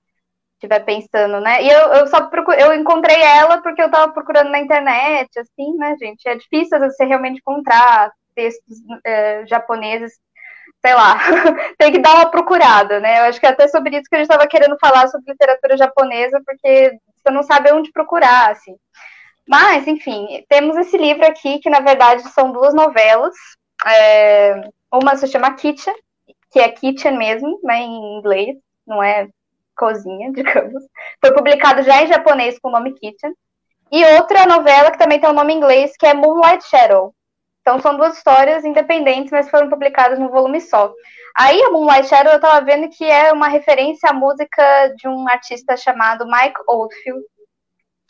[0.54, 1.62] estiver pensando, né?
[1.62, 5.76] E eu, eu só procuro, eu encontrei ela porque eu estava procurando na internet, assim,
[5.76, 6.28] né, gente?
[6.28, 10.12] É difícil você realmente encontrar textos é, japoneses,
[10.84, 11.18] sei lá,
[11.78, 13.20] tem que dar uma procurada, né?
[13.20, 15.76] Eu acho que é até sobre isso que a gente estava querendo falar sobre literatura
[15.76, 18.76] japonesa, porque você não sabe onde procurar, assim.
[19.46, 23.34] Mas, enfim, temos esse livro aqui, que na verdade são duas novelas.
[23.86, 24.60] É,
[24.92, 25.94] uma se chama Kitchen,
[26.50, 28.56] que é Kitchen mesmo, né, em inglês,
[28.86, 29.28] não é
[29.76, 30.82] cozinha, digamos.
[31.20, 33.32] Foi publicado já em japonês com o nome Kitchen.
[33.90, 37.14] E outra novela que também tem o um nome em inglês, que é Moonlight Shadow.
[37.62, 40.92] Então são duas histórias independentes, mas foram publicadas num volume só.
[41.36, 45.28] Aí a Moonlight Shadow eu tava vendo que é uma referência à música de um
[45.28, 47.22] artista chamado Mike Oldfield,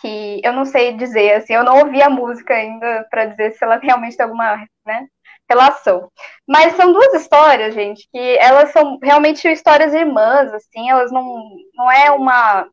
[0.01, 3.65] que eu não sei dizer, assim, eu não ouvi a música ainda para dizer se
[3.65, 5.09] ela realmente tem alguma, né,
[5.49, 6.11] relação.
[6.47, 11.91] Mas são duas histórias, gente, que elas são realmente histórias irmãs, assim, elas não, não
[11.91, 12.69] é uma.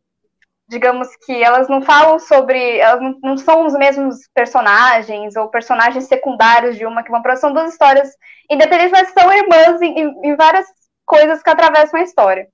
[0.67, 2.79] Digamos que elas não falam sobre.
[2.79, 7.35] Elas não, são os mesmos personagens ou personagens secundários de uma que vão para.
[7.35, 8.09] São duas histórias
[8.49, 10.65] independentes, mas são irmãs em, em várias
[11.05, 12.47] coisas que atravessam a história.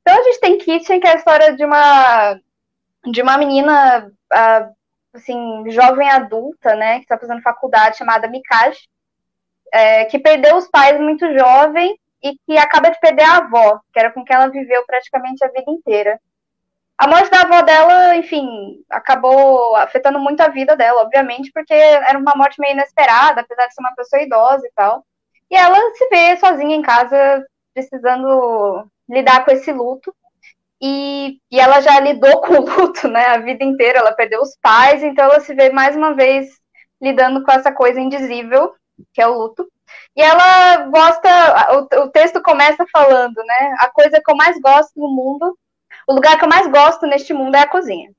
[0.00, 2.40] Então a gente tem Kitchen, que é a história de uma
[3.06, 4.70] de uma menina ah,
[5.14, 8.88] assim jovem adulta, né, que está fazendo faculdade chamada Mikashi,
[9.72, 13.98] é, que perdeu os pais muito jovem e que acaba de perder a avó, que
[13.98, 16.20] era com quem ela viveu praticamente a vida inteira.
[16.96, 22.18] A morte da avó dela, enfim, acabou afetando muito a vida dela, obviamente, porque era
[22.18, 25.06] uma morte meio inesperada, apesar de ser uma pessoa idosa e tal.
[25.48, 30.12] E ela se vê sozinha em casa, precisando lidar com esse luto.
[30.80, 34.00] E, e ela já lidou com o luto, né, a vida inteira.
[34.00, 36.48] Ela perdeu os pais, então ela se vê mais uma vez
[37.00, 38.74] lidando com essa coisa indizível
[39.12, 39.66] que é o luto.
[40.16, 41.28] E ela gosta,
[41.74, 43.76] o, o, texto começa falando, né?
[43.80, 45.56] A coisa que eu mais gosto no mundo,
[46.06, 48.10] o lugar que eu mais gosto neste mundo é a cozinha.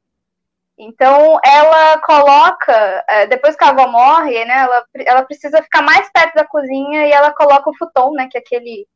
[0.77, 6.09] Então, ela coloca, é, depois que a avó morre, né, ela, ela precisa ficar mais
[6.09, 8.87] perto da cozinha e ela coloca o futon, né, que é aquele,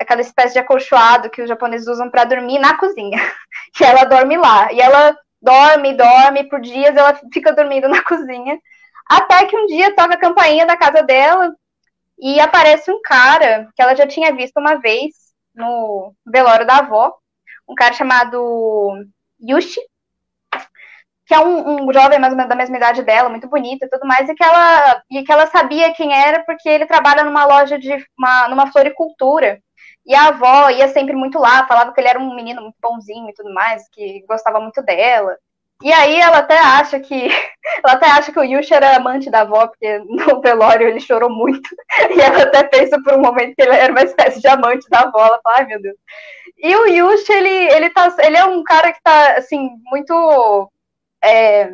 [0.00, 3.18] aquela espécie de acolchoado que os japoneses usam para dormir na cozinha.
[3.80, 4.72] E ela dorme lá.
[4.72, 8.58] E ela dorme, dorme, por dias ela fica dormindo na cozinha.
[9.08, 11.54] Até que um dia toca a campainha da casa dela
[12.18, 15.14] e aparece um cara que ela já tinha visto uma vez
[15.54, 17.14] no velório da avó,
[17.68, 18.94] um cara chamado
[19.40, 19.80] Yushi,
[21.26, 23.88] que é um, um jovem mais ou menos da mesma idade dela, muito bonito e
[23.88, 27.44] tudo mais, e que ela, e que ela sabia quem era porque ele trabalha numa
[27.44, 29.60] loja de uma, numa floricultura.
[30.04, 33.28] E a avó ia sempre muito lá, falava que ele era um menino muito bonzinho
[33.30, 35.36] e tudo mais, que gostava muito dela.
[35.82, 37.28] E aí ela até acha que.
[37.84, 41.30] Ela até acha que o Yushi era amante da avó, porque no velório ele chorou
[41.30, 41.68] muito.
[42.10, 45.00] E ela até pensa por um momento que ele era uma espécie de amante da
[45.00, 45.24] avó.
[45.24, 45.96] Ela fala, ai meu Deus.
[46.58, 50.70] E o Yushi, ele, ele, tá, ele é um cara que tá, assim, muito.
[51.24, 51.70] É,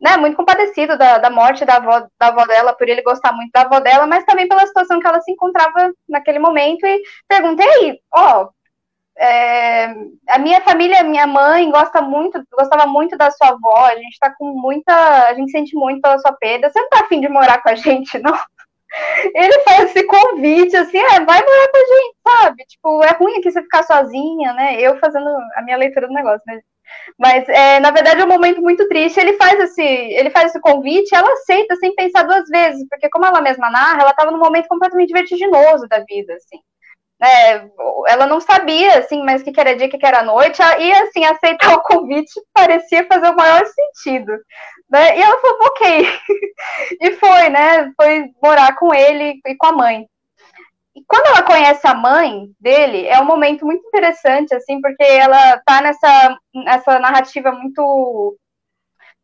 [0.00, 3.52] né, muito compadecido da, da morte da avó, da avó dela, por ele gostar muito
[3.52, 6.84] da avó dela, mas também pela situação que ela se encontrava naquele momento.
[6.84, 8.50] E perguntei, ó, oh,
[9.18, 9.94] é,
[10.28, 14.34] a minha família, minha mãe gosta muito, gostava muito da sua avó, a gente tá
[14.36, 14.92] com muita,
[15.28, 16.70] a gente sente muito pela sua perda.
[16.70, 18.32] Você não tá afim de morar com a gente, não?
[19.34, 22.64] Ele faz esse convite, assim, é, vai morar com a gente, sabe?
[22.66, 24.80] Tipo, é ruim aqui você ficar sozinha, né?
[24.80, 26.60] Eu fazendo a minha leitura do negócio, né?
[27.18, 29.18] Mas, é, na verdade, é um momento muito triste.
[29.18, 33.24] Ele faz esse, ele faz esse convite, ela aceita sem pensar duas vezes, porque como
[33.24, 36.58] ela mesma narra, ela estava num momento completamente vertiginoso da vida, assim
[37.22, 37.68] né,
[38.08, 41.24] ela não sabia, assim, mas o que era dia, o que era noite, e, assim,
[41.24, 44.32] aceitar o convite parecia fazer o maior sentido,
[44.90, 46.08] né, e ela falou, ok,
[47.00, 50.06] e foi, né, foi morar com ele e com a mãe.
[50.94, 55.58] E quando ela conhece a mãe dele, é um momento muito interessante, assim, porque ela
[55.64, 58.36] tá nessa, nessa narrativa muito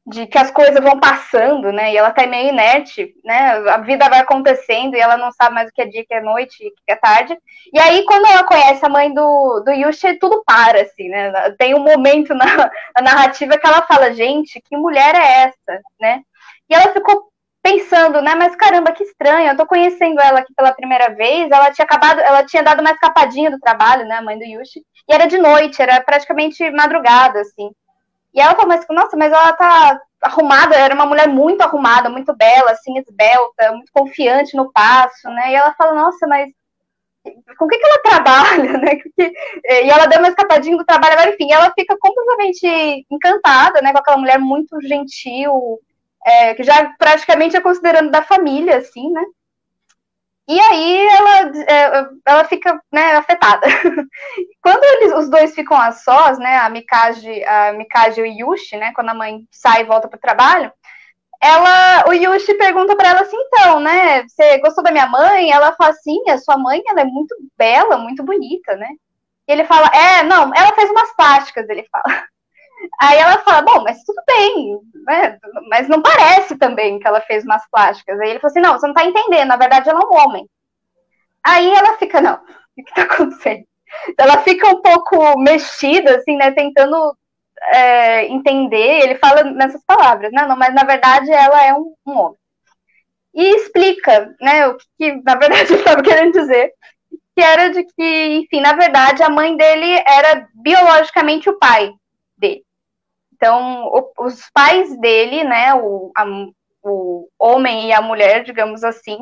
[0.08, 1.92] de que as coisas vão passando, né?
[1.92, 3.50] E ela tá meio inerte, né?
[3.68, 6.20] A vida vai acontecendo e ela não sabe mais o que é dia, que é
[6.20, 7.36] noite, que é tarde.
[7.72, 11.32] E aí, quando ela conhece a mãe do, do Yushi, tudo para, assim, né?
[11.58, 16.22] Tem um momento na, na narrativa que ela fala, gente, que mulher é essa, né?
[16.70, 17.28] E ela ficou
[17.62, 18.34] pensando, né?
[18.34, 21.50] Mas caramba, que estranho, eu tô conhecendo ela aqui pela primeira vez.
[21.50, 24.16] Ela tinha acabado, ela tinha dado uma escapadinha do trabalho, né?
[24.16, 24.80] A mãe do Yushi.
[25.08, 27.70] E era de noite, era praticamente madrugada, assim.
[28.34, 32.34] E ela falou, mas, nossa, mas ela tá arrumada, era uma mulher muito arrumada, muito
[32.36, 35.52] bela, assim, esbelta, muito confiante no passo, né?
[35.52, 36.50] E ela fala, nossa, mas
[37.58, 38.98] com o que, que ela trabalha, né?
[39.64, 44.16] E ela deu uma escapadinha do trabalho, enfim, ela fica completamente encantada, né, com aquela
[44.18, 45.80] mulher muito gentil,
[46.24, 49.22] é, que já praticamente é considerando da família, assim, né?
[50.48, 53.66] E aí ela, é, ela fica né, afetada.
[54.62, 58.78] Quando eles, os dois ficam a sós, né, a Mikage, a Mikage e o Yushi,
[58.78, 60.72] né, quando a mãe sai e volta para o trabalho,
[61.40, 65.52] ela, o Yushi pergunta para ela assim, então, né, você gostou da minha mãe?
[65.52, 68.88] Ela fala assim, a sua mãe, ela é muito bela, muito bonita, né?
[69.46, 72.24] E ele fala, é, não, ela fez umas plásticas, ele fala.
[73.00, 75.38] Aí ela fala, bom, mas tudo bem, né?
[75.68, 78.18] Mas não parece também que ela fez umas plásticas.
[78.20, 80.48] Aí ele falou assim, não, você não tá entendendo, na verdade ela é um homem.
[81.44, 82.34] Aí ela fica, não,
[82.76, 83.64] o que tá acontecendo?
[84.18, 87.16] Ela fica um pouco mexida, assim, né, tentando
[87.72, 92.12] é, entender, ele fala nessas palavras, né, não, mas na verdade ela é um, um
[92.12, 92.38] homem.
[93.34, 96.72] E explica, né, o que, que na verdade ele estava querendo dizer,
[97.34, 101.92] que era de que, enfim, na verdade a mãe dele era biologicamente o pai.
[103.38, 106.24] Então, o, os pais dele, né, o, a,
[106.82, 109.16] o homem e a mulher, digamos assim,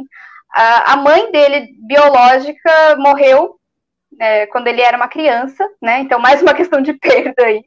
[0.54, 3.56] a, a mãe dele, biológica, morreu
[4.18, 6.00] é, quando ele era uma criança, né?
[6.00, 7.62] Então, mais uma questão de perda aí,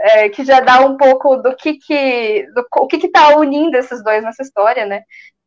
[0.00, 3.76] é, que já dá um pouco do que que, do, o que que tá unindo
[3.78, 5.02] esses dois nessa história, né?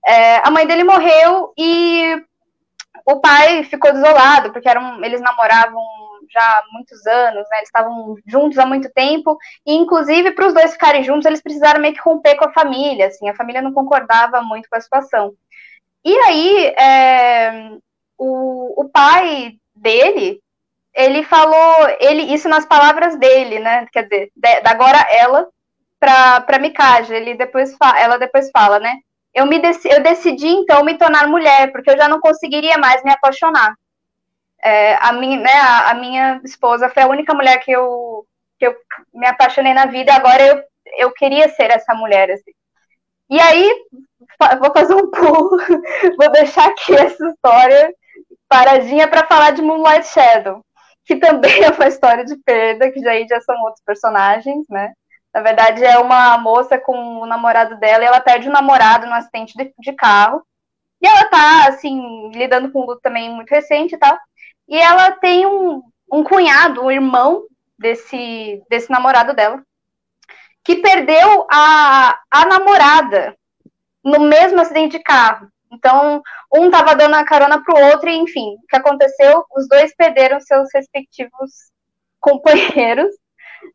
[0.06, 2.20] É, a mãe dele morreu e
[3.06, 5.84] o pai ficou desolado, porque eram, eles namoravam
[6.32, 7.58] já há muitos anos, né?
[7.58, 11.80] Eles estavam juntos há muito tempo, e inclusive para os dois ficarem juntos, eles precisaram
[11.82, 15.34] meio que romper com a família, assim, a família não concordava muito com a situação.
[16.04, 17.72] E aí, é,
[18.18, 20.40] o, o pai dele,
[20.94, 23.88] ele falou, ele isso nas palavras dele, né?
[23.92, 25.48] Quer dizer, de, da agora ela
[26.00, 28.96] para Mikage, ele depois ela depois fala, né?
[29.34, 33.12] Eu me eu decidi então me tornar mulher, porque eu já não conseguiria mais me
[33.12, 33.76] apaixonar.
[34.64, 38.26] É, a, minha, né, a, a, minha esposa foi a única mulher que eu,
[38.60, 38.76] que eu
[39.14, 40.64] me apaixonei na vida, agora eu,
[40.98, 42.30] eu queria ser essa mulher.
[42.30, 42.52] Assim.
[43.30, 43.86] E aí,
[44.60, 45.58] vou fazer um pulo,
[46.18, 47.94] vou deixar aqui essa história
[48.48, 50.62] paradinha para falar de Moonlight Shadow,
[51.06, 54.92] que também é uma história de perda, que já, já são outros personagens, né?
[55.34, 59.14] Na verdade, é uma moça com o namorado dela e ela perde o namorado no
[59.14, 60.46] acidente de, de carro.
[61.02, 64.18] E ela tá, assim, lidando com um luto também muito recente e tal.
[64.72, 67.44] E ela tem um, um cunhado, um irmão
[67.78, 69.62] desse, desse namorado dela,
[70.64, 73.36] que perdeu a, a namorada
[74.02, 75.50] no mesmo acidente de carro.
[75.70, 76.24] Então,
[76.54, 79.44] um tava dando a carona pro outro, e enfim, o que aconteceu?
[79.58, 81.52] Os dois perderam seus respectivos
[82.22, 83.14] companheiros,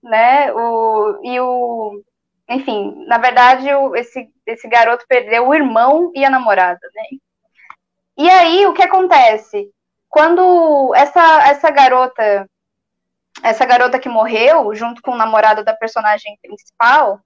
[0.02, 0.50] né?
[0.54, 2.02] O, e o.
[2.48, 7.18] Enfim, na verdade, o, esse, esse garoto perdeu o irmão e a namorada, né?
[8.16, 9.70] E aí, o que acontece?
[10.08, 12.48] Quando essa, essa garota,
[13.42, 17.20] essa garota que morreu, junto com o namorado da personagem principal,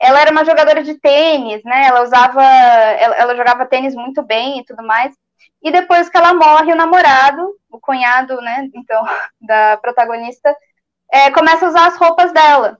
[0.00, 1.86] ela era uma jogadora de tênis, né?
[1.86, 5.14] Ela usava, ela, ela, jogava tênis muito bem e tudo mais.
[5.62, 8.68] E depois que ela morre, o namorado, o cunhado, né?
[8.74, 9.02] Então,
[9.40, 10.54] da protagonista,
[11.10, 12.78] é, começa a usar as roupas dela.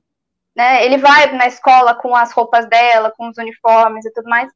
[0.56, 0.84] Né?
[0.84, 4.50] Ele vai na escola com as roupas dela, com os uniformes e tudo mais.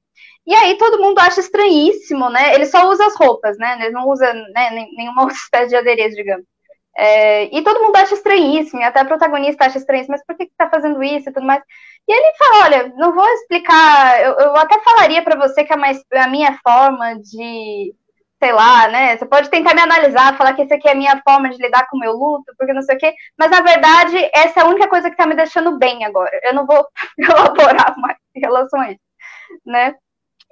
[0.46, 2.54] E aí todo mundo acha estranhíssimo, né?
[2.54, 3.78] Ele só usa as roupas, né?
[3.80, 6.46] Ele não usa né, nenhuma outra espécie de adereço, digamos.
[6.96, 10.52] É, e todo mundo acha estranhíssimo, até a protagonista acha estranhíssimo, mas por que, que
[10.58, 11.62] tá fazendo isso e tudo mais?
[12.08, 15.76] E ele fala, olha, não vou explicar, eu, eu até falaria para você que é
[15.76, 17.94] mais a minha forma de,
[18.38, 19.16] sei lá, né?
[19.16, 21.86] Você pode tentar me analisar, falar que essa aqui é a minha forma de lidar
[21.88, 24.66] com o meu luto, porque não sei o quê, mas na verdade, essa é a
[24.66, 26.38] única coisa que tá me deixando bem agora.
[26.44, 26.86] Eu não vou
[27.18, 29.00] elaborar mais em relação a isso,
[29.66, 29.94] né?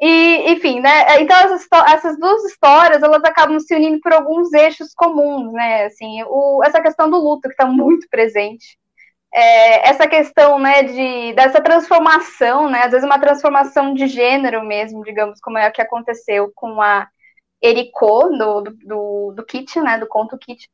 [0.00, 1.20] E, enfim, né?
[1.20, 5.86] Então essas, essas, duas histórias elas acabam se unindo por alguns eixos comuns, né?
[5.86, 8.78] Assim, o, essa questão do luto que está muito presente,
[9.34, 12.82] é, essa questão, né, de dessa transformação, né?
[12.84, 17.08] Às vezes uma transformação de gênero mesmo, digamos, como é o que aconteceu com a
[17.62, 19.98] Eriko do, do, do Kit, né?
[19.98, 20.68] Do conto Kit.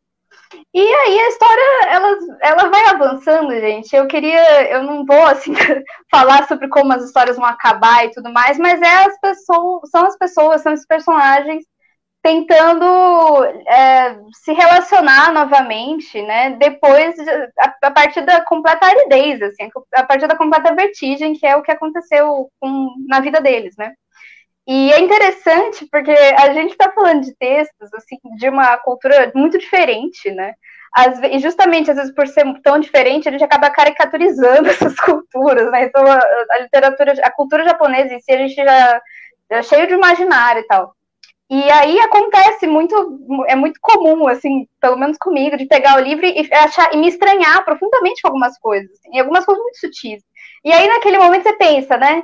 [0.74, 3.94] E aí a história, ela, ela vai avançando, gente.
[3.94, 5.52] Eu queria, eu não vou assim
[6.10, 10.06] falar sobre como as histórias vão acabar e tudo mais, mas é as pessoas, são
[10.06, 11.64] as pessoas, são os personagens
[12.22, 16.50] tentando é, se relacionar novamente, né?
[16.50, 17.16] Depois,
[17.59, 21.62] a, a, partir da completa aridez, assim, a partir da completa vertigem, que é o
[21.62, 23.92] que aconteceu com, na vida deles, né?
[24.66, 29.59] E é interessante porque a gente está falando de textos assim de uma cultura muito
[29.59, 30.55] diferente, né?
[30.94, 35.70] Às, e justamente às vezes por ser tão diferente, a gente acaba caricaturizando essas culturas,
[35.70, 35.84] né?
[35.84, 36.20] Então a,
[36.51, 39.02] a literatura, a cultura japonesa em si a gente já,
[39.51, 40.94] é cheio de imaginário e tal.
[41.51, 42.94] E aí acontece muito,
[43.47, 47.09] é muito comum, assim, pelo menos comigo, de pegar o livro e achar e me
[47.09, 50.22] estranhar profundamente com algumas coisas, assim, e algumas coisas muito sutis.
[50.64, 52.22] E aí naquele momento você pensa, né?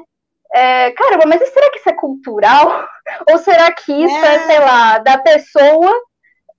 [0.55, 2.87] É, caramba, mas será que isso é cultural?
[3.31, 5.93] Ou será que isso é, é sei lá, da pessoa?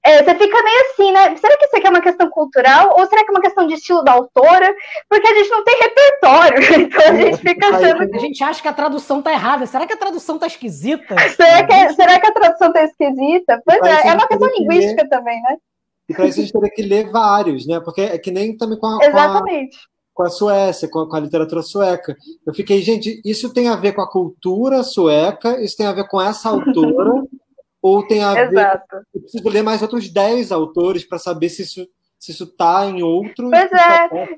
[0.02, 1.36] É, você fica meio assim, né?
[1.36, 2.96] Será que isso aqui é uma questão cultural?
[2.98, 4.74] Ou será que é uma questão de estilo da autora?
[5.10, 8.16] Porque a gente não tem repertório, então a gente fica achando.
[8.16, 9.66] A gente acha que a tradução tá errada.
[9.66, 11.16] Será que a tradução tá esquisita?
[11.36, 13.62] Será que, será que a tradução tá esquisita?
[13.66, 15.10] Pois é, é uma questão linguística ler...
[15.10, 15.58] também, né?
[16.08, 17.80] E para isso a gente teria que ler vários, né?
[17.82, 19.06] Porque é que nem também com a.
[19.06, 19.78] Exatamente.
[19.78, 22.18] Com a com a Suécia, com a, com a, literatura sueca.
[22.46, 26.10] Eu fiquei, gente, isso tem a ver com a cultura sueca, isso tem a ver
[26.10, 27.24] com essa autora,
[27.82, 28.86] ou tem a Exato.
[28.92, 29.04] ver.
[29.14, 31.88] Eu preciso ler mais outros 10 autores para saber se isso
[32.20, 33.50] se isso está em outro.
[33.50, 34.38] Pois é.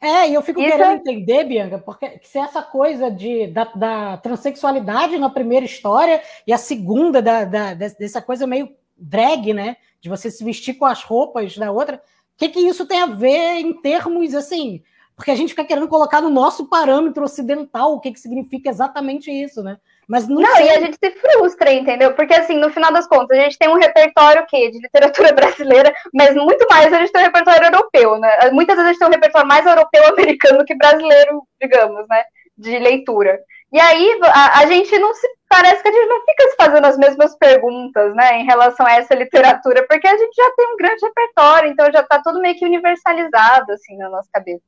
[0.00, 0.70] É, e eu fico isso...
[0.70, 6.52] querendo entender, Bianca, porque se essa coisa de, da, da transexualidade na primeira história e
[6.52, 9.76] a segunda da, da, dessa coisa meio drag, né?
[10.00, 12.00] De você se vestir com as roupas da outra
[12.40, 14.82] que, que isso tem a ver em termos assim?
[15.14, 19.30] Porque a gente fica querendo colocar no nosso parâmetro ocidental o que, que significa exatamente
[19.30, 19.76] isso, né?
[20.08, 22.14] Mas não, não e a gente se frustra, entendeu?
[22.14, 24.70] Porque, assim, no final das contas, a gente tem um repertório quê?
[24.70, 28.50] de literatura brasileira, mas muito mais a gente tem um repertório europeu, né?
[28.50, 32.24] Muitas vezes a gente tem um repertório mais europeu-americano que brasileiro, digamos, né?
[32.56, 33.38] De leitura.
[33.72, 35.28] E aí a, a, gente não se.
[35.50, 38.92] Parece que a gente não fica se fazendo as mesmas perguntas, né, em relação a
[38.92, 42.56] essa literatura, porque a gente já tem um grande repertório, então já está tudo meio
[42.56, 44.62] que universalizado, assim, na nossa cabeça.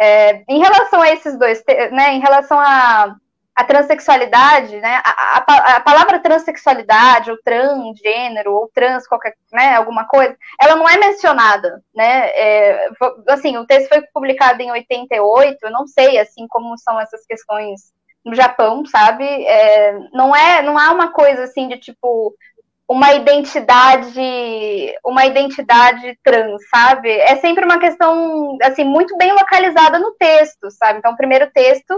[0.00, 3.16] É, em relação a esses dois, né, em relação a,
[3.52, 10.04] a transexualidade, né, a, a, a, palavra transexualidade, ou transgênero, ou trans, qualquer, né, alguma
[10.06, 12.88] coisa, ela não é mencionada, né, é,
[13.28, 17.92] assim, o texto foi publicado em 88, eu não sei, assim, como são essas questões
[18.24, 19.24] no Japão, sabe?
[19.24, 22.34] É, não é, não há uma coisa assim de tipo
[22.88, 24.20] uma identidade,
[25.04, 27.10] uma identidade trans, sabe?
[27.10, 30.98] É sempre uma questão assim muito bem localizada no texto, sabe?
[30.98, 31.94] Então, o primeiro texto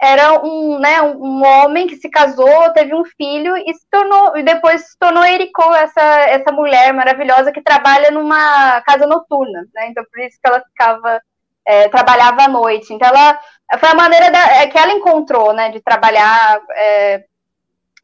[0.00, 4.42] era um, né, um homem que se casou, teve um filho e se tornou e
[4.42, 9.88] depois se tornou Eriko, essa essa mulher maravilhosa que trabalha numa casa noturna, né?
[9.90, 11.22] Então por isso que ela ficava
[11.66, 12.92] é, trabalhava à noite.
[12.92, 13.38] Então, ela
[13.78, 17.24] foi a maneira da, é, que ela encontrou, né, de trabalhar é,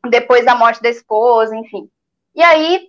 [0.08, 1.88] depois da morte da esposa, enfim.
[2.34, 2.88] E aí,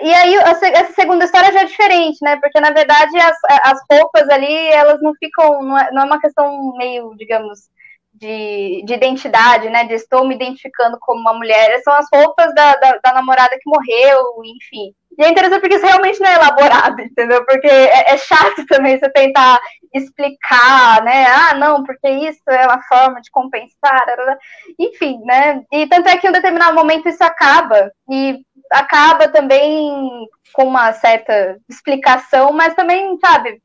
[0.00, 2.36] e aí essa segunda história já é diferente, né?
[2.36, 6.20] Porque na verdade as, as roupas ali elas não ficam, não é, não é uma
[6.20, 7.68] questão meio, digamos,
[8.12, 9.84] de, de, identidade, né?
[9.84, 11.80] De estou me identificando como uma mulher.
[11.82, 14.94] São as roupas da, da, da namorada que morreu, enfim.
[15.18, 17.44] E é interessante porque isso realmente não é elaborado, entendeu?
[17.44, 19.58] Porque é, é, chato também você tentar
[19.94, 21.26] explicar, né?
[21.26, 24.04] Ah, não, porque isso é uma forma de compensar,
[24.78, 25.62] enfim, né?
[25.72, 28.40] E tanto é que em um determinado momento isso acaba, e
[28.70, 33.62] acaba também com uma certa explicação, mas também, sabe,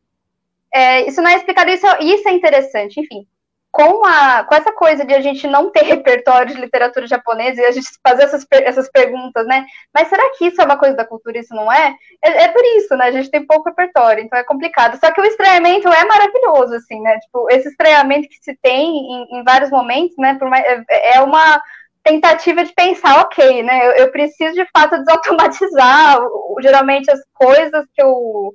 [0.74, 3.28] é, isso não é explicado, isso, isso é interessante, enfim
[3.72, 7.66] com, a, com essa coisa de a gente não ter repertório de literatura japonesa e
[7.66, 9.66] a gente fazer essas, essas perguntas, né?
[9.94, 11.96] Mas será que isso é uma coisa da cultura isso não é?
[12.22, 12.44] é?
[12.44, 12.48] é?
[12.50, 13.06] por isso, né?
[13.06, 15.00] A gente tem pouco repertório, então é complicado.
[15.00, 17.18] Só que o estranhamento é maravilhoso, assim, né?
[17.20, 20.38] Tipo, esse estranhamento que se tem em, em vários momentos, né?
[20.42, 21.62] Mais, é, é uma
[22.04, 23.88] tentativa de pensar, ok, né?
[23.88, 26.20] Eu, eu preciso de fato desautomatizar
[26.62, 28.54] geralmente as coisas que eu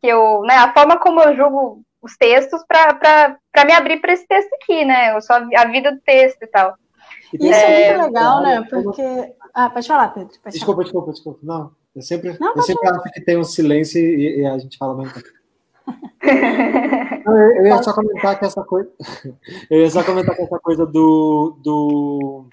[0.00, 4.26] que eu, né, a forma como eu julgo os textos para me abrir para esse
[4.26, 5.14] texto aqui, né?
[5.14, 6.74] Eu só a vida do texto e tal.
[7.32, 8.66] Isso é, é muito legal, né?
[8.68, 9.34] Porque.
[9.54, 10.34] Ah, pode falar, Pedro.
[10.42, 10.84] Pode desculpa, falar.
[10.84, 11.40] desculpa, desculpa.
[11.42, 14.78] Não, eu sempre, não, eu sempre acho que tem um silêncio e, e a gente
[14.78, 15.22] fala muito.
[16.22, 18.90] eu, ia só comentar que essa coisa.
[19.70, 22.46] Eu ia só comentar que essa coisa do, do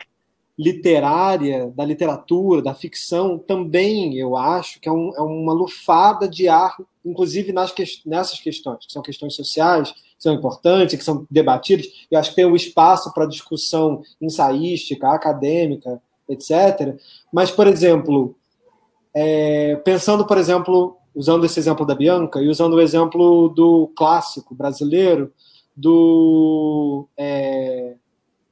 [0.57, 6.47] literária, da literatura, da ficção, também eu acho que é, um, é uma lufada de
[6.47, 11.27] ar, inclusive nas que, nessas questões, que são questões sociais, que são importantes, que são
[11.29, 16.97] debatidas, eu acho que tem um espaço para discussão ensaística, acadêmica, etc.
[17.31, 18.35] Mas, por exemplo,
[19.13, 24.55] é, pensando, por exemplo, usando esse exemplo da Bianca e usando o exemplo do clássico
[24.55, 25.31] brasileiro
[25.75, 27.95] do, é,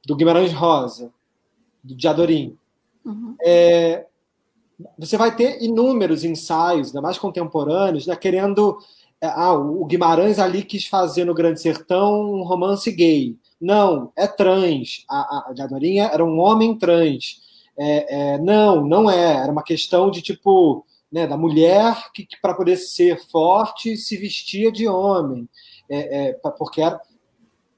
[0.06, 1.12] do Guimarães Rosa,
[1.82, 2.56] do Diadorim.
[3.04, 3.36] Uhum.
[3.44, 4.06] É,
[4.98, 8.78] você vai ter inúmeros ensaios, ainda mais contemporâneos, né, querendo.
[9.20, 13.36] É, ah, o Guimarães ali quis fazer no Grande Sertão um romance gay.
[13.60, 15.04] Não, é trans.
[15.08, 15.54] A, a
[16.12, 17.40] era um homem trans.
[17.78, 19.42] É, é, não, não é.
[19.42, 20.84] Era uma questão de tipo
[21.14, 25.48] né, da mulher que, que para poder ser forte se vestia de homem,
[25.88, 27.00] é, é, porque era...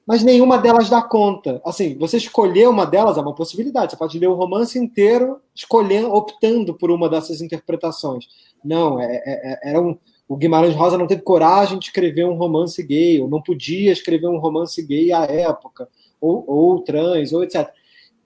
[0.06, 1.60] mas nenhuma delas dá conta.
[1.64, 3.90] Assim, você escolher uma delas é uma possibilidade.
[3.90, 8.26] Você pode ler o romance inteiro escolhendo, optando por uma dessas interpretações.
[8.64, 12.34] Não, é, é, é era um o Guimarães Rosa não teve coragem de escrever um
[12.34, 15.88] romance gay, ou não podia escrever um romance gay à época,
[16.20, 17.68] ou, ou trans, ou etc.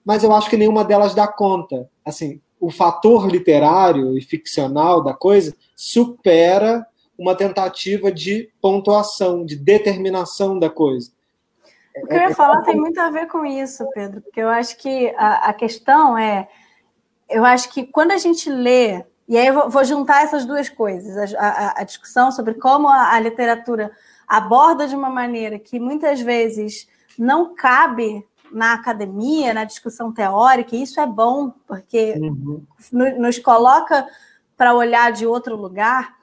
[0.03, 1.87] Mas eu acho que nenhuma delas dá conta.
[2.03, 6.85] Assim, o fator literário e ficcional da coisa supera
[7.17, 11.11] uma tentativa de pontuação, de determinação da coisa.
[11.97, 14.39] O que eu ia é, é falar tem muito a ver com isso, Pedro, porque
[14.39, 16.47] eu acho que a, a questão é,
[17.31, 20.69] eu acho que quando a gente lê, e aí eu vou, vou juntar essas duas
[20.69, 23.91] coisas, a, a, a discussão sobre como a, literatura
[24.27, 26.87] aborda de uma maneira que muitas vezes
[27.17, 32.65] não cabe na academia, na discussão teórica, e isso é bom, porque uhum.
[33.17, 34.05] nos coloca
[34.57, 36.15] para olhar de outro lugar.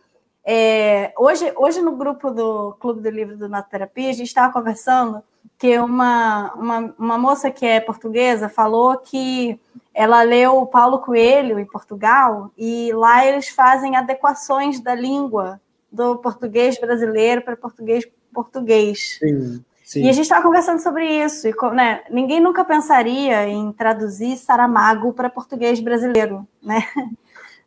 [0.44, 5.22] É, hoje, hoje, no grupo do Clube do Livro do Terapia, a gente estava conversando
[5.58, 9.58] que uma, uma, uma moça que é portuguesa falou que
[9.92, 15.60] ela leu Paulo Coelho em Portugal e lá eles fazem adequações da língua
[15.90, 19.18] do português brasileiro para português português.
[19.18, 19.64] Sim.
[19.88, 20.02] Sim.
[20.02, 21.48] E a gente estava conversando sobre isso.
[21.48, 26.84] E, né, ninguém nunca pensaria em traduzir Saramago para português brasileiro, né?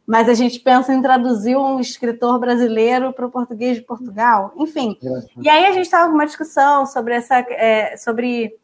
[0.05, 4.51] Mas a gente pensa em traduzir um escritor brasileiro para o português de Portugal.
[4.57, 4.97] Enfim.
[5.41, 8.57] E aí a gente estava com uma discussão sobre essa, é, sobre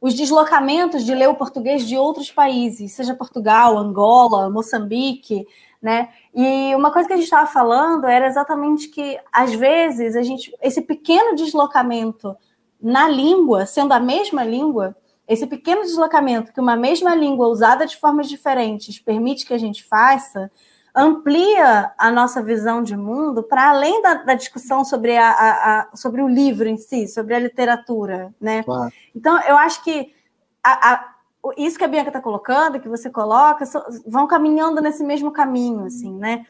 [0.00, 5.46] os deslocamentos de ler o português de outros países, seja Portugal, Angola, Moçambique,
[5.80, 6.08] né?
[6.34, 10.52] E uma coisa que a gente estava falando era exatamente que às vezes a gente
[10.60, 12.36] esse pequeno deslocamento
[12.80, 14.96] na língua, sendo a mesma língua,
[15.26, 19.84] esse pequeno deslocamento que uma mesma língua usada de formas diferentes permite que a gente
[19.84, 20.50] faça,
[20.94, 25.96] amplia a nossa visão de mundo para além da, da, discussão sobre, a, a, a,
[25.96, 28.62] sobre o livro em si, sobre a literatura, né?
[28.62, 28.92] Claro.
[29.14, 30.12] Então, eu acho que
[31.56, 33.64] isso que a Bianca está colocando, que você coloca,
[34.06, 36.44] vão caminhando nesse mesmo caminho, assim, né?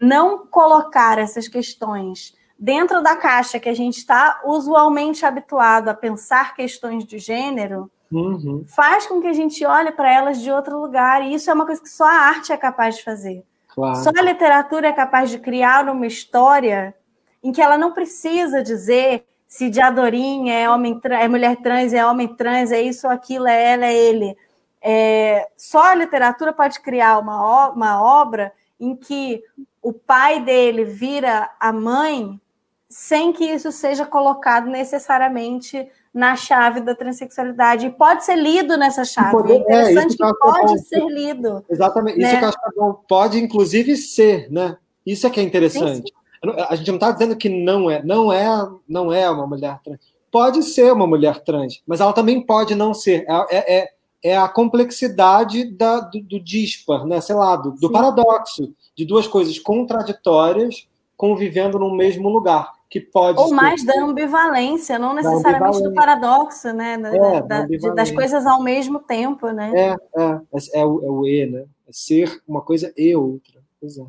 [0.00, 6.54] Não colocar essas questões dentro da caixa que a gente está usualmente habituado a pensar
[6.54, 8.64] questões de gênero, uhum.
[8.66, 11.22] faz com que a gente olhe para elas de outro lugar.
[11.22, 13.44] E isso é uma coisa que só a arte é capaz de fazer.
[13.68, 13.96] Claro.
[13.96, 16.94] Só a literatura é capaz de criar uma história
[17.42, 22.28] em que ela não precisa dizer se Diadorim é homem é mulher trans, é homem
[22.28, 24.36] trans, é isso, aquilo, é ela, é ele.
[24.82, 29.42] É, só a literatura pode criar uma, uma obra em que
[29.80, 32.40] o pai dele vira a mãe
[32.88, 37.86] sem que isso seja colocado necessariamente na chave da transexualidade.
[37.86, 39.32] E pode ser lido nessa chave.
[39.32, 41.64] Poder, é interessante é, que, pode ser lido.
[41.68, 42.18] Exatamente.
[42.18, 42.28] Né?
[42.28, 42.92] Isso que eu acho que é bom.
[43.08, 44.76] Pode, inclusive, ser, né?
[45.04, 46.08] Isso é que é interessante.
[46.08, 46.64] Sim, sim.
[46.68, 49.98] A gente não está dizendo que não é, não é, não é uma mulher trans.
[50.30, 53.24] Pode ser uma mulher trans, mas ela também pode não ser.
[53.50, 53.88] É, é,
[54.22, 57.20] é a complexidade da, do, do dispar, né?
[57.20, 60.86] Sei lá, do, do paradoxo de duas coisas contraditórias
[61.16, 66.96] convivendo no mesmo lugar que pode ou mais da ambivalência, não necessariamente do paradoxo, né,
[66.96, 69.72] da, é, da, da, das coisas ao mesmo tempo, né?
[69.74, 71.64] É, é, é, é, o, é o e, né?
[71.88, 73.60] É ser uma coisa e outra.
[73.80, 74.04] Pois é.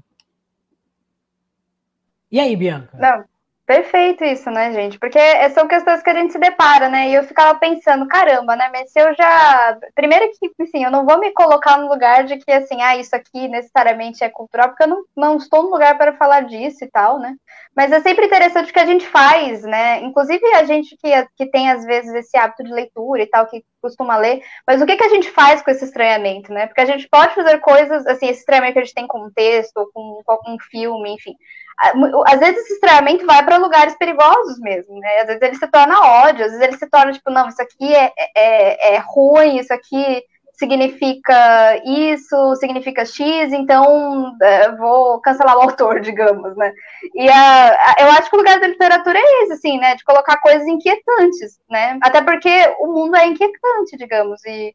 [2.31, 2.95] E aí, Bianca?
[2.95, 3.25] Não,
[3.65, 4.99] Perfeito isso, né, gente?
[4.99, 5.19] Porque
[5.49, 7.09] são questões que a gente se depara, né?
[7.09, 8.69] E eu ficava pensando, caramba, né?
[8.71, 9.75] Mas se eu já.
[9.95, 13.15] Primeiro que, enfim, eu não vou me colocar no lugar de que, assim, ah, isso
[13.15, 16.87] aqui necessariamente é cultural, porque eu não, não estou no lugar para falar disso e
[16.91, 17.35] tal, né?
[17.75, 19.99] Mas é sempre interessante o que a gente faz, né?
[20.03, 23.65] Inclusive a gente que, que tem, às vezes, esse hábito de leitura e tal, que
[23.81, 26.67] costuma ler, mas o que, que a gente faz com esse estranhamento, né?
[26.67, 29.31] Porque a gente pode fazer coisas, assim, esse estranhamento que a gente tem com um
[29.31, 31.33] texto, com, com um filme, enfim
[31.77, 35.19] às vezes esse estranhamento vai para lugares perigosos mesmo, né?
[35.21, 37.93] Às vezes ele se torna ódio, às vezes ele se torna tipo, não, isso aqui
[37.93, 40.23] é, é, é ruim, isso aqui
[40.57, 46.73] significa isso, significa X, então é, vou cancelar o autor, digamos, né?
[47.13, 49.95] E a, a, eu acho que o lugar da literatura é esse, assim, né?
[49.95, 51.99] De colocar coisas inquietantes, né?
[52.01, 52.49] Até porque
[52.79, 54.73] o mundo é inquietante, digamos, e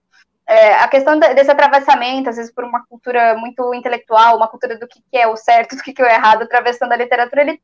[0.51, 4.89] é, a questão desse atravessamento, às vezes por uma cultura muito intelectual, uma cultura do
[4.89, 7.61] que, é o certo, do que, é o errado, atravessando a literatura, ele,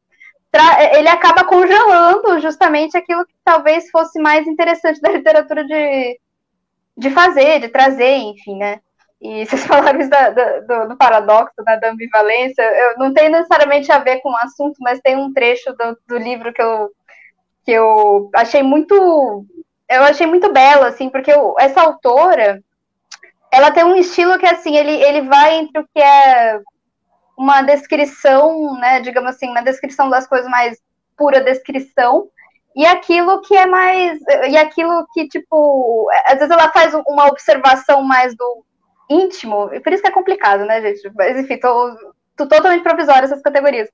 [0.92, 6.20] ele acaba congelando justamente aquilo que talvez fosse mais interessante da literatura de,
[6.96, 8.80] de fazer, de trazer, enfim, né?
[9.20, 13.90] E vocês falaram isso da, do, do, paradoxo, né, da ambivalência, eu, não tem necessariamente
[13.90, 16.90] a ver com o assunto, mas tem um trecho do, do livro que eu,
[17.64, 19.44] que eu achei muito
[19.88, 22.60] eu achei muito belo, assim, porque eu, essa autora,
[23.52, 26.60] ela tem um estilo que, assim, ele, ele vai entre o que é
[27.36, 30.78] uma descrição, né, digamos assim, uma descrição das coisas mais
[31.16, 32.28] pura descrição,
[32.74, 34.18] e aquilo que é mais,
[34.48, 38.64] e aquilo que, tipo, às vezes ela faz uma observação mais do
[39.09, 41.94] íntimo, e por isso que é complicado, né, gente, mas enfim, tô,
[42.36, 43.89] tô totalmente provisória essas categorias.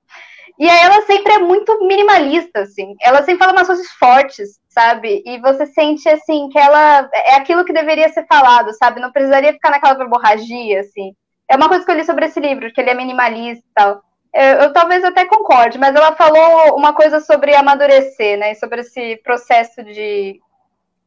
[0.59, 2.95] E aí ela sempre é muito minimalista, assim.
[3.01, 5.23] Ela sempre fala umas coisas fortes, sabe?
[5.27, 9.01] E você sente, assim, que ela é aquilo que deveria ser falado, sabe?
[9.01, 11.15] Não precisaria ficar naquela verborragia, assim.
[11.49, 14.03] É uma coisa que eu li sobre esse livro, que ele é minimalista e tal.
[14.35, 18.55] Eu, eu, talvez até concorde, mas ela falou uma coisa sobre amadurecer, né?
[18.55, 20.41] Sobre esse processo de,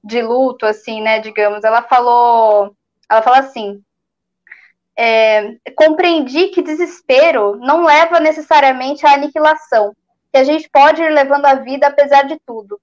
[0.04, 1.20] de luto, assim, né?
[1.20, 1.64] Digamos.
[1.64, 2.76] Ela falou.
[3.10, 3.82] Ela fala assim:
[4.98, 9.94] é, compreendi que desespero não leva necessariamente à aniquilação,
[10.32, 12.80] que a gente pode ir levando a vida apesar de tudo.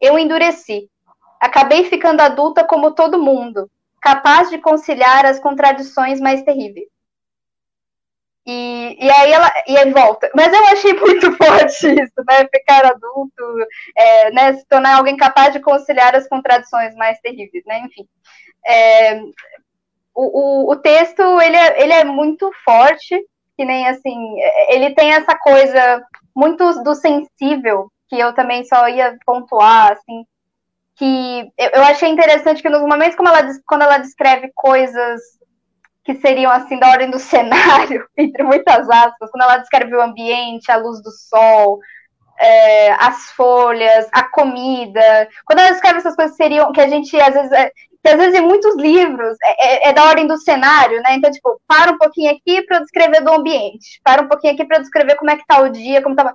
[0.00, 0.88] Eu endureci.
[1.40, 3.70] Acabei ficando adulta como todo mundo,
[4.00, 6.86] capaz de conciliar as contradições mais terríveis.
[8.44, 10.30] E, e aí ela e aí volta.
[10.34, 12.48] Mas eu achei muito forte isso, né?
[12.52, 13.66] Ficar adulto,
[13.96, 14.54] é, né?
[14.54, 17.80] Se tornar alguém capaz de conciliar as contradições mais terríveis, né?
[17.80, 18.08] Enfim.
[18.66, 19.20] É,
[20.14, 23.18] o, o, texto ele é, ele é muito forte,
[23.56, 24.36] que nem assim,
[24.68, 30.24] ele tem essa coisa muito do sensível, que eu também só ia pontuar, assim,
[30.96, 35.20] que eu, achei interessante que nos momentos como ela, quando ela descreve coisas
[36.04, 40.70] que seriam assim da ordem do cenário, entre muitas aspas, quando ela descreve o ambiente,
[40.70, 41.78] a luz do sol,
[42.38, 47.18] é, as folhas, a comida, quando ela descreve essas coisas que seriam que a gente
[47.20, 47.70] às vezes é,
[48.02, 51.14] que às vezes em muitos livros é, é, é, da ordem do cenário, né?
[51.14, 54.80] Então, tipo, para um pouquinho aqui para descrever do ambiente, para um pouquinho aqui para
[54.80, 56.34] descrever como é que tá o dia, como tá.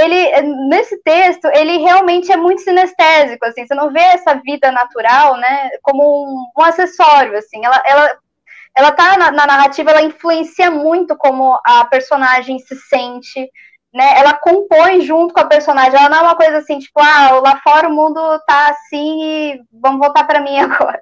[0.00, 5.36] Ele, nesse texto, ele realmente é muito sinestésico, assim, você não vê essa vida natural,
[5.36, 8.18] né, como um, um acessório, assim, ela, ela,
[8.76, 13.48] ela tá na, na narrativa, ela influencia muito como a personagem se sente,
[13.92, 15.98] né, ela compõe junto com a personagem.
[15.98, 19.60] Ela não é uma coisa assim, tipo, ah, lá fora o mundo tá assim e
[19.70, 21.00] vamos voltar para mim agora.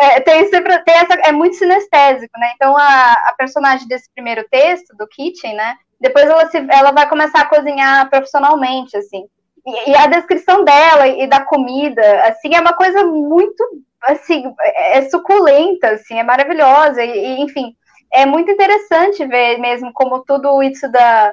[0.00, 2.52] É, tem sempre tem essa, é muito sinestésico, né?
[2.56, 5.76] Então a, a personagem desse primeiro texto do Kitchen, né?
[6.00, 9.24] Depois ela se, ela vai começar a cozinhar profissionalmente, assim.
[9.64, 13.64] E, e a descrição dela e da comida, assim, é uma coisa muito
[14.02, 17.72] assim, é, é suculenta, assim, é maravilhosa e, e enfim,
[18.12, 21.32] é muito interessante ver mesmo como tudo isso da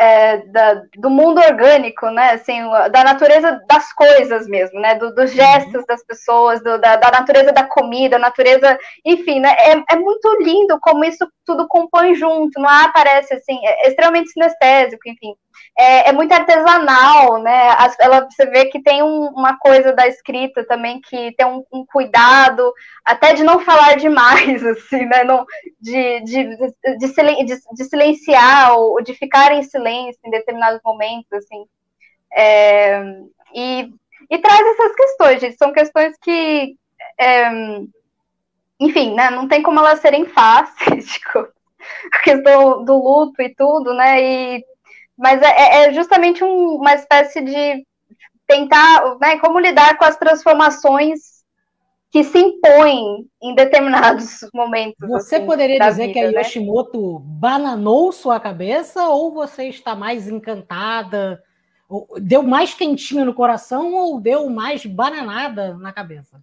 [0.00, 2.30] é, da, do mundo orgânico, né?
[2.30, 2.58] Assim,
[2.90, 4.94] da natureza das coisas mesmo, né?
[4.94, 5.84] Do, dos gestos uhum.
[5.86, 9.54] das pessoas, do, da, da, natureza da comida, natureza, enfim, né?
[9.58, 15.06] É, é, muito lindo como isso tudo compõe junto, não aparece assim, é extremamente sinestésico,
[15.06, 15.34] enfim
[15.78, 17.68] é, é muito artesanal, né?
[17.98, 21.86] ela, você vê que tem um, uma coisa da escrita também que tem um, um,
[21.86, 22.72] cuidado,
[23.04, 25.24] até de não falar demais, assim, né?
[25.24, 25.46] Não,
[25.80, 26.56] de, de,
[26.96, 27.06] de,
[27.76, 31.64] de, silenciar ou de ficar em silêncio em determinados momentos, assim.
[32.32, 33.02] É,
[33.54, 33.90] e,
[34.30, 35.56] e traz essas questões, gente.
[35.56, 36.76] São questões que,
[37.18, 37.50] é,
[38.78, 39.30] enfim, né?
[39.30, 44.22] Não tem como elas serem fáceis, tipo, a questão do luto e tudo, né?
[44.22, 44.64] E
[45.20, 47.86] mas é, é, é justamente um, uma espécie de
[48.46, 51.40] tentar, né, como lidar com as transformações
[52.10, 55.08] que se impõem em determinados momentos.
[55.08, 56.40] Você assim, poderia dizer vida, que a né?
[56.40, 57.24] Yoshimoto né?
[57.24, 61.42] bananou sua cabeça ou você está mais encantada?
[62.22, 66.42] Deu mais quentinho no coração ou deu mais bananada na cabeça?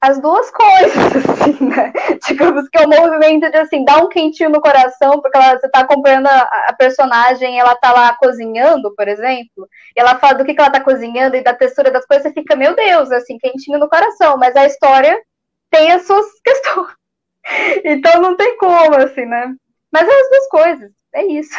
[0.00, 1.92] As duas coisas, assim, né?
[2.26, 5.68] Digamos que é um movimento de, assim, dar um quentinho no coração, porque ela, você
[5.68, 10.44] tá acompanhando a, a, personagem, ela tá lá cozinhando, por exemplo, e ela fala do
[10.44, 13.38] que, que ela tá cozinhando e da textura das coisas, você fica, meu Deus, assim,
[13.38, 15.20] quentinho no coração, mas a história
[15.70, 16.94] tem as suas questões.
[17.84, 19.54] Então não tem como, assim, né?
[19.90, 21.56] Mas é as duas coisas, é isso.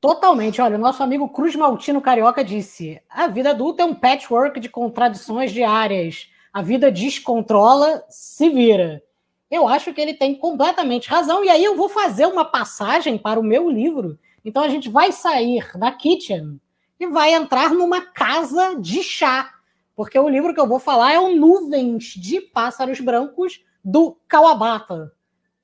[0.00, 0.62] Totalmente.
[0.62, 4.68] Olha, o nosso amigo Cruz Maltino Carioca disse: a vida adulta é um patchwork de
[4.68, 9.02] contradições diárias a vida descontrola, se vira.
[9.50, 13.38] Eu acho que ele tem completamente razão, e aí eu vou fazer uma passagem para
[13.38, 14.18] o meu livro.
[14.42, 16.58] Então a gente vai sair da kitchen
[16.98, 19.52] e vai entrar numa casa de chá,
[19.94, 25.12] porque o livro que eu vou falar é o Nuvens de Pássaros Brancos, do Kawabata.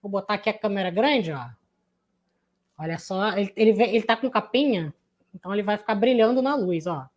[0.03, 1.47] Vou botar aqui a câmera grande, ó.
[2.79, 4.93] Olha só, ele, ele, ele tá com capinha,
[5.35, 7.09] então ele vai ficar brilhando na luz, ó.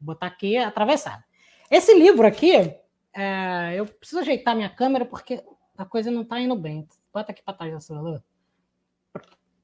[0.00, 1.22] Vou botar aqui atravessado.
[1.70, 2.74] Esse livro aqui,
[3.16, 5.42] é, eu preciso ajeitar minha câmera porque
[5.76, 6.86] a coisa não tá indo bem.
[7.12, 8.22] Bota aqui para trás da sua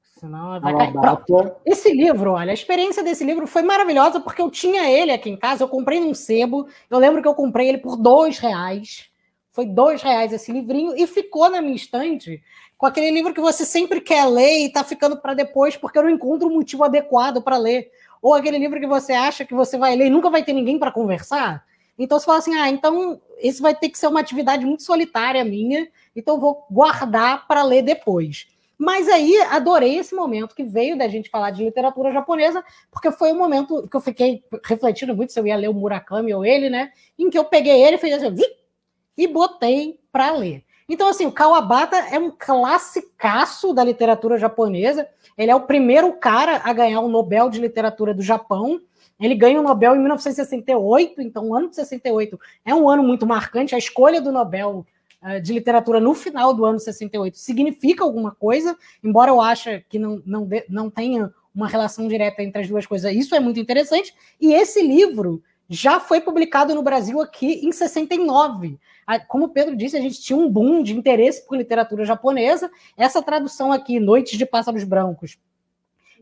[0.01, 0.93] Senão vai cair.
[0.93, 1.55] Pronto.
[1.65, 5.37] Esse livro, olha, a experiência desse livro foi maravilhosa porque eu tinha ele aqui em
[5.37, 6.67] casa, eu comprei num sebo.
[6.89, 9.09] Eu lembro que eu comprei ele por dois reais.
[9.51, 12.41] Foi dois reais esse livrinho e ficou na minha estante
[12.75, 16.03] com aquele livro que você sempre quer ler e está ficando para depois porque eu
[16.03, 17.91] não encontro um motivo adequado para ler.
[18.19, 20.79] Ou aquele livro que você acha que você vai ler e nunca vai ter ninguém
[20.79, 21.63] para conversar.
[21.97, 25.43] Então você fala assim: ah, então esse vai ter que ser uma atividade muito solitária
[25.43, 28.47] minha, então vou guardar para ler depois.
[28.77, 33.31] Mas aí adorei esse momento que veio da gente falar de literatura japonesa, porque foi
[33.31, 36.69] um momento que eu fiquei refletindo muito se eu ia ler o Murakami ou ele,
[36.69, 36.91] né?
[37.17, 38.35] Em que eu peguei ele e fiz assim,
[39.17, 40.63] e botei para ler.
[40.89, 45.07] Então, assim, o Kawabata é um classicaço da literatura japonesa.
[45.37, 48.81] Ele é o primeiro cara a ganhar o Nobel de Literatura do Japão.
[49.23, 53.25] Ele ganha o Nobel em 1968, então o ano de 68 é um ano muito
[53.25, 53.73] marcante.
[53.73, 54.85] A escolha do Nobel
[55.23, 59.97] uh, de Literatura no final do ano 68 significa alguma coisa, embora eu ache que
[59.97, 63.15] não, não, não tenha uma relação direta entre as duas coisas.
[63.15, 64.13] Isso é muito interessante.
[64.41, 68.77] E esse livro já foi publicado no Brasil aqui em 69.
[69.29, 72.69] Como o Pedro disse, a gente tinha um boom de interesse por literatura japonesa.
[72.97, 75.37] Essa tradução aqui, Noites de Pássaros Brancos,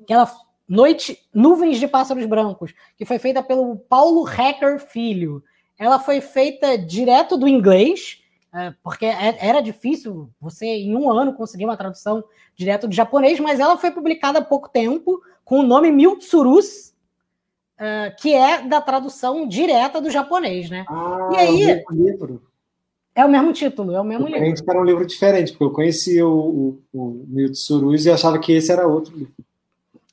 [0.05, 0.31] que ela
[0.71, 5.43] Noite, Nuvens de Pássaros Brancos, que foi feita pelo Paulo Hacker Filho.
[5.77, 8.23] Ela foi feita direto do inglês,
[8.53, 12.23] é, porque é, era difícil você, em um ano, conseguir uma tradução
[12.55, 16.93] direto do japonês, mas ela foi publicada há pouco tempo com o nome Miltsurus,
[17.77, 20.85] uh, que é da tradução direta do japonês, né?
[20.87, 22.41] Ah, e aí, é o livro.
[23.13, 24.63] É o mesmo título, é o mesmo eu livro.
[24.69, 28.87] era um livro diferente, porque eu conhecia o, o, o e achava que esse era
[28.87, 29.33] outro livro.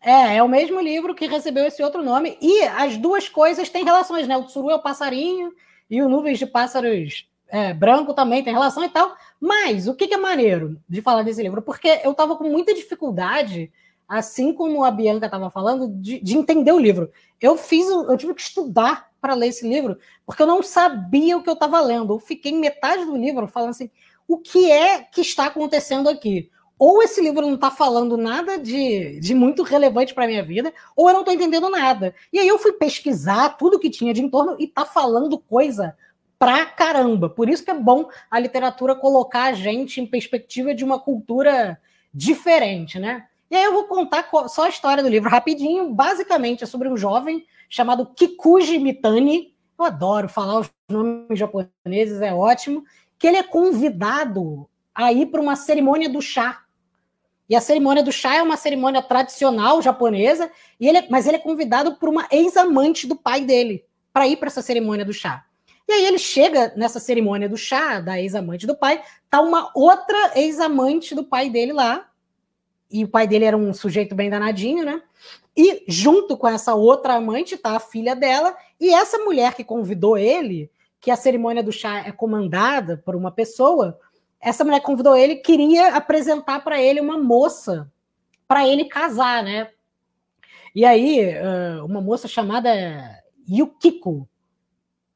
[0.01, 3.85] É, é o mesmo livro que recebeu esse outro nome, e as duas coisas têm
[3.85, 4.37] relações, né?
[4.37, 5.53] O Tsuru é o passarinho,
[5.91, 9.17] e o Nuvens de Pássaros é, Branco também tem relação e tal.
[9.41, 11.63] Mas o que, é maneiro de falar desse livro?
[11.63, 13.73] Porque eu estava com muita dificuldade
[14.07, 17.13] assim como a Bianca estava falando, de, de, entender o livro.
[17.39, 21.43] Eu fiz, eu tive que estudar para ler esse livro, porque eu não sabia o
[21.43, 22.15] que eu estava lendo.
[22.15, 23.91] Eu fiquei metade do livro falando assim:
[24.27, 26.51] o que é que está acontecendo aqui?
[26.79, 30.73] Ou esse livro não está falando nada de, de muito relevante para a minha vida,
[30.95, 32.15] ou eu não estou entendendo nada.
[32.33, 35.97] E aí eu fui pesquisar tudo que tinha de entorno e está falando coisa
[36.39, 37.29] pra caramba.
[37.29, 41.81] Por isso que é bom a literatura colocar a gente em perspectiva de uma cultura
[42.15, 43.27] diferente, né?
[43.51, 45.93] E aí eu vou contar só a história do livro rapidinho.
[45.93, 49.55] Basicamente é sobre um jovem chamado Kikuji Mitani.
[49.79, 52.85] Eu adoro falar os nomes japoneses, é ótimo.
[53.19, 56.63] Que ele é convidado a ir para uma cerimônia do chá.
[57.49, 61.41] E a cerimônia do chá é uma cerimônia tradicional japonesa, e ele, mas ele é
[61.41, 65.45] convidado por uma ex-amante do pai dele para ir para essa cerimônia do chá.
[65.89, 70.33] E aí ele chega nessa cerimônia do chá, da ex-amante do pai, tá uma outra
[70.35, 72.07] ex-amante do pai dele lá,
[72.91, 75.03] e o pai dele era um sujeito bem danadinho, né?
[75.57, 80.19] E junto com essa outra amante tá a filha dela, e essa mulher que convidou
[80.19, 80.71] ele,
[81.01, 83.99] que a cerimônia do chá é comandada por uma pessoa,
[84.41, 87.91] essa mulher convidou ele, queria apresentar para ele uma moça
[88.47, 89.71] para ele casar, né?
[90.75, 91.35] E aí,
[91.85, 92.71] uma moça chamada
[93.49, 94.29] Yukiko,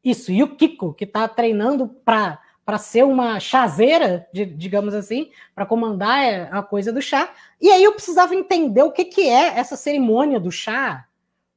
[0.05, 6.49] isso, Yukiko, que está treinando para para ser uma chazeira, digamos assim, para comandar é,
[6.51, 7.29] a coisa do chá.
[7.61, 11.05] E aí eu precisava entender o que, que é essa cerimônia do chá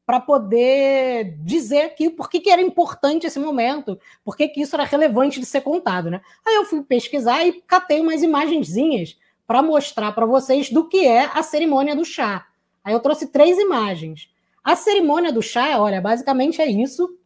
[0.05, 4.75] para poder dizer que por que, que era importante esse momento, por que, que isso
[4.75, 6.21] era relevante de ser contado, né?
[6.45, 9.17] Aí eu fui pesquisar e catei umas imagenzinhas
[9.47, 12.45] para mostrar para vocês do que é a cerimônia do chá.
[12.83, 14.29] Aí eu trouxe três imagens.
[14.63, 17.17] A cerimônia do chá, olha, basicamente é isso.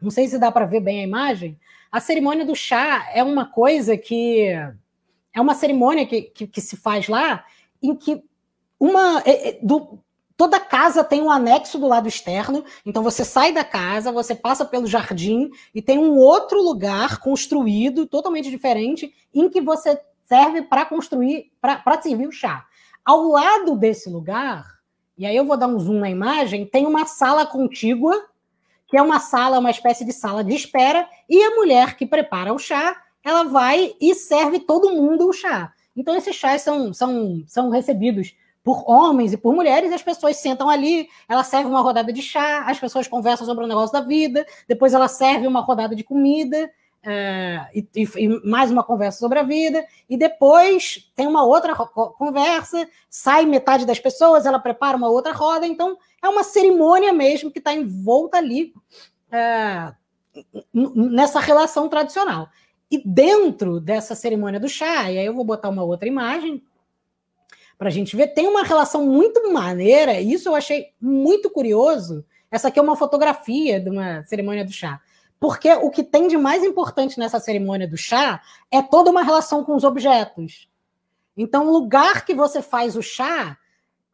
[0.00, 1.58] Não sei se dá para ver bem a imagem,
[1.90, 4.48] a cerimônia do chá é uma coisa que
[5.32, 7.44] é uma cerimônia que, que, que se faz lá
[7.82, 8.22] em que
[8.78, 9.98] uma é, é, do,
[10.36, 14.64] toda casa tem um anexo do lado externo, então você sai da casa, você passa
[14.64, 20.84] pelo jardim e tem um outro lugar construído totalmente diferente em que você serve para
[20.84, 22.66] construir, para servir o chá.
[23.04, 24.76] Ao lado desse lugar,
[25.16, 28.26] e aí eu vou dar um zoom na imagem, tem uma sala contígua
[28.88, 32.54] que é uma sala, uma espécie de sala de espera, e a mulher que prepara
[32.54, 35.72] o chá, ela vai e serve todo mundo o chá.
[35.96, 38.34] Então, esses chás são, são, são recebidos
[38.66, 42.20] por homens e por mulheres, e as pessoas sentam ali, ela serve uma rodada de
[42.20, 46.02] chá, as pessoas conversam sobre o negócio da vida, depois ela serve uma rodada de
[46.02, 46.68] comida,
[47.00, 52.88] é, e, e, mais uma conversa sobre a vida, e depois tem uma outra conversa,
[53.08, 57.60] sai metade das pessoas, ela prepara uma outra roda, então é uma cerimônia mesmo que
[57.60, 58.74] está envolta ali
[59.30, 59.92] é,
[60.74, 62.48] nessa relação tradicional.
[62.90, 66.60] E dentro dessa cerimônia do chá, e aí eu vou botar uma outra imagem
[67.78, 72.24] para a gente ver, tem uma relação muito maneira, e isso eu achei muito curioso.
[72.50, 75.00] Essa aqui é uma fotografia de uma cerimônia do chá
[75.38, 79.62] porque o que tem de mais importante nessa cerimônia do chá é toda uma relação
[79.64, 80.68] com os objetos.
[81.36, 83.56] Então, o lugar que você faz o chá,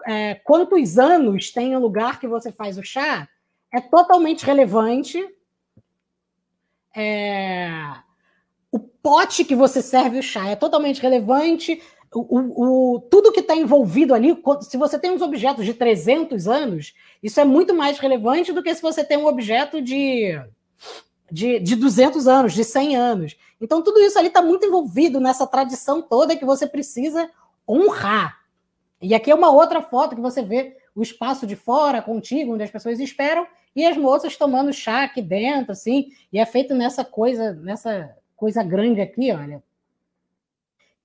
[0.05, 3.29] é, quantos anos tem o lugar que você faz o chá,
[3.73, 5.25] é totalmente relevante.
[6.95, 7.71] É,
[8.73, 11.81] o pote que você serve o chá é totalmente relevante.
[12.15, 16.95] O, o, tudo que está envolvido ali, se você tem uns objetos de 300 anos,
[17.23, 20.39] isso é muito mais relevante do que se você tem um objeto de
[21.33, 23.37] de, de 200 anos, de 100 anos.
[23.59, 27.31] Então, tudo isso ali está muito envolvido nessa tradição toda que você precisa
[27.67, 28.39] honrar.
[29.01, 32.63] E aqui é uma outra foto que você vê o espaço de fora, contigo, onde
[32.63, 37.03] as pessoas esperam, e as moças tomando chá aqui dentro, assim, e é feito nessa
[37.03, 39.63] coisa, nessa coisa grande aqui, olha.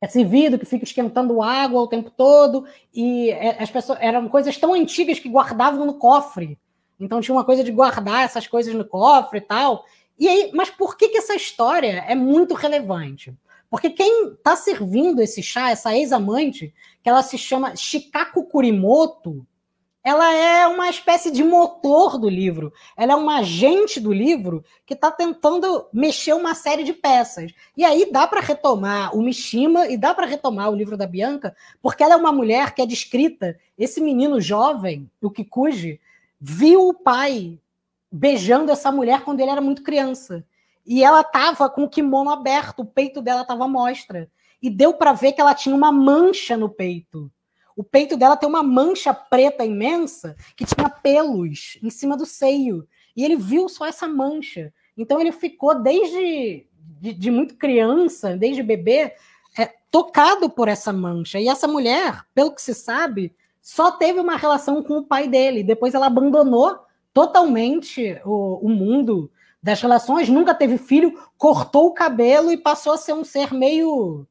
[0.01, 4.55] Esse vidro que fica esquentando água o tempo todo, e é, as pessoas eram coisas
[4.57, 6.57] tão antigas que guardavam no cofre.
[6.99, 9.85] Então tinha uma coisa de guardar essas coisas no cofre e tal.
[10.19, 13.35] E aí, mas por que, que essa história é muito relevante?
[13.69, 19.45] Porque quem está servindo esse chá, essa ex-amante, que ela se chama Shikaku Kurimoto,
[20.07, 22.71] ela é uma espécie de motor do livro.
[22.95, 27.51] Ela é uma agente do livro que está tentando mexer uma série de peças.
[27.75, 31.53] E aí dá para retomar o Mishima e dá para retomar o livro da Bianca,
[31.81, 33.59] porque ela é uma mulher que é descrita.
[33.77, 35.99] Esse menino jovem, o Kikuji,
[36.39, 37.59] viu o pai
[38.09, 40.41] beijando essa mulher quando ele era muito criança.
[40.85, 44.31] E ela tava com o kimono aberto, o peito dela tava à mostra.
[44.61, 47.29] E deu para ver que ela tinha uma mancha no peito.
[47.77, 52.87] O peito dela tem uma mancha preta imensa que tinha pelos em cima do seio.
[53.15, 54.73] E ele viu só essa mancha.
[54.97, 56.67] Então ele ficou desde
[56.99, 59.13] de, de muito criança, desde bebê,
[59.55, 61.39] é, tocado por essa mancha.
[61.39, 65.63] E essa mulher, pelo que se sabe, só teve uma relação com o pai dele.
[65.63, 66.79] Depois ela abandonou
[67.13, 69.31] totalmente o, o mundo
[69.61, 74.25] das relações, nunca teve filho, cortou o cabelo e passou a ser um ser meio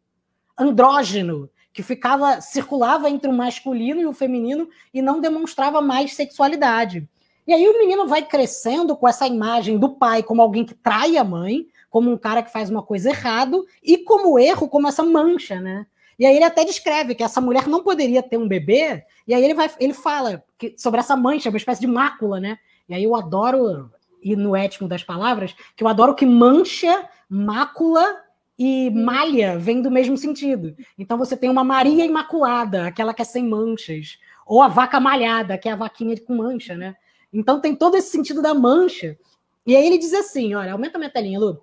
[0.59, 7.07] andrógeno, que ficava circulava entre o masculino e o feminino e não demonstrava mais sexualidade.
[7.47, 11.19] E aí o menino vai crescendo com essa imagem do pai como alguém que trai
[11.19, 15.03] a mãe, como um cara que faz uma coisa errado e como erro, como essa
[15.03, 15.85] mancha, né?
[16.19, 19.45] E aí ele até descreve que essa mulher não poderia ter um bebê, e aí
[19.45, 22.59] ele vai ele fala que, sobre essa mancha, uma espécie de mácula, né?
[22.89, 23.91] E aí eu adoro
[24.23, 28.25] ir no étimo das palavras, que eu adoro que mancha, mácula
[28.59, 30.75] e malha vem do mesmo sentido.
[30.99, 35.59] Então você tem uma Maria Imaculada, aquela que é sem manchas, ou a vaca malhada,
[35.59, 36.97] que é a vaquinha com mancha, né?
[37.33, 39.19] Então tem todo esse sentido da mancha.
[39.67, 41.61] E aí ele diz assim, olha, aumenta minha telinha, Lu.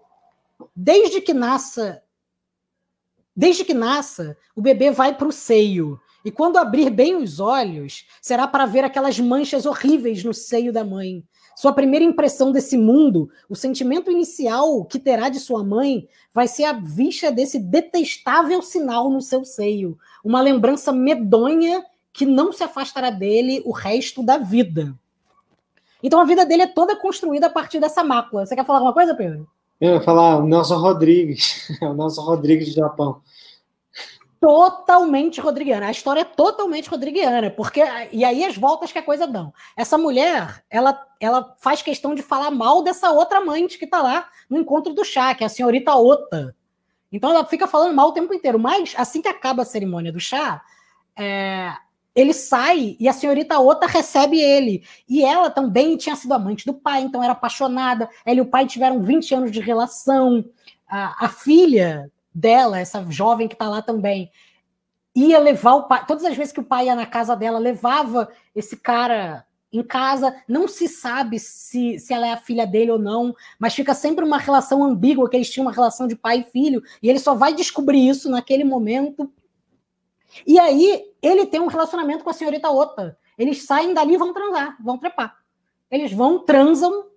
[0.75, 2.03] Desde que nasça
[3.35, 5.99] Desde que nasça, o bebê vai para o seio.
[6.23, 10.83] E quando abrir bem os olhos, será para ver aquelas manchas horríveis no seio da
[10.83, 11.23] mãe.
[11.55, 16.63] Sua primeira impressão desse mundo, o sentimento inicial que terá de sua mãe, vai ser
[16.63, 19.97] a vista desse detestável sinal no seu seio.
[20.23, 24.93] Uma lembrança medonha que não se afastará dele o resto da vida.
[26.01, 28.45] Então a vida dele é toda construída a partir dessa mácula.
[28.45, 29.47] Você quer falar alguma coisa, Pedro?
[29.79, 33.21] Eu ia falar o Nelson Rodrigues, o Nelson Rodrigues do Japão
[34.43, 35.87] totalmente rodriguiana.
[35.87, 39.53] A história é totalmente rodriguiana, porque e aí as voltas que a coisa dão.
[39.73, 44.27] Essa mulher, ela, ela faz questão de falar mal dessa outra amante que está lá
[44.49, 46.53] no encontro do chá, que é a senhorita Ota.
[47.09, 48.59] Então ela fica falando mal o tempo inteiro.
[48.59, 50.61] Mas assim que acaba a cerimônia do chá,
[51.17, 51.71] é,
[52.13, 54.83] ele sai e a senhorita Ota recebe ele.
[55.07, 58.09] E ela também tinha sido amante do pai, então era apaixonada.
[58.25, 60.43] Ela e o pai tiveram 20 anos de relação.
[60.85, 64.31] A, a filha dela, essa jovem que está lá também,
[65.15, 66.05] ia levar o pai.
[66.05, 70.35] Todas as vezes que o pai ia na casa dela, levava esse cara em casa.
[70.47, 74.23] Não se sabe se, se ela é a filha dele ou não, mas fica sempre
[74.23, 77.33] uma relação ambígua, que eles tinham uma relação de pai e filho, e ele só
[77.33, 79.31] vai descobrir isso naquele momento.
[80.45, 83.17] E aí ele tem um relacionamento com a senhorita Ota.
[83.37, 85.35] Eles saem dali e vão transar, vão trepar.
[85.89, 87.07] Eles vão, transam,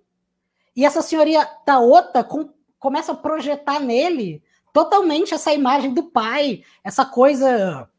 [0.75, 4.43] e essa senhorita Ota com, começa a projetar nele
[4.77, 7.89] totalmente essa imagem do pai, essa coisa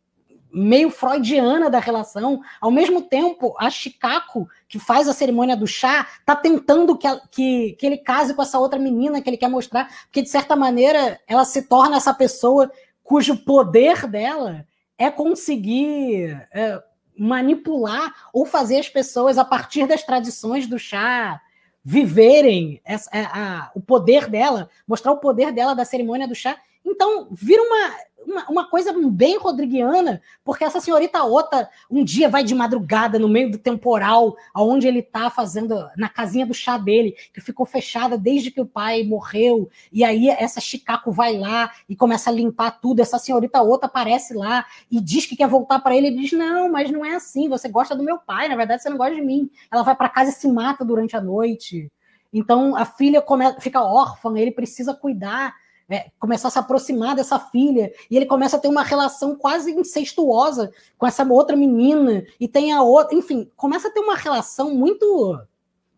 [0.53, 2.41] meio freudiana da relação.
[2.61, 7.73] Ao mesmo tempo, a Chicago, que faz a cerimônia do chá, tá tentando que, que,
[7.73, 11.19] que ele case com essa outra menina que ele quer mostrar, porque de certa maneira
[11.27, 12.71] ela se torna essa pessoa
[13.03, 14.65] cujo poder dela
[14.97, 16.81] é conseguir é,
[17.19, 21.41] manipular ou fazer as pessoas, a partir das tradições do chá,
[21.91, 26.35] viverem essa, a, é, a, o poder dela, mostrar o poder dela da cerimônia do
[26.35, 26.59] chá.
[26.91, 27.97] Então, vira uma,
[28.27, 33.29] uma, uma, coisa bem rodriguiana, porque essa senhorita Ota um dia vai de madrugada no
[33.29, 38.17] meio do temporal, aonde ele está fazendo, na casinha do chá dele, que ficou fechada
[38.17, 42.81] desde que o pai morreu, e aí essa Chicaco vai lá e começa a limpar
[42.81, 46.33] tudo, essa senhorita Ota aparece lá e diz que quer voltar para ele, ele diz,
[46.33, 49.15] não, mas não é assim, você gosta do meu pai, na verdade você não gosta
[49.15, 49.51] de mim.
[49.71, 51.93] Ela vai para casa e se mata durante a noite.
[52.33, 55.55] Então a filha come, fica órfã, ele precisa cuidar
[55.89, 59.73] é, começar a se aproximar dessa filha, e ele começa a ter uma relação quase
[59.73, 64.75] incestuosa com essa outra menina, e tem a outra, enfim, começa a ter uma relação
[64.75, 65.41] muito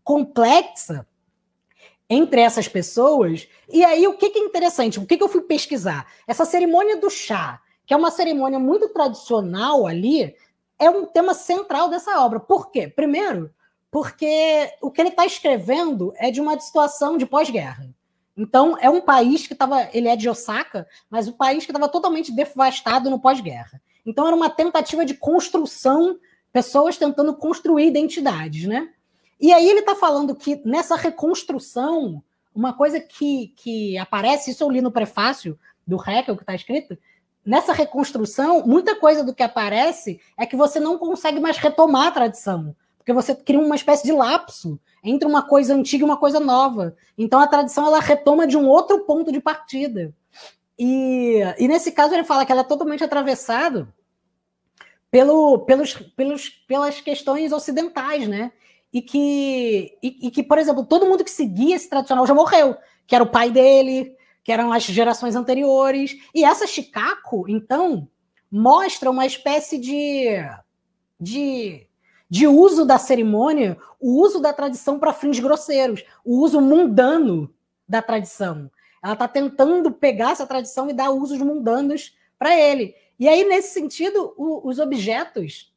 [0.03, 1.05] complexa
[2.09, 3.47] entre essas pessoas.
[3.69, 4.99] E aí, o que, que é interessante?
[4.99, 6.05] O que, que eu fui pesquisar?
[6.27, 10.35] Essa cerimônia do chá, que é uma cerimônia muito tradicional ali,
[10.77, 12.39] é um tema central dessa obra.
[12.39, 12.87] Por quê?
[12.87, 13.49] Primeiro,
[13.89, 17.89] porque o que ele está escrevendo é de uma situação de pós-guerra.
[18.41, 19.87] Então, é um país que estava.
[19.93, 23.79] Ele é de Osaka, mas um país que estava totalmente devastado no pós-guerra.
[24.03, 26.17] Então, era uma tentativa de construção,
[26.51, 28.89] pessoas tentando construir identidades, né?
[29.39, 32.23] E aí ele está falando que nessa reconstrução,
[32.53, 36.97] uma coisa que, que aparece, isso eu li no prefácio do Heckel, que está escrito,
[37.45, 42.11] nessa reconstrução, muita coisa do que aparece é que você não consegue mais retomar a
[42.11, 46.39] tradição, porque você cria uma espécie de lapso entre uma coisa antiga e uma coisa
[46.39, 46.95] nova.
[47.17, 50.13] Então a tradição ela retoma de um outro ponto de partida.
[50.77, 53.91] E, e nesse caso ele fala que ela é totalmente atravessado
[55.09, 58.51] pelo, pelos, pelos, pelas questões ocidentais, né?
[58.93, 62.77] E que, e, e, que, por exemplo, todo mundo que seguia esse tradicional já morreu,
[63.07, 66.15] que era o pai dele, que eram as gerações anteriores.
[66.35, 68.07] E essa Chicago, então,
[68.51, 70.27] mostra uma espécie de,
[71.19, 71.87] de
[72.31, 77.53] de uso da cerimônia, o uso da tradição para fins grosseiros, o uso mundano
[77.85, 78.71] da tradição.
[79.03, 82.95] Ela está tentando pegar essa tradição e dar usos mundanos para ele.
[83.19, 85.73] E aí, nesse sentido, o, os objetos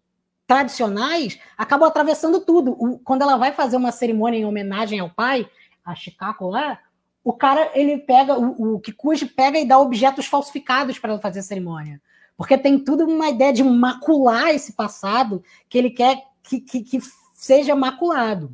[0.47, 2.71] tradicionais acabam atravessando tudo.
[2.79, 5.51] O, quando ela vai fazer uma cerimônia em homenagem ao pai,
[5.85, 6.79] a Chicago lá,
[7.25, 11.41] o cara ele pega, o, o Kikuchi pega e dá objetos falsificados para ela fazer
[11.41, 12.01] a cerimônia.
[12.37, 17.01] Porque tem tudo uma ideia de macular esse passado que ele quer que, que, que
[17.33, 18.53] seja maculado.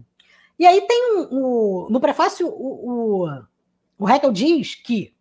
[0.58, 3.42] E aí tem um, um no prefácio o, o,
[3.98, 5.14] o Heckel diz que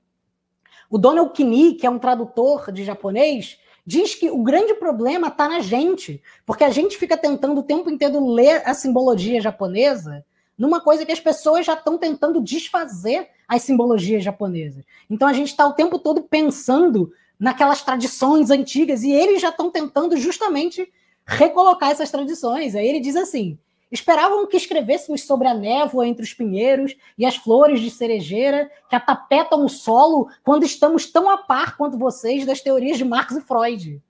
[0.89, 5.47] o Donald Kini, que é um tradutor de japonês, diz que o grande problema está
[5.47, 10.25] na gente, porque a gente fica tentando o tempo inteiro ler a simbologia japonesa
[10.57, 14.83] numa coisa que as pessoas já estão tentando desfazer as simbologias japonesas.
[15.09, 19.71] Então a gente está o tempo todo pensando naquelas tradições antigas e eles já estão
[19.71, 20.91] tentando justamente
[21.29, 22.75] recolocar essas tradições.
[22.75, 23.57] Aí ele diz assim:
[23.91, 28.95] esperavam que escrevêssemos sobre a névoa entre os pinheiros e as flores de cerejeira que
[28.95, 33.41] atapetam o solo quando estamos tão a par quanto vocês das teorias de Marx e
[33.41, 34.01] Freud.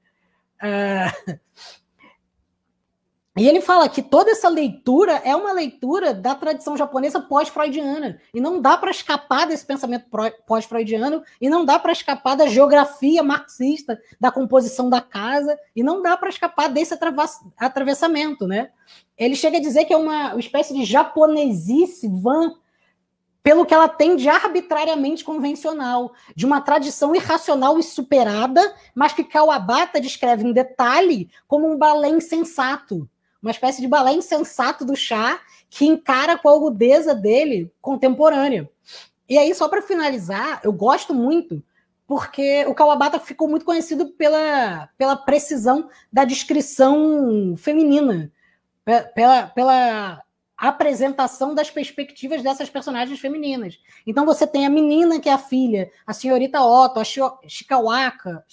[0.62, 1.40] Uh,
[3.40, 8.20] e ele fala que toda essa leitura é uma leitura da tradição japonesa pós-freudiana.
[8.34, 10.08] E não dá para escapar desse pensamento
[10.46, 16.02] pós-freudiano, e não dá para escapar da geografia marxista, da composição da casa, e não
[16.02, 16.94] dá para escapar desse
[17.58, 18.46] atravessamento.
[18.46, 18.72] Né?
[19.18, 22.56] Ele chega a dizer que é uma espécie de japonesice van
[23.42, 29.24] pelo que ela tem de arbitrariamente convencional, de uma tradição irracional e superada, mas que
[29.24, 33.10] Kawabata descreve em detalhe como um balé insensato
[33.42, 38.70] uma espécie de balé insensato do chá que encara com a agudeza dele contemporânea.
[39.28, 41.64] E aí, só para finalizar, eu gosto muito
[42.08, 48.32] porque o Kawabata ficou muito conhecido pela, pela precisão da descrição feminina,
[49.14, 50.24] pela, pela
[50.58, 53.80] apresentação das perspectivas dessas personagens femininas.
[54.08, 58.44] Então você tem a menina que é a filha, a senhorita Otto, a Shikawaka,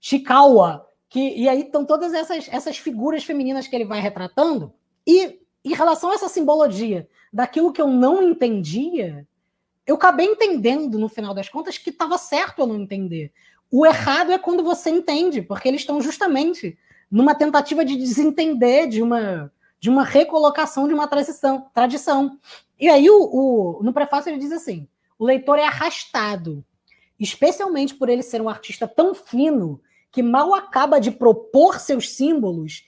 [0.00, 4.74] Shikawa, que, e aí estão todas essas, essas figuras femininas que ele vai retratando.
[5.06, 9.26] E em relação a essa simbologia daquilo que eu não entendia,
[9.86, 13.32] eu acabei entendendo, no final das contas, que estava certo eu não entender.
[13.70, 16.76] O errado é quando você entende, porque eles estão justamente
[17.10, 21.66] numa tentativa de desentender de uma, de uma recolocação de uma tradição.
[21.72, 22.38] tradição.
[22.78, 24.86] E aí, o, o, no prefácio, ele diz assim:
[25.18, 26.62] o leitor é arrastado,
[27.18, 29.80] especialmente por ele ser um artista tão fino
[30.10, 32.84] que mal acaba de propor seus símbolos,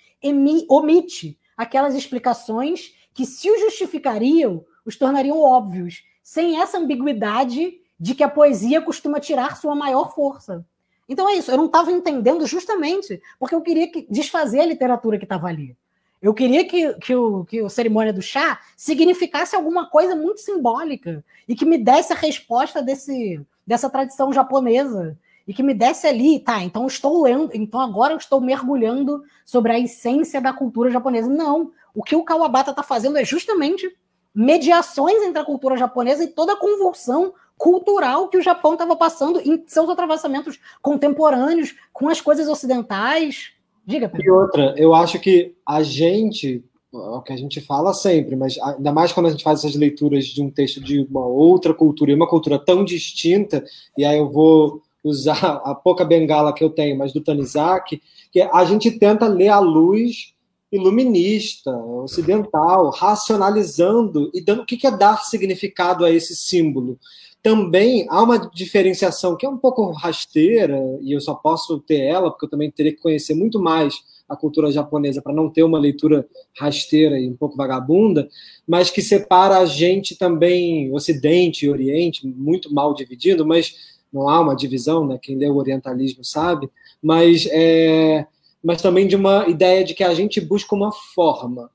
[0.68, 8.22] omite aquelas explicações que, se os justificariam, os tornariam óbvios, sem essa ambiguidade de que
[8.22, 10.64] a poesia costuma tirar sua maior força.
[11.08, 15.18] Então é isso, eu não estava entendendo justamente porque eu queria que, desfazer a literatura
[15.18, 15.76] que estava ali.
[16.20, 21.24] Eu queria que, que, o, que o cerimônia do chá significasse alguma coisa muito simbólica
[21.46, 25.16] e que me desse a resposta desse, dessa tradição japonesa
[25.48, 29.72] e que me desse ali, tá, então estou lendo, então agora eu estou mergulhando sobre
[29.72, 31.30] a essência da cultura japonesa.
[31.30, 33.90] Não, o que o Kawabata está fazendo é justamente
[34.34, 39.40] mediações entre a cultura japonesa e toda a convulsão cultural que o Japão estava passando
[39.40, 43.52] em seus atravessamentos contemporâneos com as coisas ocidentais.
[43.86, 44.26] Diga, Pedro.
[44.26, 46.62] E outra, eu acho que a gente,
[46.92, 50.26] o que a gente fala sempre, mas ainda mais quando a gente faz essas leituras
[50.26, 53.64] de um texto de uma outra cultura e uma cultura tão distinta,
[53.96, 58.02] e aí eu vou usar a pouca bengala que eu tenho, mas do Tanizaki,
[58.32, 60.34] que a gente tenta ler a luz
[60.70, 66.98] iluminista, ocidental, racionalizando e dando o que é dar significado a esse símbolo.
[67.42, 72.30] Também há uma diferenciação que é um pouco rasteira, e eu só posso ter ela,
[72.30, 73.94] porque eu também teria que conhecer muito mais
[74.28, 78.28] a cultura japonesa para não ter uma leitura rasteira e um pouco vagabunda,
[78.66, 84.40] mas que separa a gente também, Ocidente e Oriente, muito mal dividido, mas não há
[84.40, 85.18] uma divisão, né?
[85.20, 86.70] quem lê o orientalismo sabe,
[87.02, 88.26] mas é,
[88.62, 91.70] mas também de uma ideia de que a gente busca uma forma.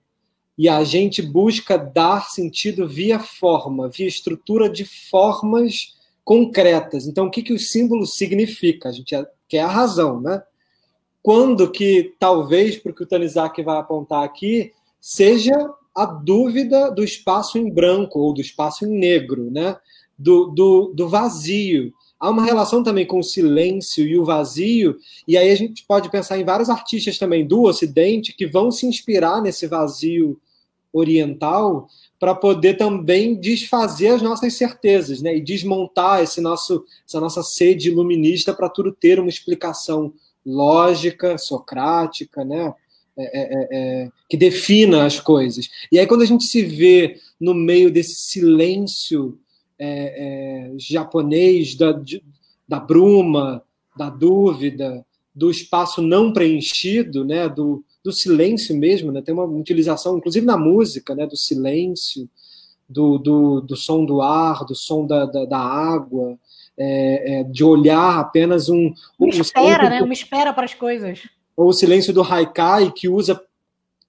[0.56, 7.08] E a gente busca dar sentido via forma, via estrutura de formas concretas.
[7.08, 8.90] Então, o que, que o símbolo significa?
[8.90, 9.16] A gente
[9.48, 10.44] quer a razão, né?
[11.24, 15.54] Quando que, talvez, para o que o Tanizaki vai apontar aqui, seja
[15.96, 19.78] a dúvida do espaço em branco ou do espaço em negro, né?
[20.18, 21.94] do, do, do vazio
[22.24, 24.98] há uma relação também com o silêncio e o vazio,
[25.28, 28.86] e aí a gente pode pensar em vários artistas também do Ocidente que vão se
[28.86, 30.40] inspirar nesse vazio
[30.94, 35.36] oriental para poder também desfazer as nossas certezas, né?
[35.36, 40.14] E desmontar esse nosso, essa nossa sede iluminista para tudo ter uma explicação
[40.46, 42.74] lógica, socrática, né?
[43.18, 45.68] É, é, é, é, que defina as coisas.
[45.92, 49.38] E aí, quando a gente se vê no meio desse silêncio
[49.80, 52.24] é, é, japonês da, de,
[52.68, 53.64] da bruma,
[53.96, 60.18] da dúvida, do espaço não preenchido, né, do, do silêncio mesmo, né, tem uma utilização,
[60.18, 62.30] inclusive na música, né, do silêncio,
[62.88, 66.38] do, do, do som do ar, do som da, da, da água,
[66.78, 68.94] é, é, de olhar apenas um.
[69.20, 70.02] Uma espera, um, né?
[70.02, 71.22] Uma espera para as coisas.
[71.56, 73.40] Ou o silêncio do haikai, que usa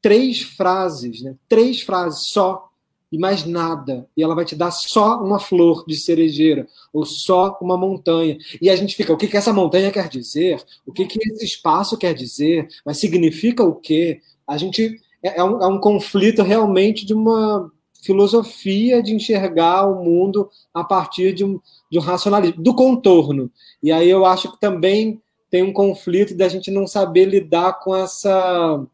[0.01, 1.35] três frases, né?
[1.49, 2.71] Três frases só
[3.15, 4.09] e mais nada.
[4.17, 8.37] E ela vai te dar só uma flor de cerejeira ou só uma montanha.
[8.61, 10.61] E a gente fica, o que, que essa montanha quer dizer?
[10.85, 12.67] O que, que esse espaço quer dizer?
[12.85, 14.21] Mas significa o quê?
[14.49, 17.71] A gente é, é um, é um conflito realmente de uma
[18.03, 23.49] filosofia de enxergar o mundo a partir de um, de um racionalismo, do contorno.
[23.81, 27.95] E aí eu acho que também tem um conflito da gente não saber lidar com
[27.95, 28.85] essa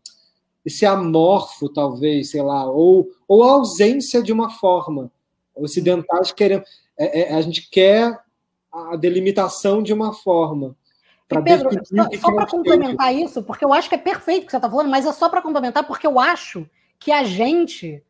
[0.64, 5.10] esse amorfo, talvez, sei lá, ou, ou a ausência de uma forma.
[5.54, 6.62] Ocidentais querem.
[6.98, 8.18] É, é, a gente quer
[8.72, 10.76] a delimitação de uma forma.
[11.44, 14.56] Pedro, só, só para complementar isso, porque eu acho que é perfeito o que você
[14.56, 16.68] está falando, mas é só para complementar, porque eu acho
[16.98, 18.02] que a gente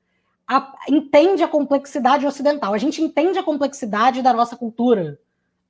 [0.48, 5.18] a, entende a complexidade ocidental, a gente entende a complexidade da nossa cultura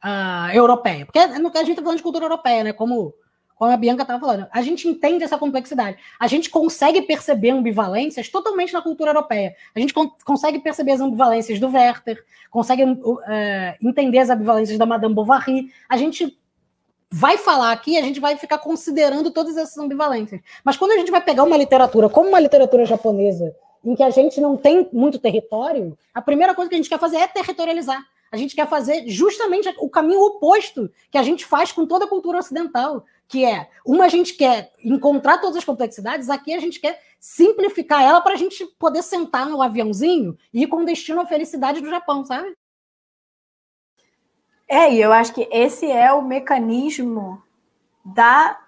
[0.02, 1.05] uh, europeia.
[1.05, 2.73] Porque a gente está falando de cultura europeia, né?
[2.73, 3.12] Como
[3.60, 5.98] como a Bianca estava falando, a gente entende essa complexidade.
[6.18, 9.54] A gente consegue perceber ambivalências totalmente na cultura europeia.
[9.74, 13.18] A gente con consegue perceber as ambivalências do Werther, consegue uh,
[13.82, 15.70] entender as ambivalências da Madame Bovary.
[15.90, 16.40] A gente
[17.10, 20.40] vai falar aqui, a gente vai ficar considerando todas essas ambivalências.
[20.64, 23.54] Mas quando a gente vai pegar uma literatura como uma literatura japonesa,
[23.84, 26.98] em que a gente não tem muito território, a primeira coisa que a gente quer
[26.98, 28.02] fazer é territorializar.
[28.32, 32.08] A gente quer fazer justamente o caminho oposto que a gente faz com toda a
[32.08, 36.81] cultura ocidental, que é uma a gente quer encontrar todas as complexidades, aqui a gente
[36.81, 41.27] quer simplificar ela para a gente poder sentar no aviãozinho e ir com destino à
[41.27, 42.52] felicidade do Japão, sabe?
[44.69, 47.40] É, e eu acho que esse é o mecanismo
[48.05, 48.59] da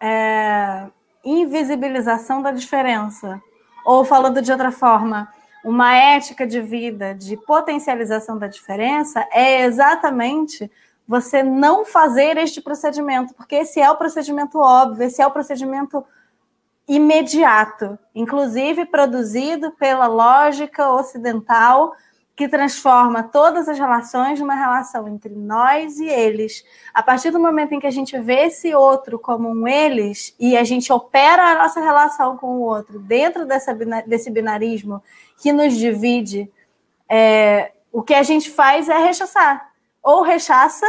[0.00, 0.88] é,
[1.24, 3.40] invisibilização da diferença.
[3.84, 5.32] Ou falando de outra forma,
[5.64, 10.68] uma ética de vida de potencialização da diferença é exatamente
[11.10, 16.04] você não fazer este procedimento, porque esse é o procedimento óbvio, esse é o procedimento
[16.86, 21.92] imediato, inclusive produzido pela lógica ocidental
[22.36, 26.64] que transforma todas as relações numa relação entre nós e eles.
[26.94, 30.56] A partir do momento em que a gente vê esse outro como um eles e
[30.56, 33.74] a gente opera a nossa relação com o outro dentro dessa,
[34.06, 35.02] desse binarismo
[35.42, 36.48] que nos divide,
[37.08, 39.69] é, o que a gente faz é rechaçar.
[40.02, 40.86] Ou rechaça,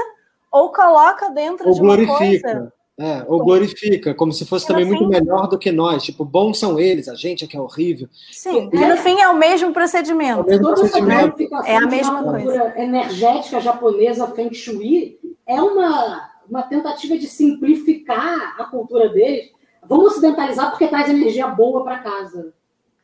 [0.52, 2.18] ou coloca dentro ou de uma glorifica.
[2.18, 6.04] coisa é, ou glorifica, como se fosse também muito melhor do que nós.
[6.04, 8.08] Tipo, bons são eles, a gente é que é horrível.
[8.32, 10.42] Sim, e, no fim é o mesmo procedimento.
[10.42, 11.44] É, o mesmo procedimento.
[11.66, 12.74] é a mesma coisa.
[12.78, 19.50] energética japonesa Feng Shui é uma, uma tentativa de simplificar a cultura deles.
[19.84, 22.54] Vamos ocidentalizar porque traz energia boa para casa.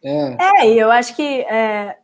[0.03, 0.37] É.
[0.39, 1.97] é, e eu acho que é,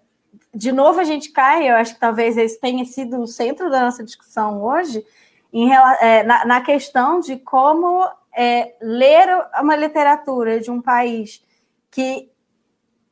[0.54, 3.82] de novo a gente cai, eu acho que talvez esse tenha sido o centro da
[3.82, 5.04] nossa discussão hoje,
[5.52, 9.28] em, é, na, na, questão de como é, ler
[9.60, 11.44] uma literatura de um país
[11.90, 12.30] que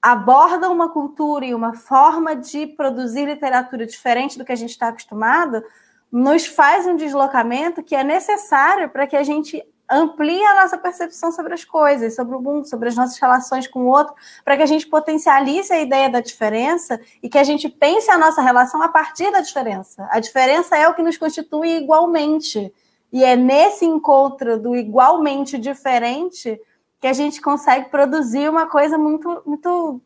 [0.01, 4.87] aborda uma cultura e uma forma de produzir literatura diferente do que a gente está
[4.87, 5.63] acostumado,
[6.11, 11.31] nos faz um deslocamento que é necessário para que a gente amplia a nossa percepção
[11.31, 14.15] sobre as coisas, sobre o mundo, sobre as nossas relações com o outro,
[14.45, 18.17] para que a gente potencialize a ideia da diferença e que a gente pense a
[18.17, 20.07] nossa relação a partir da diferença.
[20.09, 22.73] A diferença é o que nos constitui igualmente.
[23.11, 26.59] E é nesse encontro do igualmente diferente
[27.01, 30.01] que a gente consegue produzir uma coisa muito, muito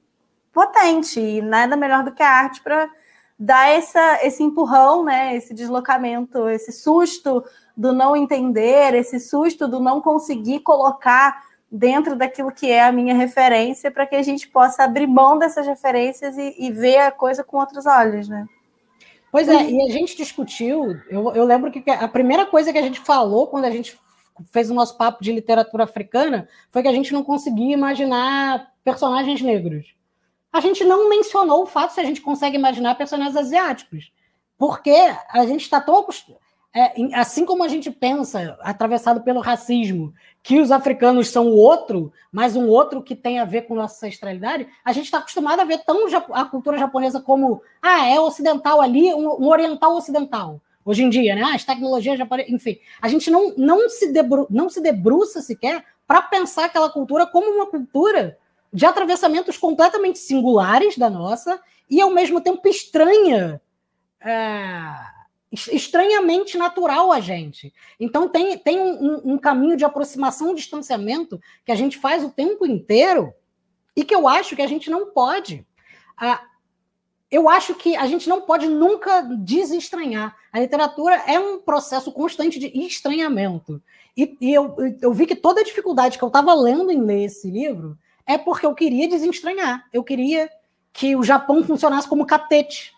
[0.51, 1.19] potente.
[1.19, 2.89] E nada melhor do que a arte para
[3.37, 7.43] dar essa, esse empurrão, né, esse deslocamento, esse susto
[7.75, 13.13] do não entender, esse susto do não conseguir colocar dentro daquilo que é a minha
[13.13, 17.43] referência, para que a gente possa abrir mão dessas referências e, e, ver a coisa
[17.43, 18.47] com outros olhos, né?
[19.31, 22.81] Pois é, e a gente discutiu, eu, eu lembro que a primeira coisa que a
[22.81, 23.99] gente falou quando a gente
[24.51, 29.41] fez o nosso papo de literatura africana foi que a gente não conseguia imaginar personagens
[29.41, 29.93] negros.
[30.53, 34.13] A gente não mencionou o fato se a gente consegue imaginar personagens asiáticos,
[34.57, 34.95] porque
[35.29, 36.44] a gente está tão acostumado
[36.75, 42.11] é, assim como a gente pensa, atravessado pelo racismo, que os africanos são o outro,
[42.29, 45.63] mas um outro que tem a ver com nossa ancestralidade, a gente está acostumado a
[45.63, 50.59] ver tão a cultura japonesa como, ah, é ocidental ali, um, oriental ocidental.
[50.83, 51.43] Hoje em dia, né?
[51.43, 52.77] Ah, as tecnologias japonesas, enfim.
[53.01, 57.49] A gente não, não, se, debru, não se debruça sequer para pensar aquela cultura como
[57.51, 58.37] uma cultura
[58.71, 61.57] de atravessamentos completamente singulares da nossa
[61.89, 63.61] e, ao mesmo tempo, estranha.
[64.19, 65.14] É
[65.71, 67.73] estranhamente natural a gente.
[67.99, 72.29] Então tem, tem um, um, caminho de aproximação, um distanciamento que a gente faz o
[72.29, 73.33] tempo inteiro
[73.95, 75.65] e que eu acho que a gente não pode.
[76.17, 76.41] Ah,
[77.29, 80.35] eu acho que a gente não pode nunca desestranhar.
[80.51, 83.81] A literatura é um processo constante de estranhamento.
[84.15, 87.25] E, e eu, eu vi que toda a dificuldade que eu estava lendo em ler
[87.25, 89.85] esse livro é porque eu queria desestranhar.
[89.91, 90.49] Eu queria
[90.93, 92.94] que o Japão funcionasse como catete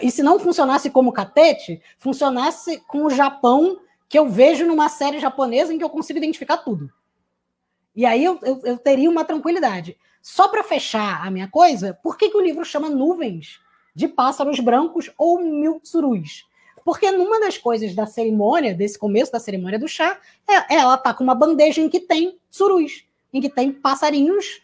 [0.00, 3.78] e se não funcionasse como catete, funcionasse com o Japão
[4.08, 6.90] que eu vejo numa série japonesa em que eu consigo identificar tudo.
[7.94, 9.96] E aí eu, eu, eu teria uma tranquilidade.
[10.22, 13.60] Só para fechar a minha coisa, por que, que o livro chama Nuvens
[13.94, 16.46] de Pássaros Brancos ou Mil Tsurus?
[16.84, 21.12] Porque numa das coisas da cerimônia, desse começo da cerimônia do chá, é, ela tá
[21.14, 24.60] com uma bandeja em que tem surus, em que tem passarinhos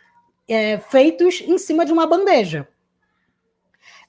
[0.49, 2.69] é, feitos em cima de uma bandeja.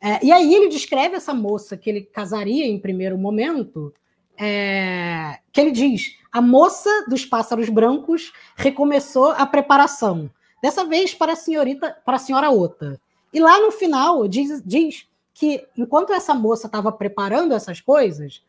[0.01, 3.93] É, e aí ele descreve essa moça que ele casaria em primeiro momento,
[4.37, 10.29] é, que ele diz: a moça dos pássaros brancos recomeçou a preparação,
[10.63, 12.99] dessa vez para a senhorita, para a senhora Ota.
[13.33, 18.41] E lá no final diz, diz que enquanto essa moça estava preparando essas coisas,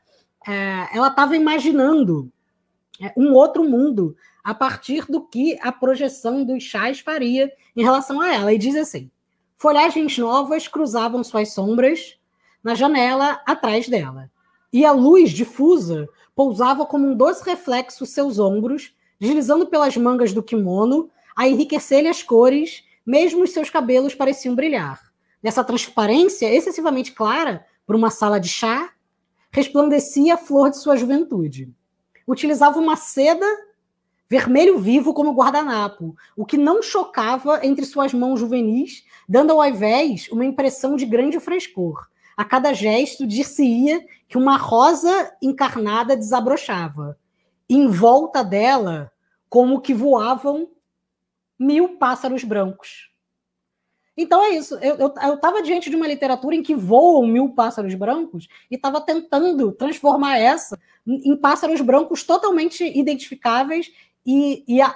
[0.47, 2.31] é, ela estava imaginando
[3.01, 8.21] é, um outro mundo a partir do que a projeção dos chás faria em relação
[8.21, 8.53] a ela.
[8.53, 9.11] E diz assim:
[9.61, 12.19] Folhagens novas cruzavam suas sombras
[12.65, 14.31] na janela atrás dela.
[14.73, 20.43] E a luz difusa pousava como um doce reflexo seus ombros, deslizando pelas mangas do
[20.43, 24.99] kimono, a enriquecer-lhe as cores, mesmo os seus cabelos pareciam brilhar.
[25.43, 28.91] Nessa transparência excessivamente clara, por uma sala de chá,
[29.53, 31.71] resplandecia a flor de sua juventude.
[32.27, 33.45] Utilizava uma seda
[34.31, 40.29] vermelho vivo como guardanapo, o que não chocava entre suas mãos juvenis, dando ao invés
[40.31, 42.07] uma impressão de grande frescor.
[42.37, 47.19] A cada gesto dir-se-ia que uma rosa encarnada desabrochava.
[47.69, 49.11] Em volta dela,
[49.49, 50.71] como que voavam
[51.59, 53.11] mil pássaros brancos.
[54.17, 54.77] Então é isso.
[54.77, 59.73] Eu estava diante de uma literatura em que voam mil pássaros brancos e estava tentando
[59.73, 63.91] transformar essa em pássaros brancos totalmente identificáveis
[64.25, 64.95] e, e a,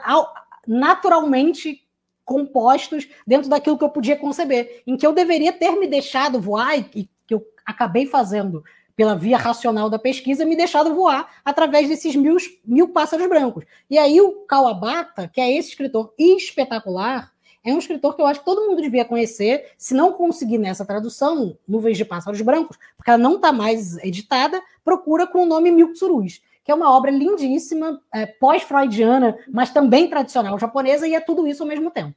[0.66, 1.82] naturalmente
[2.24, 6.78] compostos dentro daquilo que eu podia conceber, em que eu deveria ter me deixado voar
[6.78, 8.64] e, que eu acabei fazendo
[8.96, 13.64] pela via racional da pesquisa, me deixado voar através desses mil, mil pássaros brancos.
[13.90, 17.32] E aí o Kawabata, que é esse escritor espetacular,
[17.64, 20.84] é um escritor que eu acho que todo mundo devia conhecer, se não conseguir nessa
[20.84, 25.70] tradução, Nuvens de Pássaros Brancos, porque ela não está mais editada, procura com o nome
[25.70, 31.46] Miltsurus, que é uma obra lindíssima, é, pós-freudiana, mas também tradicional japonesa, e é tudo
[31.46, 32.16] isso ao mesmo tempo.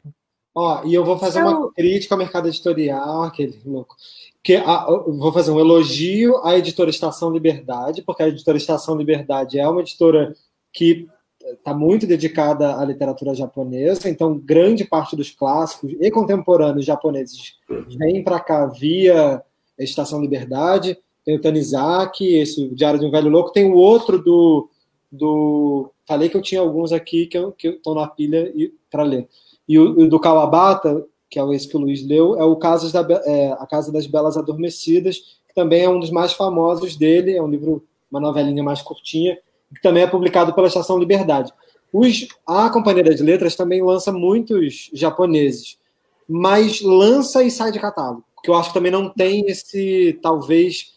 [0.56, 1.64] Ó, e eu vou fazer então...
[1.64, 3.96] uma crítica ao mercado editorial, aquele louco.
[4.42, 9.60] Que a, vou fazer um elogio à editora Estação Liberdade, porque a editora Estação Liberdade
[9.60, 10.34] é uma editora
[10.74, 11.08] que
[11.46, 17.56] está muito dedicada à literatura japonesa, então grande parte dos clássicos e contemporâneos japoneses
[17.98, 19.44] vem para cá via
[19.78, 20.98] Estação Liberdade.
[21.28, 24.70] Tem o Tanizaki, esse Diário de um Velho Louco, tem o outro do.
[25.12, 28.50] do falei que eu tinha alguns aqui que estão na pilha
[28.90, 29.28] para ler.
[29.68, 32.94] E o, o, do Kawabata, que é esse que o Luiz leu, é o Casas
[32.94, 37.36] da, é, A Casa das Belas Adormecidas, que também é um dos mais famosos dele,
[37.36, 39.38] é um livro, uma novelinha mais curtinha,
[39.76, 41.52] que também é publicado pela Estação Liberdade.
[41.92, 45.78] Os, a Companhia das Letras também lança muitos japoneses,
[46.26, 50.96] mas lança e sai de catálogo, porque eu acho que também não tem esse, talvez,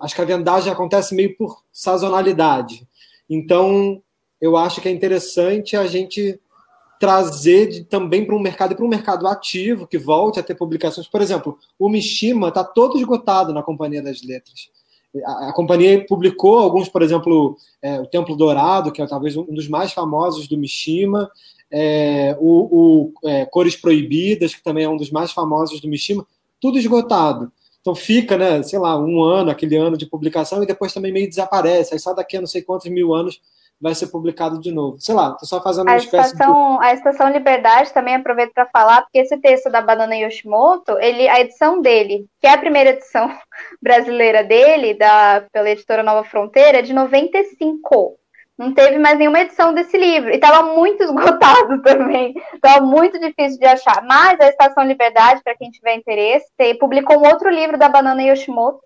[0.00, 2.86] acho que a vendagem acontece meio por sazonalidade.
[3.28, 4.02] Então,
[4.40, 6.40] eu acho que é interessante a gente
[6.98, 10.54] trazer de, também para um mercado e para um mercado ativo que volte a ter
[10.54, 11.08] publicações.
[11.08, 14.70] Por exemplo, o Mishima está todo esgotado na Companhia das Letras.
[15.24, 19.44] A, a companhia publicou alguns, por exemplo, é, o Templo Dourado, que é talvez um
[19.46, 21.28] dos mais famosos do Mishima,
[21.70, 26.26] é, o, o é, Cores Proibidas, que também é um dos mais famosos do Mishima,
[26.60, 27.50] tudo esgotado.
[27.82, 31.28] Então fica, né, sei lá, um ano, aquele ano de publicação, e depois também meio
[31.28, 31.92] desaparece.
[31.92, 33.42] Aí só daqui a não sei quantos mil anos
[33.82, 35.00] vai ser publicado de novo.
[35.00, 36.84] Sei lá, tô só fazendo uma a espécie estação, de...
[36.84, 41.40] A Estação Liberdade também aproveito para falar, porque esse texto da Banana Yoshimoto, ele, a
[41.40, 43.28] edição dele, que é a primeira edição
[43.82, 48.16] brasileira dele, da, pela editora Nova Fronteira, é de 95.
[48.58, 50.30] Não teve mais nenhuma edição desse livro.
[50.30, 52.34] E estava muito esgotado também.
[52.54, 54.02] Estava muito difícil de achar.
[54.04, 56.46] Mas a Estação Liberdade, para quem tiver interesse,
[56.78, 58.80] publicou um outro livro da Banana Yoshimoto,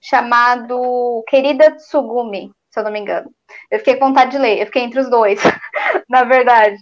[0.00, 3.30] chamado Querida Tsugumi se eu não me engano.
[3.70, 5.38] Eu fiquei com vontade de ler, eu fiquei entre os dois,
[6.08, 6.76] na verdade.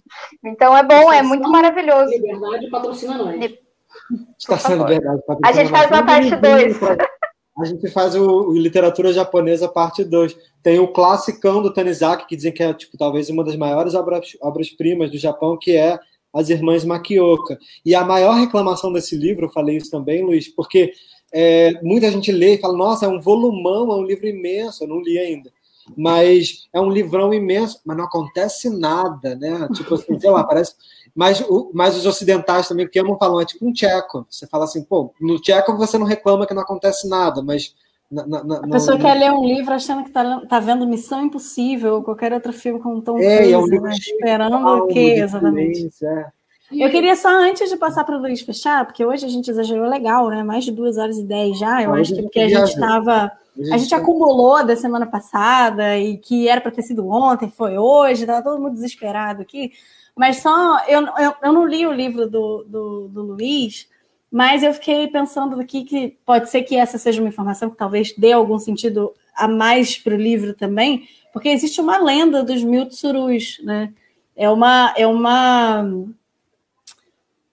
[0.44, 2.11] Então é bom, é muito maravilhoso.
[2.11, 3.52] Liberdade patrocina nós.
[4.39, 5.20] Está sendo verdade.
[5.44, 6.78] A gente faz uma parte 2.
[7.59, 10.37] A gente faz o, o, Literatura Japonesa parte 2.
[10.63, 15.07] Tem o classicão do Tanizaki, que dizem que é tipo, talvez uma das maiores obras-primas
[15.07, 15.99] obras do Japão, que é
[16.33, 17.59] As Irmãs Makioka.
[17.85, 20.93] E a maior reclamação desse livro, eu falei isso também, Luiz, porque
[21.33, 24.89] é, muita gente lê e fala, nossa, é um volumão, é um livro imenso, eu
[24.89, 25.51] não li ainda
[25.97, 29.69] mas é um livrão imenso, mas não acontece nada, né?
[29.75, 30.75] Tipo assim, sei lá, parece.
[31.15, 34.27] Mas, o, mas os ocidentais também que amam falam, é tipo um tcheco.
[34.28, 37.74] Você fala assim, pô, no tcheco você não reclama que não acontece nada, mas.
[38.11, 41.24] Na, na, na, a pessoa quer ler um livro achando que tá, tá vendo Missão
[41.24, 43.95] Impossível ou qualquer outro filme com Tom é, Cruise, é um livro né?
[43.95, 45.89] esperando o quê, exatamente?
[46.03, 46.27] É.
[46.73, 49.89] Eu queria só, antes de passar para o Luiz fechar, porque hoje a gente exagerou
[49.89, 50.43] legal, né?
[50.43, 51.82] Mais de duas horas e dez já.
[51.82, 53.31] Eu acho que porque a gente estava
[53.73, 58.23] a gente acumulou da semana passada e que era para ter sido ontem, foi hoje,
[58.23, 59.73] estava todo mundo desesperado aqui.
[60.21, 63.89] Mas só, eu, eu, eu não li o livro do, do, do Luiz,
[64.31, 68.13] mas eu fiquei pensando aqui que pode ser que essa seja uma informação que talvez
[68.19, 72.87] dê algum sentido a mais para o livro também, porque existe uma lenda dos mil
[72.87, 73.95] tsurus, né?
[74.37, 75.87] É uma, é uma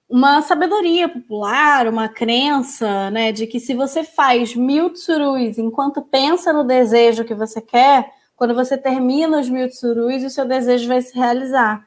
[0.09, 6.51] uma sabedoria popular, uma crença, né, de que se você faz mil tsurus enquanto pensa
[6.51, 11.01] no desejo que você quer, quando você termina os mil tsurus, o seu desejo vai
[11.01, 11.86] se realizar.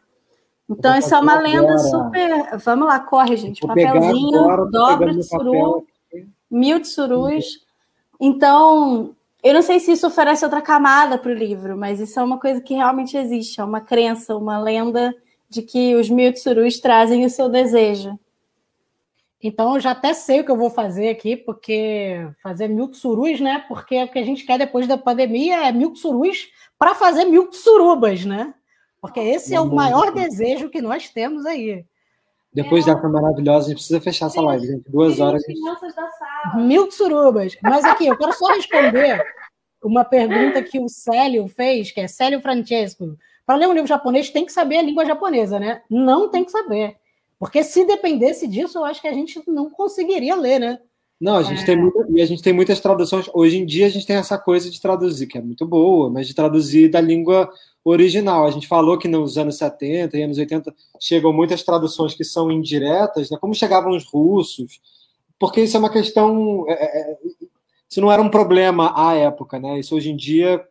[0.71, 2.57] Então, isso é uma lenda super.
[2.59, 3.61] Vamos lá, corre, gente.
[3.61, 5.85] Vou Papelzinho, agora, dobra tsuru,
[6.49, 7.67] mil tsurus.
[8.21, 12.23] Então, eu não sei se isso oferece outra camada para o livro, mas isso é
[12.23, 15.13] uma coisa que realmente existe, é uma crença, uma lenda
[15.49, 18.17] de que os mil tsurus trazem o seu desejo.
[19.43, 23.41] Então, eu já até sei o que eu vou fazer aqui, porque fazer mil tsurus,
[23.41, 23.65] né?
[23.67, 26.49] Porque o que a gente quer depois da pandemia é mil tsurus
[26.79, 28.55] para fazer mil tsurubas, né?
[29.01, 31.85] Porque esse é o maior desejo que nós temos aí.
[32.53, 32.95] Depois é.
[32.95, 34.91] dessa maravilhosa, a gente precisa fechar essa live, gente.
[34.91, 35.43] Duas horas.
[36.57, 37.57] Mil tsurubas.
[37.63, 39.25] Mas aqui, eu quero só responder
[39.83, 43.17] uma pergunta que o Célio fez, que é Célio Francesco.
[43.47, 45.83] Para ler um livro japonês, tem que saber a língua japonesa, né?
[45.89, 46.97] Não tem que saber.
[47.39, 50.79] Porque se dependesse disso, eu acho que a gente não conseguiria ler, né?
[51.21, 51.67] Não, a gente é...
[51.67, 53.29] tem muita, e a gente tem muitas traduções.
[53.35, 56.27] Hoje em dia a gente tem essa coisa de traduzir, que é muito boa, mas
[56.27, 57.53] de traduzir da língua
[57.85, 58.47] original.
[58.47, 62.51] A gente falou que nos anos 70 e anos 80 chegam muitas traduções que são
[62.51, 63.37] indiretas, né?
[63.39, 64.81] como chegavam os russos,
[65.39, 66.65] porque isso é uma questão.
[66.69, 67.19] É, é, é,
[67.91, 69.81] isso não era um problema à época, né?
[69.81, 70.65] Isso hoje em dia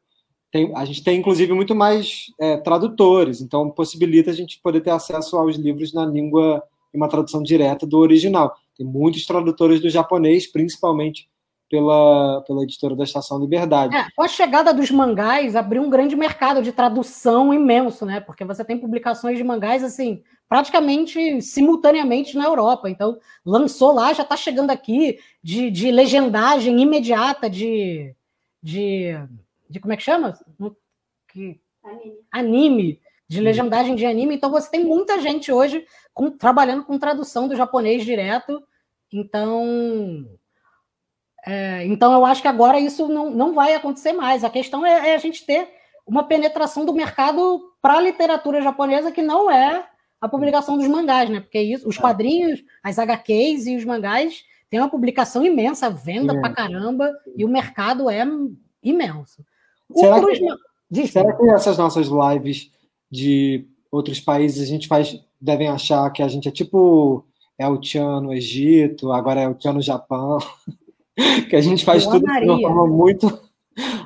[0.51, 4.91] tem, a gente tem inclusive muito mais é, tradutores, então possibilita a gente poder ter
[4.91, 6.63] acesso aos livros na língua,
[6.93, 8.55] em uma tradução direta do original.
[8.80, 11.30] Tem muitos tradutores do japonês, principalmente
[11.69, 13.93] pela, pela editora da Estação Liberdade.
[13.93, 18.22] É, com a chegada dos mangás, abriu um grande mercado de tradução imenso, né?
[18.22, 22.89] Porque você tem publicações de mangás assim, praticamente simultaneamente na Europa.
[22.89, 28.15] Então, lançou lá, já está chegando aqui de, de legendagem imediata de,
[28.64, 29.14] de,
[29.69, 29.81] de.
[29.81, 30.39] Como é que chama?
[31.27, 32.18] Que, anime.
[32.31, 33.01] anime.
[33.27, 34.35] De legendagem de anime.
[34.35, 38.64] Então, você tem muita gente hoje com, trabalhando com tradução do japonês direto
[39.11, 40.26] então,
[41.45, 44.44] é, então eu acho que agora isso não, não vai acontecer mais.
[44.44, 45.68] A questão é, é a gente ter
[46.06, 49.86] uma penetração do mercado para a literatura japonesa que não é
[50.19, 51.40] a publicação dos mangás, né?
[51.40, 52.02] Porque isso, os é.
[52.02, 57.49] quadrinhos, as HQs e os mangás têm uma publicação imensa, venda pra caramba, e o
[57.49, 58.23] mercado é
[58.84, 59.44] imenso.
[59.95, 62.72] Será, que, será que essas nossas lives
[63.10, 67.26] de outros países a gente faz devem achar que a gente é tipo
[67.60, 70.40] é o Tchan no Egito, agora é o Tchan no Japão,
[71.49, 73.49] que a gente faz tudo de uma forma muito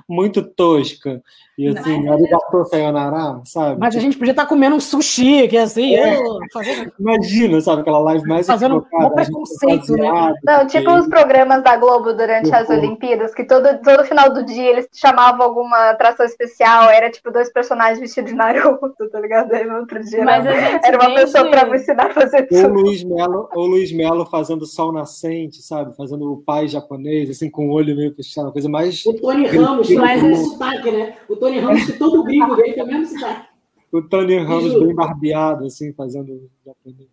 [0.09, 1.23] muito tosca.
[1.57, 3.79] E assim, arigato sayonara, sabe?
[3.79, 6.17] Mas a gente podia estar tá comendo um sushi, que é assim, é.
[6.17, 6.91] Eu, fazendo...
[6.99, 10.33] Imagina, sabe, aquela live mais Fazendo um preconceito, né?
[10.43, 14.67] Não, tipo os programas da Globo durante as Olimpíadas, que todo, todo final do dia
[14.71, 19.53] eles chamavam alguma atração especial, era tipo dois personagens vestidos de Naruto, tá ligado?
[19.53, 22.65] Aí no outro dia Mas era, era uma pessoa para me ensinar a fazer tudo.
[22.65, 25.95] Ou Luiz Melo, ou Luiz Melo fazendo sol nascente, sabe?
[25.95, 29.05] Fazendo o pai japonês, assim, com o olho meio fechado, coisa mais...
[29.05, 31.13] O Tony Ramos mas é sotaque, né?
[31.29, 33.49] O Tony Ramos, que todo gringo dele tem o mesmo sotaque.
[33.91, 37.09] O Tony Ramos bem barbeado, assim, fazendo japonês.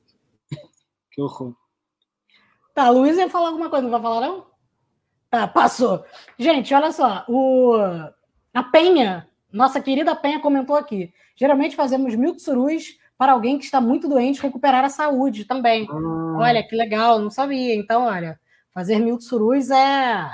[1.10, 1.54] Que horror.
[2.72, 4.46] Tá, a Luiz ia falar alguma coisa, não vai falar, não?
[5.28, 6.04] Tá, passou.
[6.38, 7.24] Gente, olha só.
[7.28, 7.74] O...
[8.54, 11.12] A Penha, nossa querida Penha comentou aqui.
[11.36, 15.86] Geralmente fazemos mil tsurus para alguém que está muito doente recuperar a saúde também.
[15.90, 16.36] Ah.
[16.38, 17.74] Olha, que legal, não sabia.
[17.74, 18.38] Então, olha,
[18.72, 20.30] fazer mil tsurus é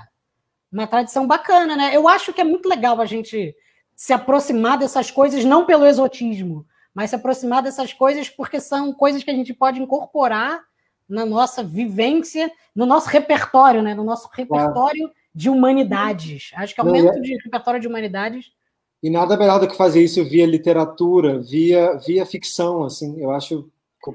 [0.70, 1.96] uma tradição bacana, né?
[1.96, 3.54] Eu acho que é muito legal a gente
[3.96, 9.24] se aproximar dessas coisas, não pelo exotismo, mas se aproximar dessas coisas porque são coisas
[9.24, 10.62] que a gente pode incorporar
[11.08, 13.94] na nossa vivência, no nosso repertório, né?
[13.94, 15.14] No nosso repertório claro.
[15.34, 16.50] de humanidades.
[16.54, 18.52] Acho que aumento é de repertório de humanidades.
[19.02, 23.18] E nada melhor do que fazer isso via literatura, via, via ficção, assim.
[23.20, 23.70] Eu acho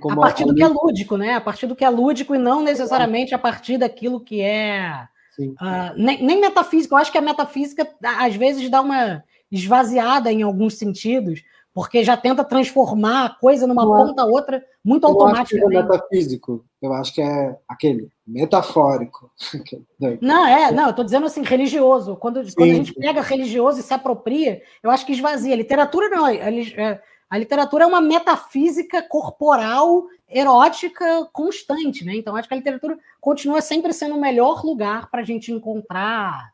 [0.10, 1.34] a partir do que é lúdico, né?
[1.34, 5.08] A partir do que é lúdico e não necessariamente a partir daquilo que é
[5.40, 10.42] Uh, nem, nem, metafísica, eu acho que a metafísica às vezes dá uma esvaziada em
[10.44, 15.60] alguns sentidos, porque já tenta transformar a coisa numa não, ponta a outra muito automática.
[15.60, 19.32] Não é metafísico, eu acho que é aquele metafórico.
[20.22, 22.16] não, é, não, eu estou dizendo assim, religioso.
[22.16, 25.56] Quando, quando a gente pega religioso e se apropria, eu acho que esvazia.
[25.56, 32.16] Literatura não, é, é a literatura é uma metafísica corporal erótica constante, né?
[32.16, 36.52] Então acho que a literatura continua sempre sendo o melhor lugar para a gente encontrar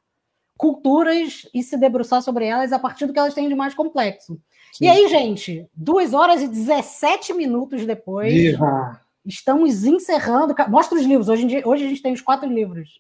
[0.58, 4.40] culturas e se debruçar sobre elas a partir do que elas têm de mais complexo.
[4.74, 4.86] Sim.
[4.86, 8.34] E aí, gente, duas horas e 17 minutos depois,
[9.26, 10.56] estamos encerrando.
[10.70, 11.30] Mostra os livros.
[11.30, 13.00] Hoje, dia, hoje a gente tem os quatro livros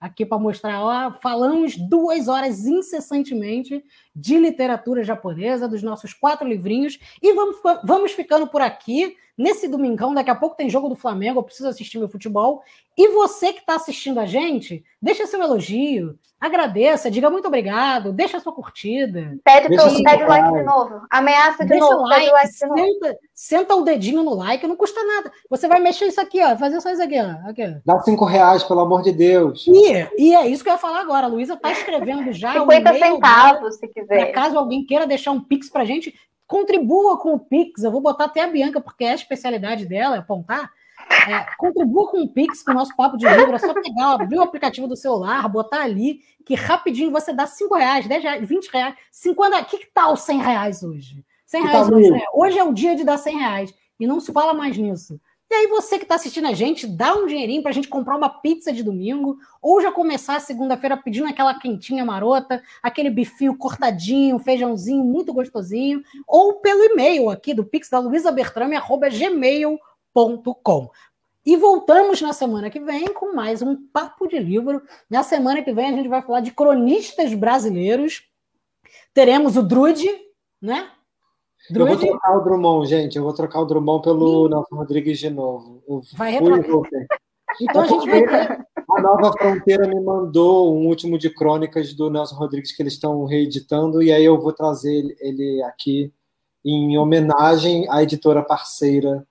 [0.00, 0.82] aqui para mostrar.
[0.82, 3.84] Ó, falamos duas horas incessantemente
[4.16, 10.12] de literatura japonesa, dos nossos quatro livrinhos, e vamos, vamos ficando por aqui nesse domingão.
[10.12, 12.62] Daqui a pouco tem jogo do Flamengo, eu preciso assistir meu futebol.
[12.96, 18.38] E você que está assistindo a gente, deixa seu elogio, agradeça, diga muito obrigado, deixa
[18.38, 19.38] sua curtida.
[19.42, 21.00] Pede, pro, pede o like de novo.
[21.10, 22.02] Ameaça de deixa novo.
[22.02, 25.32] O like, like senta, senta, o dedinho no like, não custa nada.
[25.48, 26.54] Você vai mexer isso aqui, ó.
[26.58, 27.48] Fazer só isso aqui, ó.
[27.48, 27.80] Aqui.
[27.86, 29.66] Dá cinco reais, pelo amor de Deus.
[29.66, 31.26] E, e é isso que eu ia falar agora.
[31.26, 32.52] A Luísa está escrevendo já.
[32.52, 34.32] 50 centavos, se quiser.
[34.32, 36.14] Caso alguém queira deixar um Pix pra gente,
[36.50, 37.84] contribua com o Pix.
[37.84, 40.72] Eu vou botar até a Bianca, porque é a especialidade dela, é apontar.
[41.28, 43.54] É, contribua com o Pix, com o nosso papo de livro.
[43.54, 47.74] É só pegar, abrir o aplicativo do celular, botar ali, que rapidinho você dá 5
[47.76, 49.64] reais, 10 reais, 20 reais, 50.
[49.64, 51.24] Que, que tal 100 reais hoje?
[51.46, 52.24] 100 reais hoje, né?
[52.34, 53.74] hoje é o dia de dar 100 reais.
[53.98, 55.20] E não se fala mais nisso.
[55.50, 58.16] E aí você que está assistindo a gente, dá um dinheirinho para a gente comprar
[58.16, 63.56] uma pizza de domingo, ou já começar a segunda-feira pedindo aquela quentinha marota, aquele bifinho
[63.58, 70.90] cortadinho, feijãozinho muito gostosinho, ou pelo e-mail aqui do Pix da Luísa Bertrame, arroba gmail.com.
[71.44, 74.80] E voltamos na semana que vem com mais um Papo de Livro.
[75.08, 78.22] Na semana que vem a gente vai falar de cronistas brasileiros.
[79.12, 80.08] Teremos o Drude,
[80.62, 80.92] né?
[81.68, 83.16] Eu vou trocar o Drummond, gente.
[83.16, 84.50] Eu vou trocar o Drummond pelo Sim.
[84.54, 85.82] Nelson Rodrigues de novo.
[85.88, 86.90] Eu vai retrocar.
[87.60, 88.64] Então a gente vai ter...
[88.88, 93.24] A Nova Fronteira me mandou um último de crônicas do Nelson Rodrigues que eles estão
[93.24, 96.12] reeditando, e aí eu vou trazer ele aqui
[96.64, 99.26] em homenagem à editora parceira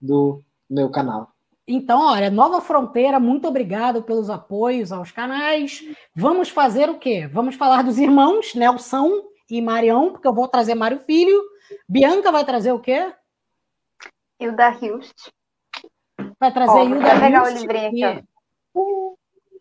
[0.00, 1.28] do meu canal.
[1.66, 5.82] Então, olha, Nova Fronteira, muito obrigado pelos apoios aos canais.
[6.14, 7.28] Vamos fazer o quê?
[7.30, 11.42] Vamos falar dos irmãos Nelson e Marião, porque eu vou trazer Mário Filho.
[11.88, 13.12] Bianca vai trazer o quê?
[14.40, 15.30] Hilda Hilst.
[16.38, 17.10] Vai trazer oh, Hilda Hilst.
[17.10, 18.24] Vou pegar o livrinho aqui.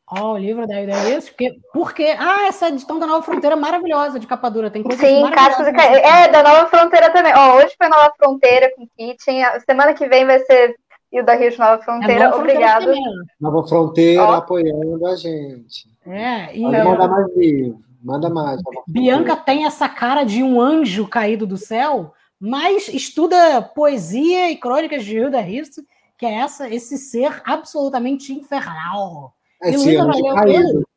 [0.10, 2.16] Ó, oh, o livro da Hilda Hilst, porque, porque...
[2.18, 4.72] Ah, essa edição da Nova Fronteira é maravilhosa, de capa dura.
[4.72, 5.68] Tem coisas Sim, caixas.
[5.68, 7.34] É, da Nova Fronteira também.
[7.36, 9.44] Ó, oh, hoje foi Nova Fronteira com Kitchen.
[9.66, 10.78] Semana que vem vai ser
[11.12, 12.84] e o da Rio de Nova Fronteira, é Nova obrigado.
[12.84, 14.34] Fronteira Nova Fronteira oh.
[14.34, 15.90] apoiando a gente.
[16.06, 18.62] É, e Pode mandar mais livro, manda mais.
[18.88, 25.04] Bianca tem essa cara de um anjo caído do céu, mas estuda poesia e crônicas
[25.04, 25.82] de Hilda Risto,
[26.18, 29.34] que é essa, esse ser absolutamente infernal.
[29.62, 30.88] Esse anjo caído.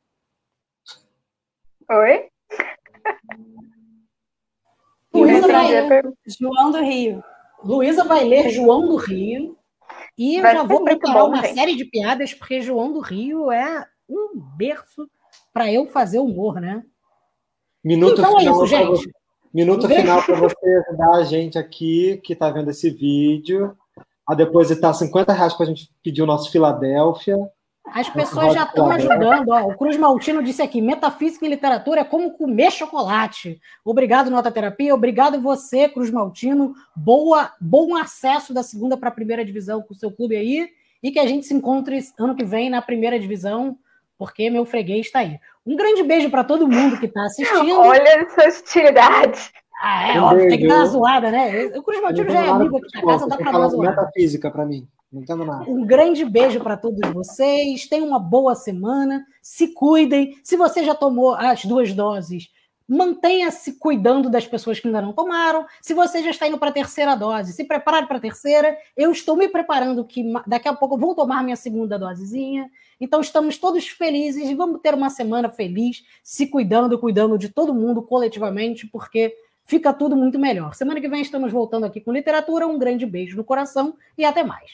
[1.91, 2.29] Oi?
[6.39, 7.23] João do Rio.
[7.65, 9.57] Luísa vai ler João do Rio.
[10.17, 11.55] E eu Vai já vou preparar bom, uma gente.
[11.55, 15.11] série de piadas, porque João do Rio é um berço
[15.53, 16.85] para eu fazer humor, né?
[17.83, 19.10] Minuto então final é isso, gente.
[19.52, 23.76] Minuto final para você ajudar a gente aqui que está vendo esse vídeo
[24.26, 27.36] a depositar 50 reais para a gente pedir o nosso Filadélfia.
[27.92, 29.49] As pessoas já estão ajudando.
[29.49, 33.60] Ó, o Cruz Maltino disse aqui: metafísica e literatura é como comer chocolate.
[33.84, 34.94] Obrigado, Nota Terapia.
[34.94, 36.75] Obrigado você, Cruz Maltino.
[36.94, 40.68] Boa, bom acesso da segunda para a primeira divisão com o seu clube aí.
[41.02, 43.76] E que a gente se encontre ano que vem na primeira divisão,
[44.18, 45.41] porque meu freguês está aí.
[45.67, 47.79] Um grande beijo para todo mundo que está assistindo.
[47.79, 49.51] Olha essa hostilidade.
[49.83, 51.67] Ah, é um óbvio, tem que dar uma zoada, né?
[51.77, 53.91] O Cruz Maltino já é amigo aqui da casa, dá para dar uma zoada.
[53.91, 54.87] Metafísica para mim.
[55.13, 55.65] Não entendo nada.
[55.69, 57.89] Um grande beijo para todos vocês.
[57.89, 59.25] Tenham uma boa semana.
[59.43, 60.39] Se cuidem.
[60.45, 62.49] Se você já tomou as duas doses,
[62.91, 65.65] mantenha-se cuidando das pessoas que ainda não tomaram.
[65.81, 68.77] Se você já está indo para a terceira dose, se prepare para a terceira.
[68.97, 72.69] Eu estou me preparando que daqui a pouco vou tomar minha segunda dosezinha.
[73.01, 77.73] Então estamos todos felizes e vamos ter uma semana feliz, se cuidando, cuidando de todo
[77.73, 80.75] mundo coletivamente, porque fica tudo muito melhor.
[80.75, 82.67] Semana que vem estamos voltando aqui com literatura.
[82.67, 84.73] Um grande beijo no coração e até mais.